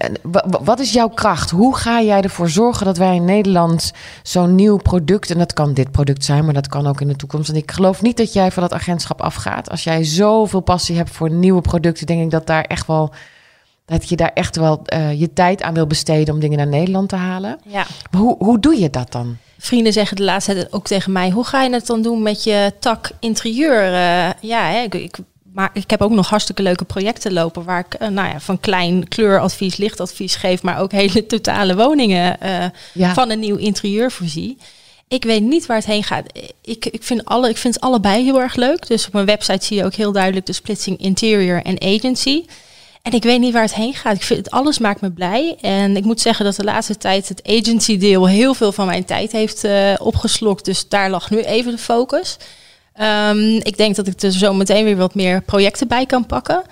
wat 0.63 0.79
is 0.79 0.93
jouw 0.93 1.07
kracht? 1.07 1.49
Hoe 1.49 1.75
ga 1.75 2.01
jij 2.01 2.21
ervoor 2.21 2.49
zorgen 2.49 2.85
dat 2.85 2.97
wij 2.97 3.15
in 3.15 3.25
Nederland 3.25 3.91
zo'n 4.23 4.55
nieuw 4.55 4.77
product, 4.77 5.31
en 5.31 5.37
dat 5.37 5.53
kan 5.53 5.73
dit 5.73 5.91
product 5.91 6.23
zijn, 6.25 6.45
maar 6.45 6.53
dat 6.53 6.67
kan 6.67 6.87
ook 6.87 7.01
in 7.01 7.07
de 7.07 7.15
toekomst. 7.15 7.49
En 7.49 7.55
ik 7.55 7.71
geloof 7.71 8.01
niet 8.01 8.17
dat 8.17 8.33
jij 8.33 8.51
van 8.51 8.63
dat 8.63 8.73
agentschap 8.73 9.21
afgaat. 9.21 9.69
Als 9.69 9.83
jij 9.83 10.03
zoveel 10.03 10.59
passie 10.59 10.95
hebt 10.95 11.09
voor 11.09 11.31
nieuwe 11.31 11.61
producten, 11.61 12.05
denk 12.05 12.21
ik 12.21 12.31
dat 12.31 12.47
daar 12.47 12.63
echt 12.63 12.87
wel 12.87 13.13
dat 13.85 14.09
je 14.09 14.15
daar 14.15 14.31
echt 14.33 14.55
wel 14.55 14.81
eh, 14.85 15.19
je 15.19 15.33
tijd 15.33 15.61
aan 15.61 15.73
wil 15.73 15.87
besteden 15.87 16.33
om 16.33 16.39
dingen 16.39 16.57
naar 16.57 16.67
Nederland 16.67 17.09
te 17.09 17.15
halen. 17.15 17.59
Ja. 17.65 17.85
Maar 18.11 18.21
hoe, 18.21 18.35
hoe 18.37 18.59
doe 18.59 18.79
je 18.79 18.89
dat 18.89 19.11
dan? 19.11 19.37
Vrienden 19.57 19.93
zeggen 19.93 20.17
de 20.17 20.23
laatste 20.23 20.53
tijd 20.53 20.73
ook 20.73 20.87
tegen 20.87 21.11
mij: 21.11 21.29
hoe 21.29 21.45
ga 21.45 21.63
je 21.63 21.73
het 21.73 21.85
dan 21.85 22.01
doen 22.01 22.21
met 22.21 22.43
je 22.43 22.73
tak 22.79 23.11
interieur? 23.19 23.83
Eh, 23.83 24.29
ja, 24.41 24.69
hè, 24.69 24.81
ik, 24.81 24.93
ik, 24.93 25.17
maar 25.59 25.69
ik 25.73 25.89
heb 25.89 26.01
ook 26.01 26.11
nog 26.11 26.29
hartstikke 26.29 26.61
leuke 26.61 26.85
projecten 26.85 27.33
lopen 27.33 27.63
waar 27.63 27.79
ik 27.79 27.93
eh, 27.93 28.07
nou 28.07 28.27
ja, 28.27 28.39
van 28.39 28.59
klein 28.59 29.07
kleuradvies, 29.07 29.77
lichtadvies 29.77 30.35
geef, 30.35 30.61
maar 30.61 30.79
ook 30.79 30.91
hele 31.01 31.25
totale 31.25 31.75
woningen 31.75 32.41
eh, 32.41 32.65
Ja. 32.93 33.13
van 33.13 33.29
een 33.29 33.39
nieuw 33.39 33.55
interieur 33.55 34.11
voorzie. 34.11 34.57
Ik 35.07 35.23
weet 35.23 35.41
niet 35.41 35.65
waar 35.65 35.77
het 35.77 35.85
heen 35.85 36.03
gaat. 36.03 36.25
Ik, 36.61 36.85
ik, 36.85 37.03
vind 37.03 37.25
alle, 37.25 37.49
ik 37.49 37.57
vind 37.57 37.73
het 37.73 37.83
allebei 37.83 38.23
heel 38.23 38.41
erg 38.41 38.55
leuk. 38.55 38.87
Dus 38.87 39.07
op 39.07 39.13
mijn 39.13 39.25
website 39.25 39.65
zie 39.65 39.77
je 39.77 39.85
ook 39.85 39.93
heel 39.93 40.11
duidelijk 40.11 40.45
de 40.45 40.53
splitsing 40.53 40.97
interior 40.99 41.61
en 41.63 41.81
agency. 41.81 42.45
En 43.01 43.11
ik 43.11 43.23
weet 43.23 43.39
niet 43.39 43.53
waar 43.53 43.63
het 43.63 43.75
heen 43.75 43.93
gaat. 43.93 44.15
Ik 44.15 44.23
vind 44.23 44.39
het 44.39 44.51
alles 44.51 44.79
maakt 44.79 45.01
me 45.01 45.11
blij. 45.11 45.57
En 45.61 45.97
ik 45.97 46.03
moet 46.03 46.21
zeggen 46.21 46.45
dat 46.45 46.55
de 46.55 46.63
laatste 46.63 46.97
tijd 46.97 47.27
het 47.27 47.41
agency 47.47 47.97
deel 47.97 48.27
heel 48.27 48.53
veel 48.53 48.71
van 48.71 48.85
mijn 48.85 49.05
tijd 49.05 49.31
heeft 49.31 49.63
eh, 49.63 49.93
opgeslokt. 49.97 50.65
Dus 50.65 50.87
daar 50.87 51.09
lag 51.09 51.29
nu 51.29 51.41
even 51.41 51.71
de 51.71 51.77
focus. 51.77 52.37
Ehm, 52.99 53.55
ik 53.55 53.77
denk 53.77 53.95
dat 53.95 54.07
ik 54.07 54.21
er 54.21 54.31
zo 54.31 54.53
meteen 54.53 54.83
weer 54.83 54.97
wat 54.97 55.15
meer 55.15 55.41
projecten 55.41 55.87
bij 55.87 56.05
kan 56.05 56.25
pakken. 56.25 56.63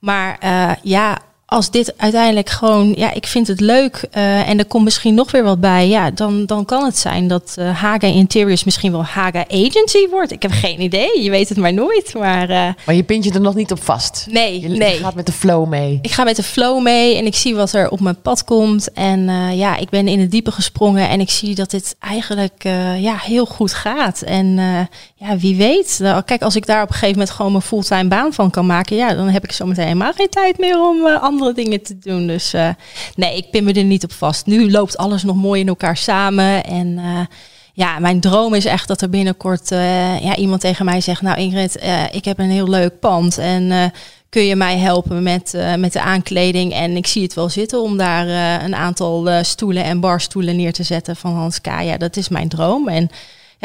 Maar 0.00 0.36
eh, 0.40 0.70
ja, 0.82 1.18
als 1.54 1.70
dit 1.70 1.94
uiteindelijk 1.96 2.48
gewoon, 2.50 2.92
ja, 2.96 3.12
ik 3.12 3.26
vind 3.26 3.46
het 3.46 3.60
leuk 3.60 4.06
eh, 4.10 4.48
en 4.48 4.58
er 4.58 4.64
komt 4.64 4.84
misschien 4.84 5.14
nog 5.14 5.30
weer 5.30 5.44
wat 5.44 5.60
bij, 5.60 5.88
ja, 5.88 6.10
dan, 6.10 6.46
dan 6.46 6.64
kan 6.64 6.84
het 6.84 6.98
zijn 6.98 7.28
dat 7.28 7.54
eh, 7.58 7.80
Haga 7.80 8.06
Interiors 8.06 8.64
misschien 8.64 8.92
wel 8.92 9.04
Haga 9.04 9.44
Agency 9.48 10.08
wordt. 10.10 10.32
Ik 10.32 10.42
heb 10.42 10.50
geen 10.50 10.80
idee, 10.80 11.22
je 11.22 11.30
weet 11.30 11.48
het 11.48 11.58
maar 11.58 11.72
nooit. 11.72 12.14
Maar 12.18 12.50
eh, 12.50 12.68
Maar 12.86 12.94
je 12.94 13.02
pint 13.02 13.24
je 13.24 13.32
er 13.32 13.40
nog 13.40 13.54
niet 13.54 13.72
op 13.72 13.82
vast. 13.82 14.26
nee, 14.30 14.60
Je, 14.60 14.68
nee. 14.68 14.94
je 14.94 14.98
gaat 14.98 15.14
met 15.14 15.26
de 15.26 15.32
flow 15.32 15.68
mee. 15.68 15.98
Ik 16.02 16.10
ga 16.10 16.24
met 16.24 16.36
de 16.36 16.42
flow 16.42 16.82
mee 16.82 17.16
en 17.16 17.26
ik 17.26 17.34
zie 17.34 17.54
wat 17.54 17.72
er 17.72 17.90
op 17.90 18.00
mijn 18.00 18.20
pad 18.22 18.44
komt. 18.44 18.92
En 18.92 19.28
ja, 19.56 19.76
ik 19.76 19.88
ben 19.88 20.08
in 20.08 20.20
het 20.20 20.30
diepe 20.30 20.52
gesprongen 20.52 21.08
en 21.08 21.20
ik 21.20 21.30
zie 21.30 21.54
dat 21.54 21.70
dit 21.70 21.96
eigenlijk 21.98 22.62
ja, 22.98 23.16
heel 23.16 23.46
goed 23.46 23.72
gaat. 23.72 24.22
En 24.22 24.58
ja, 25.14 25.36
wie 25.38 25.56
weet. 25.56 26.00
Kijk, 26.24 26.42
als 26.42 26.56
ik 26.56 26.66
daar 26.66 26.82
op 26.82 26.88
een 26.88 26.94
gegeven 26.94 27.18
moment 27.18 27.30
gewoon 27.36 27.52
mijn 27.52 27.64
fulltime 27.64 28.08
baan 28.08 28.32
van 28.32 28.50
kan 28.50 28.66
maken, 28.66 28.96
ja, 28.96 29.14
dan 29.14 29.28
heb 29.28 29.44
ik 29.44 29.52
zo 29.52 29.66
meteen 29.66 29.86
helemaal 29.86 30.12
geen 30.12 30.28
tijd 30.28 30.58
meer 30.58 30.80
om 30.80 31.06
eh, 31.06 31.22
dingen 31.52 31.82
te 31.82 31.98
doen. 31.98 32.26
Dus 32.26 32.52
eh, 32.52 32.68
nee, 33.14 33.36
ik 33.36 33.50
pin 33.50 33.64
me 33.64 33.72
er 33.72 33.84
niet 33.84 34.04
op 34.04 34.12
vast. 34.12 34.46
Nu 34.46 34.70
loopt 34.70 34.96
alles 34.96 35.22
nog 35.22 35.36
mooi 35.36 35.60
in 35.60 35.68
elkaar 35.68 35.96
samen. 35.96 36.64
En 36.64 36.98
eh, 36.98 37.20
ja, 37.72 37.98
mijn 37.98 38.20
droom 38.20 38.54
is 38.54 38.64
echt 38.64 38.88
dat 38.88 39.00
er 39.00 39.10
binnenkort 39.10 39.70
eh, 39.70 40.20
ja, 40.24 40.36
iemand 40.36 40.60
tegen 40.60 40.84
mij 40.84 41.00
zegt: 41.00 41.22
Nou, 41.22 41.38
Ingrid, 41.38 41.82
ik 42.12 42.24
heb 42.24 42.38
een 42.38 42.50
heel 42.50 42.68
leuk 42.68 42.98
pand. 43.00 43.38
En 43.38 43.92
kun 44.28 44.42
je 44.42 44.56
mij 44.56 44.78
helpen 44.78 45.22
met, 45.22 45.56
met 45.78 45.92
de 45.92 46.00
aankleding? 46.00 46.72
En 46.72 46.96
ik 46.96 47.06
zie 47.06 47.22
het 47.22 47.34
wel 47.34 47.48
zitten 47.48 47.82
om 47.82 47.96
daar 47.96 48.28
een 48.64 48.74
aantal 48.74 49.44
stoelen 49.44 49.84
en 49.84 50.00
barstoelen 50.00 50.56
neer 50.56 50.72
te 50.72 50.82
zetten 50.82 51.16
van 51.16 51.34
Hans 51.34 51.60
K. 51.60 51.66
Ja, 51.66 51.96
dat 51.96 52.16
is 52.16 52.28
mijn 52.28 52.48
droom. 52.48 52.88
En 52.88 53.10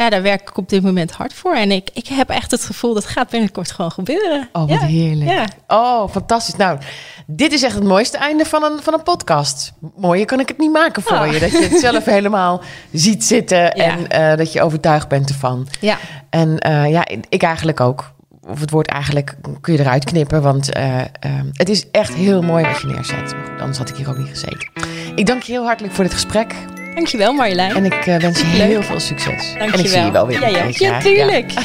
ja, 0.00 0.10
daar 0.10 0.22
werk 0.22 0.40
ik 0.48 0.56
op 0.56 0.68
dit 0.68 0.82
moment 0.82 1.10
hard 1.10 1.34
voor. 1.34 1.54
En 1.54 1.70
ik, 1.70 1.90
ik 1.92 2.06
heb 2.06 2.28
echt 2.28 2.50
het 2.50 2.64
gevoel 2.64 2.94
dat 2.94 3.06
gaat 3.06 3.28
binnenkort 3.28 3.70
gewoon 3.70 3.90
gebeuren. 3.92 4.48
Oh, 4.52 4.60
wat 4.60 4.70
ja. 4.80 4.86
heerlijk. 4.86 5.30
Ja. 5.30 5.44
Oh, 5.68 6.08
fantastisch. 6.10 6.56
Nou, 6.56 6.78
dit 7.26 7.52
is 7.52 7.62
echt 7.62 7.74
het 7.74 7.84
mooiste 7.84 8.16
einde 8.18 8.44
van 8.44 8.62
een, 8.64 8.78
van 8.82 8.94
een 8.94 9.02
podcast. 9.02 9.72
Mooier 9.96 10.26
kan 10.26 10.40
ik 10.40 10.48
het 10.48 10.58
niet 10.58 10.72
maken 10.72 11.02
voor 11.02 11.18
Oh. 11.18 11.32
je. 11.32 11.38
Dat 11.38 11.50
je 11.50 11.68
het 11.70 11.80
zelf 11.80 12.04
helemaal 12.16 12.60
ziet 12.92 13.24
zitten 13.24 13.58
Ja. 13.58 13.72
en 13.74 14.08
eh, 14.08 14.36
dat 14.36 14.52
je 14.52 14.62
overtuigd 14.62 15.08
bent 15.08 15.28
ervan. 15.28 15.68
ja. 15.80 15.96
En 16.30 16.58
eh, 16.58 16.90
ja, 16.90 17.04
ik 17.28 17.42
eigenlijk 17.42 17.80
ook. 17.80 18.10
Of 18.48 18.60
het 18.60 18.70
woord 18.70 18.86
eigenlijk 18.88 19.34
kun 19.60 19.72
je 19.72 19.78
eruit 19.78 20.04
knippen, 20.04 20.42
want 20.42 20.72
eh, 20.72 21.00
eh, 21.00 21.06
het 21.52 21.68
is 21.68 21.90
echt 21.90 22.14
heel 22.14 22.42
mooi 22.42 22.64
wat 22.66 22.80
je 22.80 22.86
neerzet. 22.86 23.34
Maar 23.34 23.44
goed, 23.50 23.60
anders 23.60 23.78
had 23.78 23.88
ik 23.88 23.96
hier 23.96 24.08
ook 24.08 24.18
niet 24.18 24.28
gezeten. 24.28 24.70
Ik 25.14 25.26
dank 25.26 25.42
je 25.42 25.52
heel 25.52 25.64
hartelijk 25.64 25.94
voor 25.94 26.04
dit 26.04 26.12
gesprek. 26.12 26.54
Dankjewel 26.94 27.32
Marjolein. 27.32 27.74
En 27.74 27.84
ik 27.84 28.06
eh, 28.06 28.16
wens 28.16 28.40
je 28.40 28.46
Leuk. 28.46 28.66
heel 28.66 28.82
veel 28.82 29.00
succes. 29.00 29.54
Dankjewel. 29.58 29.72
En 29.72 29.78
ik 29.78 29.88
zie 29.88 30.00
je 30.00 30.10
wel 30.10 30.26
weer. 30.26 30.40
Ja, 30.40 30.48
ja. 30.48 30.64
ja 30.68 31.00
tuurlijk. 31.00 31.52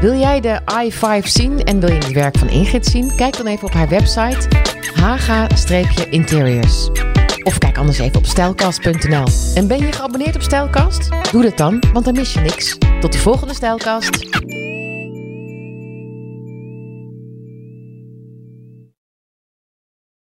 Wil 0.00 0.18
jij 0.18 0.40
de 0.40 0.60
i5 0.72 1.26
zien 1.26 1.64
en 1.64 1.80
wil 1.80 1.88
je 1.88 1.94
het 1.98 2.12
werk 2.12 2.38
van 2.38 2.48
Ingrid 2.48 2.86
zien? 2.86 3.12
Kijk 3.16 3.36
dan 3.36 3.46
even 3.46 3.64
op 3.64 3.72
haar 3.72 3.88
website 3.88 4.48
haga-interiors. 4.94 6.88
Of 7.42 7.58
kijk 7.58 7.78
anders 7.78 7.98
even 7.98 8.18
op 8.18 8.26
stijlkast.nl. 8.26 9.26
En 9.54 9.66
ben 9.66 9.78
je 9.78 9.92
geabonneerd 9.92 10.34
op 10.34 10.42
Stijlkast? 10.42 11.08
Doe 11.32 11.42
dat 11.42 11.56
dan, 11.56 11.82
want 11.92 12.04
dan 12.04 12.14
mis 12.14 12.32
je 12.32 12.40
niks. 12.40 12.78
Tot 13.00 13.12
de 13.12 13.18
volgende 13.18 13.54
Stijlkast. 13.54 14.26